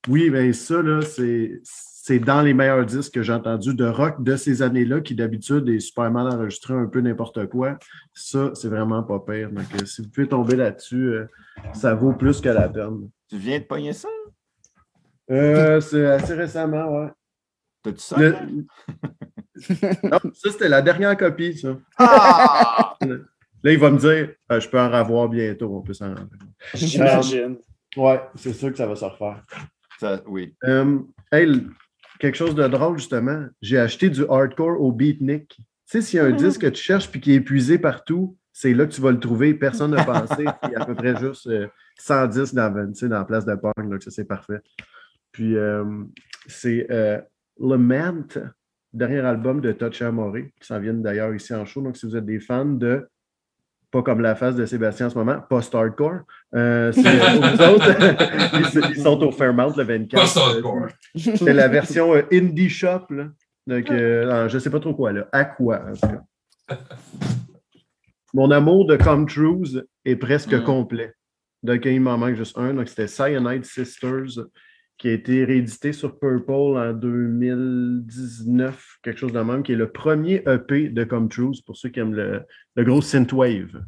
[0.09, 4.23] Oui, mais ça, là, c'est, c'est dans les meilleurs disques que j'ai entendus de rock
[4.23, 7.77] de ces années-là, qui d'habitude est super mal enregistré un peu n'importe quoi.
[8.13, 9.51] Ça, c'est vraiment pas pire.
[9.51, 11.25] Donc, euh, si vous pouvez tomber là-dessus, euh,
[11.73, 13.09] ça vaut plus que la peine.
[13.29, 14.07] Tu viens de pogner ça?
[15.29, 17.09] Euh, c'est assez récemment, ouais.
[17.83, 18.17] T'as-tu ça?
[18.19, 18.35] Le-?
[20.03, 21.77] Non, ça, c'était la dernière copie, ça.
[21.97, 22.95] Ah!
[23.01, 26.13] Là, il va me dire Ah, je peux en revoir bientôt, on peut s'en
[26.73, 27.57] J'imagine.
[27.95, 29.43] Ouais, c'est sûr que ça va se refaire.
[29.99, 30.55] Ça, oui.
[30.65, 30.99] Euh,
[31.31, 31.67] hey,
[32.19, 33.45] quelque chose de drôle, justement.
[33.61, 35.55] J'ai acheté du hardcore au Beatnik.
[35.55, 38.37] Tu sais, s'il y a un disque que tu cherches puis qui est épuisé partout,
[38.53, 39.53] c'est là que tu vas le trouver.
[39.53, 40.45] Personne n'a pensé.
[40.63, 41.67] Il y a à peu près juste euh,
[41.99, 44.59] 110 dans, tu sais, dans la place de Pong, là, que ça, c'est parfait.
[45.31, 45.85] Puis, euh,
[46.47, 47.21] c'est euh,
[47.59, 48.27] Lament,
[48.93, 51.81] dernier album de Touch Amoré, qui s'en viennent d'ailleurs ici en show.
[51.81, 53.07] Donc, si vous êtes des fans de
[53.89, 56.19] pas comme la face de Sébastien en ce moment, post-hardcore.
[56.55, 57.95] Euh, autres,
[58.53, 60.21] ils, ils sont au Fairmount le 24.
[60.21, 60.87] Post-hardcore.
[61.15, 63.05] C'est la version euh, Indie Shop.
[63.09, 63.29] Là.
[63.65, 65.27] Donc, euh, ah, je ne sais pas trop quoi, là.
[65.31, 66.77] À quoi, en tout cas.
[68.33, 70.63] Mon amour de Come Trues est presque Mm.
[70.63, 71.13] complet.
[71.63, 72.73] Donc, il m'en manque juste un.
[72.73, 74.45] Donc, c'était Cyanide Sisters,
[74.97, 79.91] qui a été réédité sur Purple en 2019, quelque chose de même, qui est le
[79.91, 82.41] premier EP de Come Trues, pour ceux qui aiment le,
[82.75, 83.83] le gros synthwave.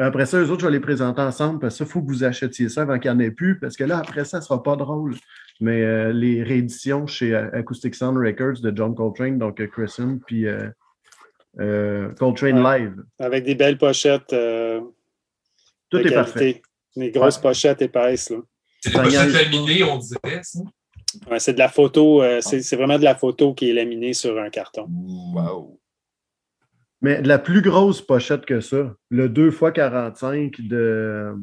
[0.00, 2.06] Après ça, eux autres, je vais les présenter ensemble parce que ça, il faut que
[2.06, 4.38] vous achetiez ça avant qu'il n'y en ait plus, parce que là, après ça, ça
[4.38, 5.14] ne sera pas drôle.
[5.60, 10.18] Mais euh, les rééditions chez euh, Acoustic Sound Records de John Coltrane, donc euh, Christian,
[10.24, 10.68] puis euh,
[11.58, 12.78] euh, Coltrane Ouais.
[12.80, 13.02] Live.
[13.18, 14.36] Avec des belles pochettes Tout
[15.98, 16.38] de est parfait.
[16.38, 16.62] qualité.
[16.96, 17.42] Des grosses Ouais.
[17.42, 18.30] pochettes épaisses.
[18.30, 18.38] Là.
[18.80, 20.60] C'est des pochettes laminées, on dirait, ça.
[21.30, 24.12] Ouais, c'est de la photo, euh, c'est c'est vraiment de la photo qui est laminée
[24.12, 24.86] sur un carton.
[25.34, 25.80] Wow.
[27.00, 31.34] Mais de la plus grosse pochette que ça, le 2x45 de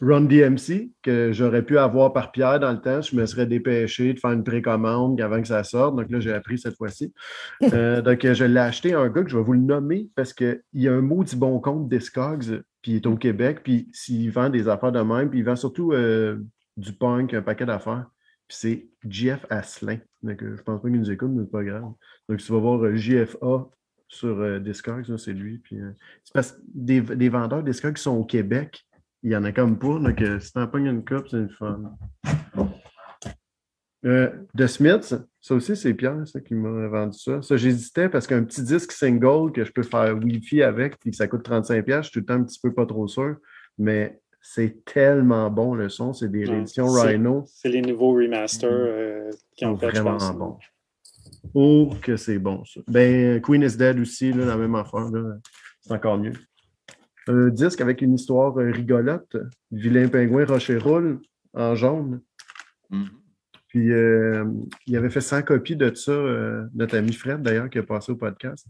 [0.00, 4.12] Run DMC, que j'aurais pu avoir par Pierre dans le temps, je me serais dépêché
[4.12, 5.96] de faire une précommande avant que ça sorte.
[5.96, 7.12] Donc là, j'ai appris cette fois-ci.
[7.72, 10.08] Euh, donc, euh, je l'ai acheté à un gars que je vais vous le nommer
[10.14, 13.88] parce qu'il y a un maudit bon compte Discogs, puis il est au Québec, puis
[13.92, 16.36] s'il vend des affaires de même, puis il vend surtout euh,
[16.76, 18.06] du punk, un paquet d'affaires.
[18.48, 19.98] Puis c'est Jeff Asselin.
[20.22, 21.92] Donc, euh, je pense pas qu'il nous écoute, mais pas grave.
[22.28, 23.68] Donc, tu vas voir euh, JFA
[24.08, 25.58] sur euh, Discogs, c'est lui.
[25.58, 25.78] Puis,
[26.24, 28.84] c'est parce que des, des vendeurs Discogs qui sont au Québec,
[29.22, 29.98] il y en a comme pas.
[29.98, 31.96] Donc, si t'en pognes une coupe, c'est une fun.
[34.04, 37.40] Euh, The Smiths, ça aussi, c'est Pierre qui m'a vendu ça.
[37.40, 41.16] Ça, j'hésitais parce qu'un petit disque single que je peux faire Wi-Fi avec puis que
[41.16, 43.36] ça coûte 35$, je suis tout le temps un petit peu pas trop sûr.
[43.78, 46.12] Mais c'est tellement bon le son.
[46.12, 47.44] C'est des Ouais, rééditions Rhino.
[47.46, 50.36] C'est les nouveaux remasters euh, qui ont sont fait, je vraiment pense.
[50.36, 50.58] bons.
[51.54, 52.80] Oh, que c'est bon, ça.
[52.86, 55.08] Ben, Queen is Dead aussi, là, la même affaire.
[55.10, 55.36] là.
[55.80, 56.34] C'est encore mieux.
[57.26, 59.34] Un disque avec une histoire euh, rigolote.
[59.72, 61.20] Vilain pingouin rocher roule
[61.54, 62.20] en jaune.
[62.90, 63.08] Mhm.
[63.68, 64.44] Puis, euh,
[64.86, 68.12] il avait fait 100 copies de ça, euh, notre ami Fred, d'ailleurs, qui a passé
[68.12, 68.66] au podcast.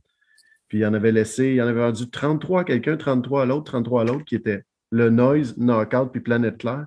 [0.68, 3.64] Puis, il en avait laissé, il en avait vendu 33 à quelqu'un, 33 à l'autre,
[3.72, 4.62] 33 à l'autre, qui était
[4.94, 6.86] Le Noise, Knockout, puis Planète Claire.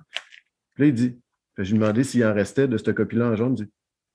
[0.74, 1.18] Puis là, il dit,
[1.58, 3.52] je lui ai demandé s'il en restait de cette copie-là en jaune.
[3.58, 3.70] Il dit,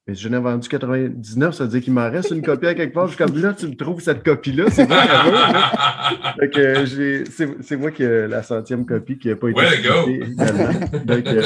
[0.08, 2.94] mais je n'ai vendu 99, ça veut dire qu'il m'en reste une copie à quelque
[2.94, 3.08] part.
[3.08, 4.88] Je suis comme là, tu me trouves cette copie-là, c'est
[6.58, 7.24] euh, j'ai-
[7.62, 11.00] c'est moi qui ai la centième copie qui n'a pas été to go!
[11.06, 11.42] Donc, euh,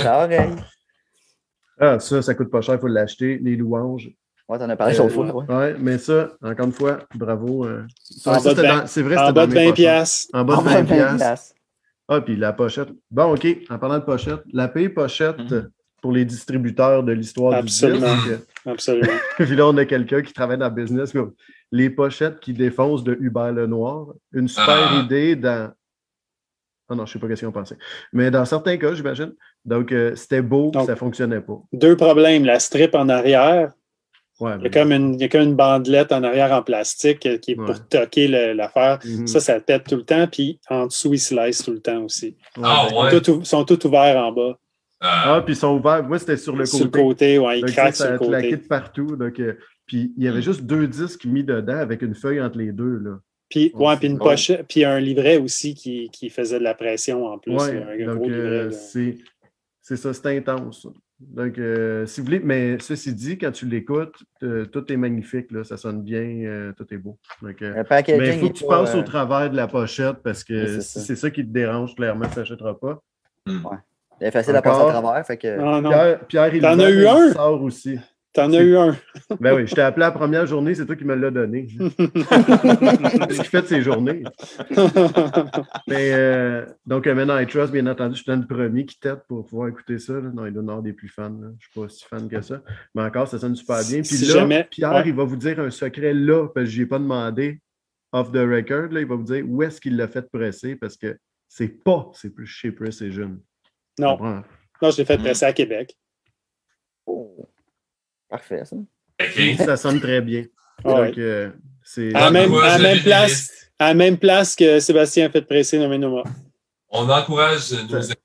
[1.80, 3.39] ah, ça, ça coûte pas cher, il faut l'acheter.
[3.43, 4.10] Les louanges.
[4.50, 5.36] Ouais, t'en as parlé Euh, l'autre fois.
[5.36, 5.56] Ouais.
[5.56, 7.66] Ouais, mais ça, encore une fois, bravo.
[7.66, 7.84] euh.
[8.02, 9.54] Ça, En ça, bas de c'était 20 dans- c'est vrai, En c'était bas dans de
[9.54, 9.76] mes 20 pochettes.
[9.76, 10.28] piastres.
[10.34, 11.56] En bas de En 20 bas de 20 piastres.
[12.07, 12.89] Ah, puis la pochette.
[13.11, 15.69] Bon, OK, en parlant de pochette, la paye pochette Mhm.
[16.01, 18.15] pour les distributeurs de l'histoire du Absolument.
[18.15, 18.39] disque.
[18.65, 19.13] Absolument.
[19.38, 21.13] Puis là, on a quelqu'un qui travaille dans le business.
[21.73, 24.07] les pochettes qui défoncent de Hubert Lenoir.
[24.31, 25.01] Une super Ah.
[25.03, 25.73] idée dans.
[26.89, 27.75] Ah non, je ne sais pas qu'est-ce qu'ils ont pensé.
[28.13, 29.34] Mais dans certains cas, j'imagine.
[29.65, 31.61] Donc, euh, c'était beau, Donc- ça ne fonctionnait pas.
[31.73, 32.45] Deux problèmes.
[32.45, 33.73] La strip en arrière,
[34.39, 36.61] Ouais, il y a comme une, il y a comme une bandelette en arrière en
[36.61, 37.65] plastique euh, qui est Ouais.
[37.65, 38.99] pour toquer l'affaire.
[39.03, 39.26] Mhm.
[39.27, 40.27] Ça, ça pète tout le temps.
[40.27, 42.35] Puis en dessous, ils slice tout le temps aussi.
[42.61, 43.09] Ah, ouais.
[43.11, 44.57] Ils sont tout- sont tous ouverts en bas.
[45.01, 46.03] Ah, puis ils sont ouverts.
[46.03, 47.01] Moi, c'était sur le sur le côté.
[47.01, 48.51] côté, ouais, ils Donc, craquent ça, sur le côté.
[48.51, 49.15] de partout.
[49.15, 49.53] Donc, euh,
[49.85, 50.43] puis il y avait Mm.
[50.43, 52.97] juste deux disques mis dedans avec une feuille entre les deux.
[52.99, 53.19] Là.
[53.49, 57.26] Puis, Ouais, puis une pochette, puis un livret aussi qui, qui faisait de la pression
[57.26, 57.53] en plus.
[57.55, 60.85] Ouais, là, un donc gros euh, c'est ça, c'est intense.
[61.19, 65.52] Donc, euh, si vous voulez, mais ceci dit, quand tu l'écoutes, euh, tout est magnifique,
[65.52, 67.18] là, ça sonne bien, euh, tout est beau.
[67.41, 70.18] Donc, euh, mais il faut que tu pas, passes euh, au travers de la pochette
[70.23, 71.06] parce que c'est si ça.
[71.06, 73.02] c'est ça qui te dérange, clairement, tu n'achèteras pas.
[73.48, 73.57] Il
[74.27, 74.89] est facile à passer Encore.
[74.95, 75.26] à travers.
[75.26, 75.60] Fait que...
[75.60, 75.89] Ah non.
[75.89, 77.34] Pierre, Pierre il as vend, eu il un?
[77.34, 77.99] sort aussi.
[78.38, 78.95] T'en as eu un.
[79.41, 81.68] Ben oui, je t'ai appelé la première journée, c'est toi qui me l'as donné.
[81.80, 84.23] c'est ce qu'il fait de ses journées.
[85.88, 89.22] Mais, euh, donc, maintenant, I Trust, bien entendu, je suis dans le premier qui t'aide
[89.27, 90.14] pour pouvoir écouter ça.
[90.14, 90.30] là.
[90.34, 91.23] Non, il doit en avoir des plus fans.
[91.30, 91.47] là.
[91.47, 92.61] Je ne suis pas si fan que ça.
[92.95, 94.01] Mais encore, ça sonne super bien.
[94.01, 95.03] Puis Si là, jamais- Pierre, ouais.
[95.07, 97.59] il va vous dire un secret là, parce que je n'y ai pas demandé
[98.11, 98.91] off the record.
[98.91, 101.18] Là, il va vous dire où est-ce qu'il l'a fait presser parce que
[101.49, 103.38] c'est pas c'est plus chez Precision.
[103.99, 105.22] non, non, je l'ai fait Mm.
[105.23, 105.97] presser à Québec.
[107.05, 107.49] Oh.
[108.30, 108.76] Parfait, ça.
[109.66, 110.44] Ça sonne très bien.
[110.84, 111.08] Ah ouais.
[111.10, 111.49] Donc, euh,
[111.84, 112.14] c'est.
[112.16, 113.52] À la même, à même place.
[113.80, 116.24] À même place que Sébastien a fait presser Nommé Noma.
[116.90, 118.16] On encourage nos Ça-.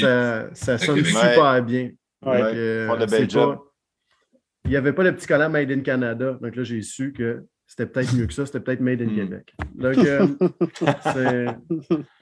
[0.00, 1.90] Ça, ça sonne super bien.
[2.24, 2.38] Ouais.
[2.38, 2.88] Donc, euh,
[3.26, 3.58] pas-
[4.64, 6.38] Il n'y avait pas le petit collant Made in Canada.
[6.40, 8.46] Donc là, j'ai su que c'était peut-être mieux que ça.
[8.46, 9.16] C'était peut-être Made in Hmm.
[9.16, 9.54] Québec.
[9.74, 10.26] Donc, euh,
[11.04, 11.46] c'est.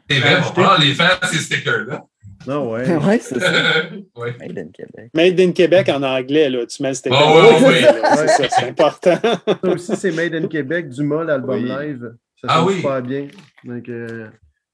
[0.09, 2.03] C'est vrai, on va les faire, ces stickers-là.
[2.47, 2.84] Non, ouais.
[3.06, 3.52] oui, c'est ça.
[4.16, 4.34] ouais.
[4.38, 5.10] Made in Québec.
[5.14, 6.66] Made in Québec en anglais, là.
[6.66, 7.18] Tu mets le sticker.
[7.20, 8.16] Ah ouais, en ouais, anglais, là.
[8.16, 9.18] C'est ça, c'est important.
[9.47, 11.68] Ça aussi, c'est Made in Québec, Dumas, l'album Oui.
[11.68, 12.14] live.
[12.40, 12.76] Ça Ah oui.
[12.76, 13.28] super bien.
[13.64, 14.28] Donc, euh,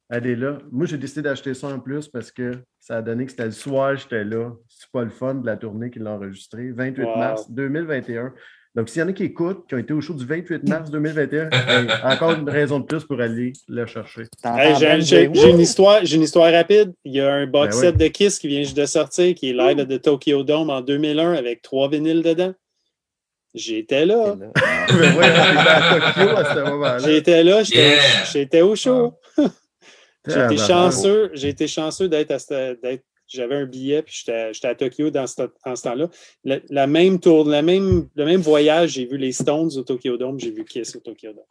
[0.08, 0.58] allez là.
[0.70, 3.50] Moi, j'ai décidé d'acheter ça en plus parce que ça a donné que c'était le
[3.50, 4.52] soir, j'étais là.
[4.68, 6.70] C'est pas le fun de la tournée qu'ils l'ont enregistré.
[6.70, 7.18] 28 Wow.
[7.18, 8.32] mars 2021.
[8.76, 10.90] Donc, s'il y en a qui écoutent, qui ont été au show du 28 mars
[10.90, 14.24] 2021, hey, encore une raison de plus pour aller le chercher.
[14.44, 16.92] Hey, j'ai- Ben J'ai dire, j'ai une histoire, j'ai une histoire rapide.
[17.04, 19.50] Il y a un box Ben set de Kiss qui vient juste de sortir, qui
[19.50, 22.52] est live de Tokyo Dome en 2001 avec trois vinyles dedans.
[23.54, 24.36] J'étais là.
[24.38, 24.46] là.
[24.92, 26.98] Mais ouais, j'étais à Tokyo à ce moment-là.
[26.98, 28.24] J'étais là, j'étais Yeah.
[28.30, 29.14] j'étais au show.
[30.28, 34.24] J'ai été Ah, chanceux, j'ai été chanceux d'être à cette- d'être- J'avais un billet, puis
[34.24, 36.08] j'étais à Tokyo dans ce, en ce temps-là.
[36.44, 40.16] La, la même tour, la même, le même voyage, j'ai vu les Stones au Tokyo
[40.16, 41.44] Dome, j'ai vu Kiss au Tokyo Dome.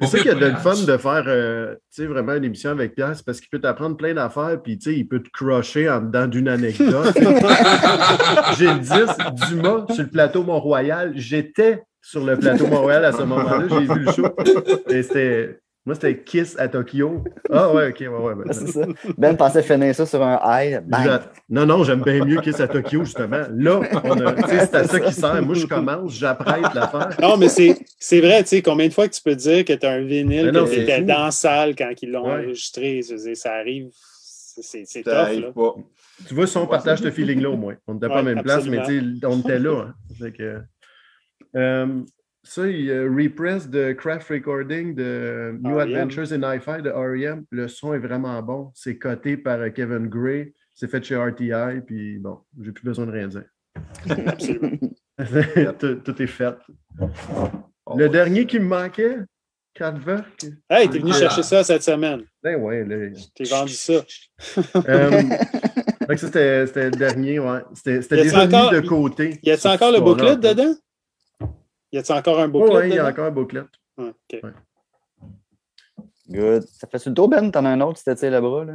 [0.00, 2.44] C'est ça qu'il y a de le fun de faire euh, tu sais, vraiment une
[2.44, 5.20] émission avec Pierre, c'est parce qu'il peut t'apprendre plein d'affaires, puis tu sais, il peut
[5.20, 7.14] te crusher en dedans d'une anecdote.
[8.58, 11.14] J'ai le 10 Dumas sur le plateau Mont-Royal.
[11.16, 13.66] J'étais sur le plateau Mont-Royal à ce moment-là.
[13.68, 14.26] J'ai vu le show.
[14.88, 15.58] Et c'était.
[15.88, 17.24] Moi, c'était Kiss à Tokyo.
[17.50, 18.34] Ah ouais, ok, ouais, ouais.
[18.44, 18.82] ben, C'est ça.
[19.16, 20.82] Ben pensait finir ça sur un high.
[20.86, 21.20] Bang.
[21.48, 23.44] non, non, j'aime bien mieux Kiss à Tokyo, justement.
[23.56, 23.80] Là,
[24.50, 25.42] c'est à ça qui sert.
[25.42, 27.16] Moi, je commence, j'apprête l'affaire.
[27.22, 29.72] Non, mais c'est c'est vrai, tu sais, combien de fois que tu peux dire que
[29.72, 31.06] tu as un vinyle, étais fou.
[31.06, 32.44] dans la salle quand ils l'ont Ouais.
[32.44, 33.00] enregistré?
[33.02, 35.40] je veux dire, ça arrive, c'est- tough.
[35.40, 35.52] Là.
[35.54, 35.74] pas.
[36.26, 37.76] Tu vois, si on partage ce feeling-là au moins.
[37.86, 38.78] On n'était pas à Ouais, même place, mais
[39.24, 39.84] on était là.
[39.88, 39.94] hein.
[40.20, 40.58] Fait que,
[41.56, 41.86] euh,
[42.48, 45.94] ça, il y a Repress de Craft Recording de New R.E.M..
[45.94, 47.44] Adventures in Hi-Fi de R.E.M.
[47.50, 48.70] Le son est vraiment bon.
[48.74, 50.54] C'est coté par euh, Kevin Gray.
[50.74, 51.80] C'est fait chez RTI.
[51.86, 53.44] Puis bon, j'ai plus besoin de rien dire.
[54.26, 54.78] Absolument.
[55.78, 56.54] tout, tout est fait.
[57.96, 59.16] Le dernier qui me manquait,
[59.74, 60.44] Kraftwerk.
[60.70, 61.18] Hey, t'es venu Ah.
[61.18, 62.22] chercher ça cette semaine.
[62.42, 63.08] Ben ouais, là.
[63.34, 63.94] T'es vendu ça.
[64.88, 65.10] Euh,
[66.06, 67.58] fait que ça, c'était c'était le dernier, ouais.
[67.74, 69.38] C'était déjà encore- mis de côté.
[69.42, 70.74] Y a-t-il encore le booklet dedans?
[71.92, 73.64] Y a-t-il encore un Oui, booklet il y a encore un booklet.
[73.96, 74.02] Ah,
[74.32, 74.42] ok.
[76.28, 76.62] Good.
[76.62, 77.50] Ça fait sur le tour, Ben?
[77.50, 78.74] T'en as un autre si tu tires le bras, là?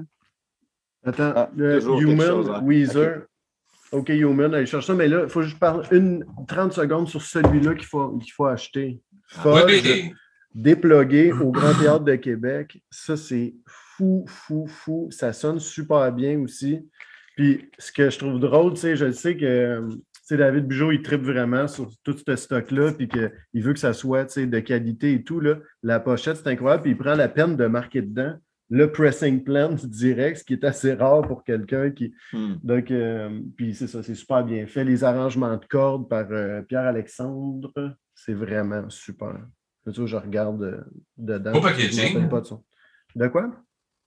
[1.05, 2.61] Attends, Ah, le Human, chose, hein.
[2.63, 3.23] Weezer.
[3.91, 7.07] OK, Human, allez chercher ça, mais là, il faut que je parle une 30 secondes
[7.07, 8.99] sur celui-là qu'il faut, qu'il faut acheter.
[9.27, 10.13] Fudge, Oui,
[10.55, 12.81] déplugué au Grand Théâtre de Québec.
[12.89, 15.07] Ça, c'est fou, fou, fou.
[15.11, 16.79] Ça sonne super bien aussi.
[17.35, 19.87] Puis, ce que je trouve drôle, tu sais, je sais que euh,
[20.23, 23.93] sais, David Bugeaud, il tripe vraiment sur tout ce stock-là, puis qu'il veut que ça
[23.93, 25.39] soit de qualité et tout.
[25.39, 25.57] Là.
[25.81, 28.35] La pochette, c'est incroyable, puis il prend la peine de marquer dedans
[28.73, 32.13] le pressing plan direct, ce qui est assez rare pour quelqu'un qui.
[32.31, 32.55] Hmm.
[32.63, 34.83] Donc, euh, puis c'est ça, c'est super bien fait.
[34.83, 37.71] Les arrangements de cordes par euh, Pierre-Alexandre,
[38.15, 39.35] c'est vraiment super.
[39.85, 40.81] Je regarde euh,
[41.17, 41.51] dedans.
[41.51, 42.29] Beau packaging.
[42.29, 42.63] pas de son.
[43.15, 43.51] De quoi?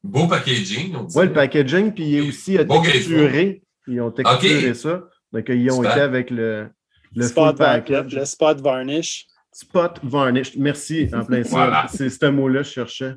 [0.02, 0.96] Beau packaging.
[1.14, 3.62] Oui, le packaging, puis il est aussi texturé.
[3.86, 5.04] Ils ont texturé ça.
[5.36, 6.68] Donc, ils ont été avec le,
[7.14, 8.14] le Spot var- package.
[8.14, 9.26] le, le spot varnish.
[9.52, 10.56] Spot varnish.
[10.56, 11.50] Merci, en plein ça.
[11.50, 11.86] Voilà.
[11.92, 13.14] C'est ce mot-là que je cherchais.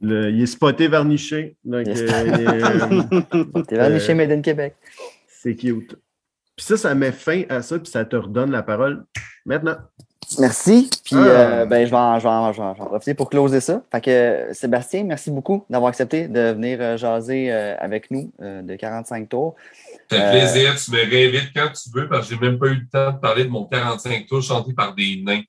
[0.00, 1.56] Le- il est spoté varniché.
[1.64, 2.00] Donc, Yes.
[2.00, 4.74] euh, il est, euh, T'es venu Euh, Made in Québec.
[5.28, 5.96] c'est cute.
[6.56, 9.04] Puis ça, ça met fin à ça, puis ça te redonne la parole
[9.46, 9.76] maintenant.
[10.38, 10.90] Merci.
[11.04, 11.18] Puis, Ah.
[11.62, 13.82] euh, ben, je vais, en, je, vais en- je vais en- profiter pour closer ça.
[13.90, 18.30] Fait que, euh, Sébastien, merci beaucoup d'avoir accepté de venir euh, jaser euh, avec nous
[18.42, 19.54] euh, de 45 tours.
[20.10, 20.74] Ça fait Euh, plaisir.
[20.76, 23.18] Tu me réinvites quand tu veux parce que j'ai même pas eu le temps de
[23.18, 25.42] parler de mon 45 tours chanté par des nains.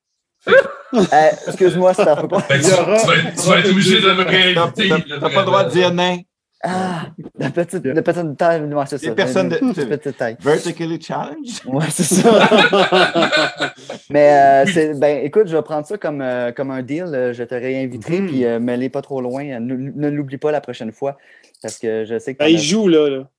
[0.91, 1.06] Euh,
[1.48, 2.41] Excuse-moi, ça peut pas.
[2.41, 4.90] Tu, aura- tu vas être, tu vas être obligé de me réinviter.
[4.90, 6.18] t'as- pas le droit de dire nain.
[6.64, 7.06] Ah,
[7.38, 9.07] la petite, la petite taille, ouais, c'est ça.
[9.10, 10.36] Les personnes de- Une petite taille.
[10.41, 11.61] Vertically challenged?
[11.68, 12.49] Ouais, c'est ça.
[14.10, 17.06] Mais euh, c'est- ben, écoute, je vais prendre ça comme, euh, comme un deal.
[17.34, 18.27] Je te réinviterai, Mhm.
[18.27, 19.44] puis euh, me l'ai pas trop loin.
[19.60, 21.18] Ne, ne l'oublie pas la prochaine fois.
[21.61, 22.40] Parce que je sais que.
[22.40, 23.10] Ben, il joue là.
[23.10, 23.30] là.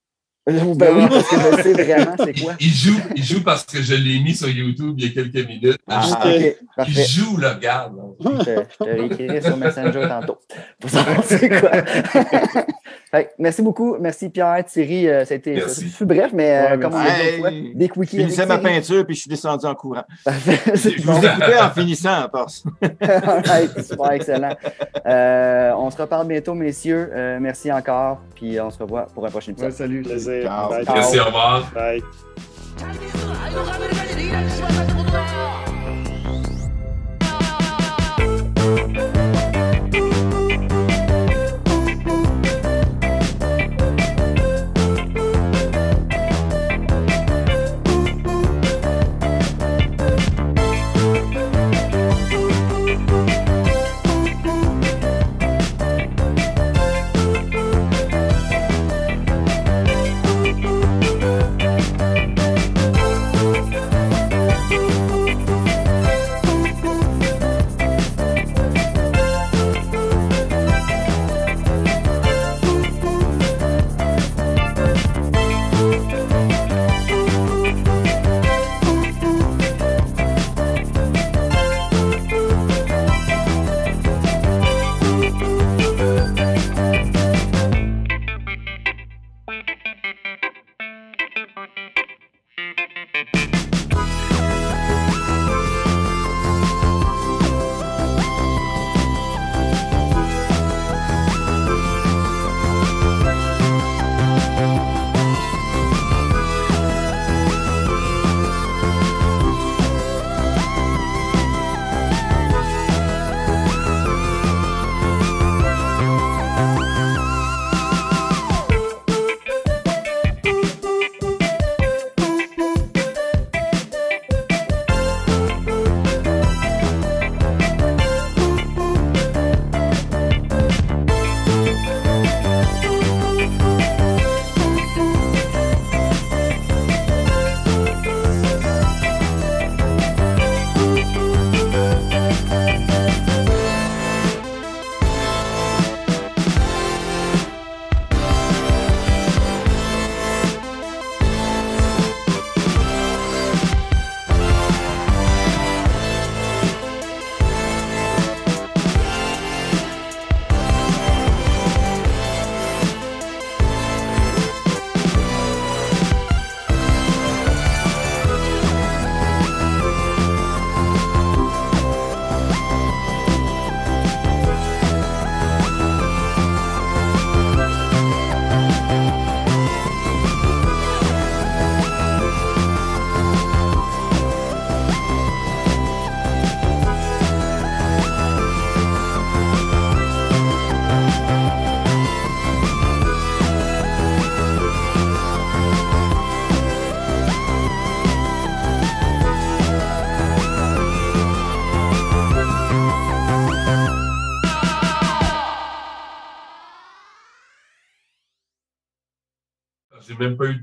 [0.47, 2.55] Ben oui, parce que je sais vraiment c'est quoi.
[2.61, 5.47] Il joue, il joue parce que je l'ai mis sur YouTube il y a quelques
[5.47, 5.79] minutes.
[5.87, 7.05] Ah, Ok, Il parfait.
[7.05, 7.97] joue, là, regarde.
[7.97, 8.03] là.
[8.21, 10.39] Je, te- je te réécrirai sur Messenger tantôt
[10.81, 11.71] pour savoir c'est quoi.
[13.11, 13.97] Fait que merci beaucoup.
[13.99, 15.09] Merci Pierre, Thierry.
[15.09, 15.89] euh, ça a été Merci.
[15.89, 17.03] ça fut bref, mais euh, Ouais, comme on
[17.51, 17.99] dit des Je quickies.
[17.99, 18.75] avec finissais ma Thierry.
[18.77, 20.05] peinture puis je suis descendu en courant.
[20.27, 21.15] Je bon.
[21.15, 22.63] vous écoutais en finissant, en passe.
[23.01, 24.55] Alright, super excellent.
[25.07, 27.11] Euh, on se reparle bientôt, messieurs.
[27.13, 28.21] Euh, merci encore.
[28.37, 29.73] Puis on se revoit pour un prochain Ouais, épisode.
[29.73, 30.03] salut.
[30.03, 30.45] Plaisir.
[30.45, 30.69] Ciao.
[30.71, 30.85] Bye.
[30.95, 31.73] Merci, au revoir.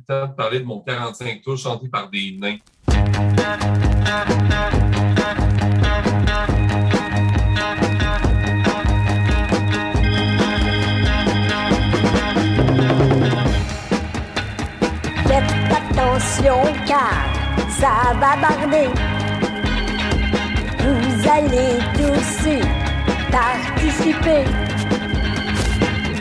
[0.10, 2.56] De parler de mon 45 tours chanté par des nains.
[15.26, 15.44] Faites
[15.76, 16.56] attention
[16.88, 17.26] car
[17.70, 18.88] ça va barder.
[20.80, 22.62] Vous allez tous y
[23.30, 24.46] participer.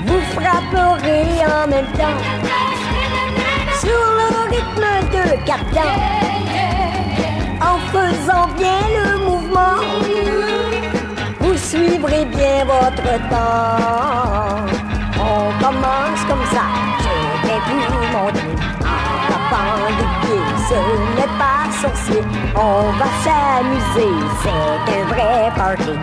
[0.07, 2.46] Vous frapperez en même temps
[5.13, 5.25] de.
[7.61, 9.79] En faisant bien le mouvement,
[11.41, 14.65] vous suivrez bien votre temps.
[15.19, 16.65] On commence comme ça,
[17.01, 18.55] je vais vous montrer.
[18.81, 20.79] En tapant des pieds, ce
[21.17, 22.23] n'est pas sorcier.
[22.55, 24.13] On va s'amuser,
[24.43, 25.95] c'est un vrai party.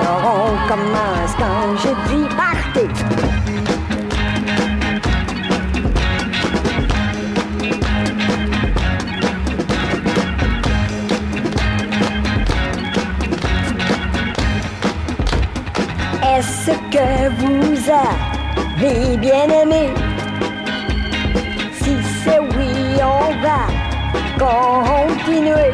[0.00, 3.25] Alors on commence quand je dis partez.
[16.38, 19.88] Est-ce que vous avez bien aimé?
[21.80, 23.62] Si c'est oui, on va
[24.36, 25.72] continuer.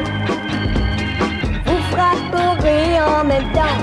[1.67, 3.79] Vous frapperez en même temps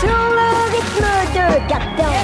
[0.00, 2.18] sur le rythme de captain.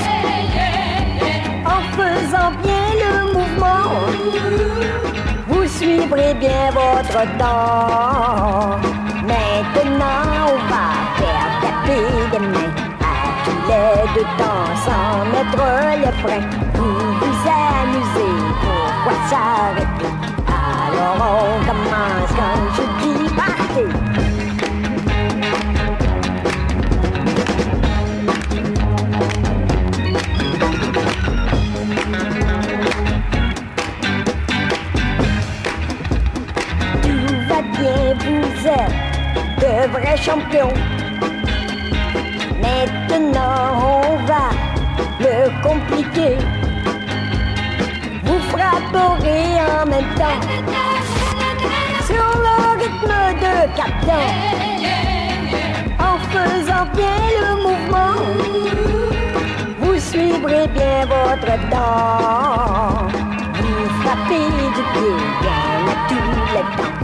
[1.67, 3.91] En faisant bien le mouvement,
[5.49, 8.79] vous suivrez bien votre temps.
[9.27, 10.87] Maintenant, on va
[11.19, 12.84] faire taper des mains
[13.75, 15.67] les deux temps sans mettre
[16.03, 16.43] le frein.
[16.75, 20.13] Vous vous amusez, pourquoi s'arrêter?
[20.47, 23.91] Alors on commence quand je dis partez.
[37.03, 38.97] Tout va bien, vous êtes
[39.61, 40.94] de vrais champions.
[43.17, 44.51] On va
[45.21, 46.37] le compliquer.
[48.25, 50.41] Vous frapperez en même temps
[52.05, 54.31] sur le rythme de captain.
[56.01, 58.19] En faisant bien le mouvement,
[59.79, 63.07] vous suivrez bien votre temps.
[63.61, 66.97] Vous frappez du pied bien à tous les temps.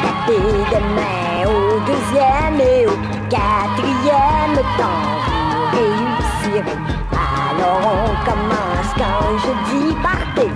[0.00, 2.96] Tapez des mains au deuxième et au
[3.28, 5.33] quatrième temps.
[5.74, 6.78] Vous réussirez.
[7.12, 10.50] Alors on commence quand je dis partez.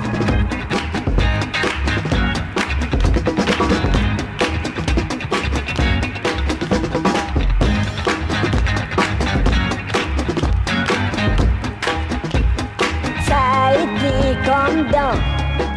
[13.26, 14.14] Ça a été
[14.44, 15.16] comme dans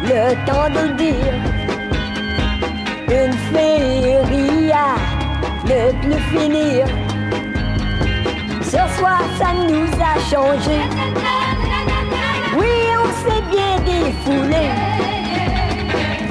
[0.02, 1.01] le temps de
[12.54, 14.68] Oui, on s'est bien défoulé.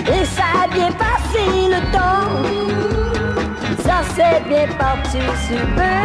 [0.07, 2.30] Et ça a bien passé le temps.
[3.84, 6.02] Ça s'est bien parti super.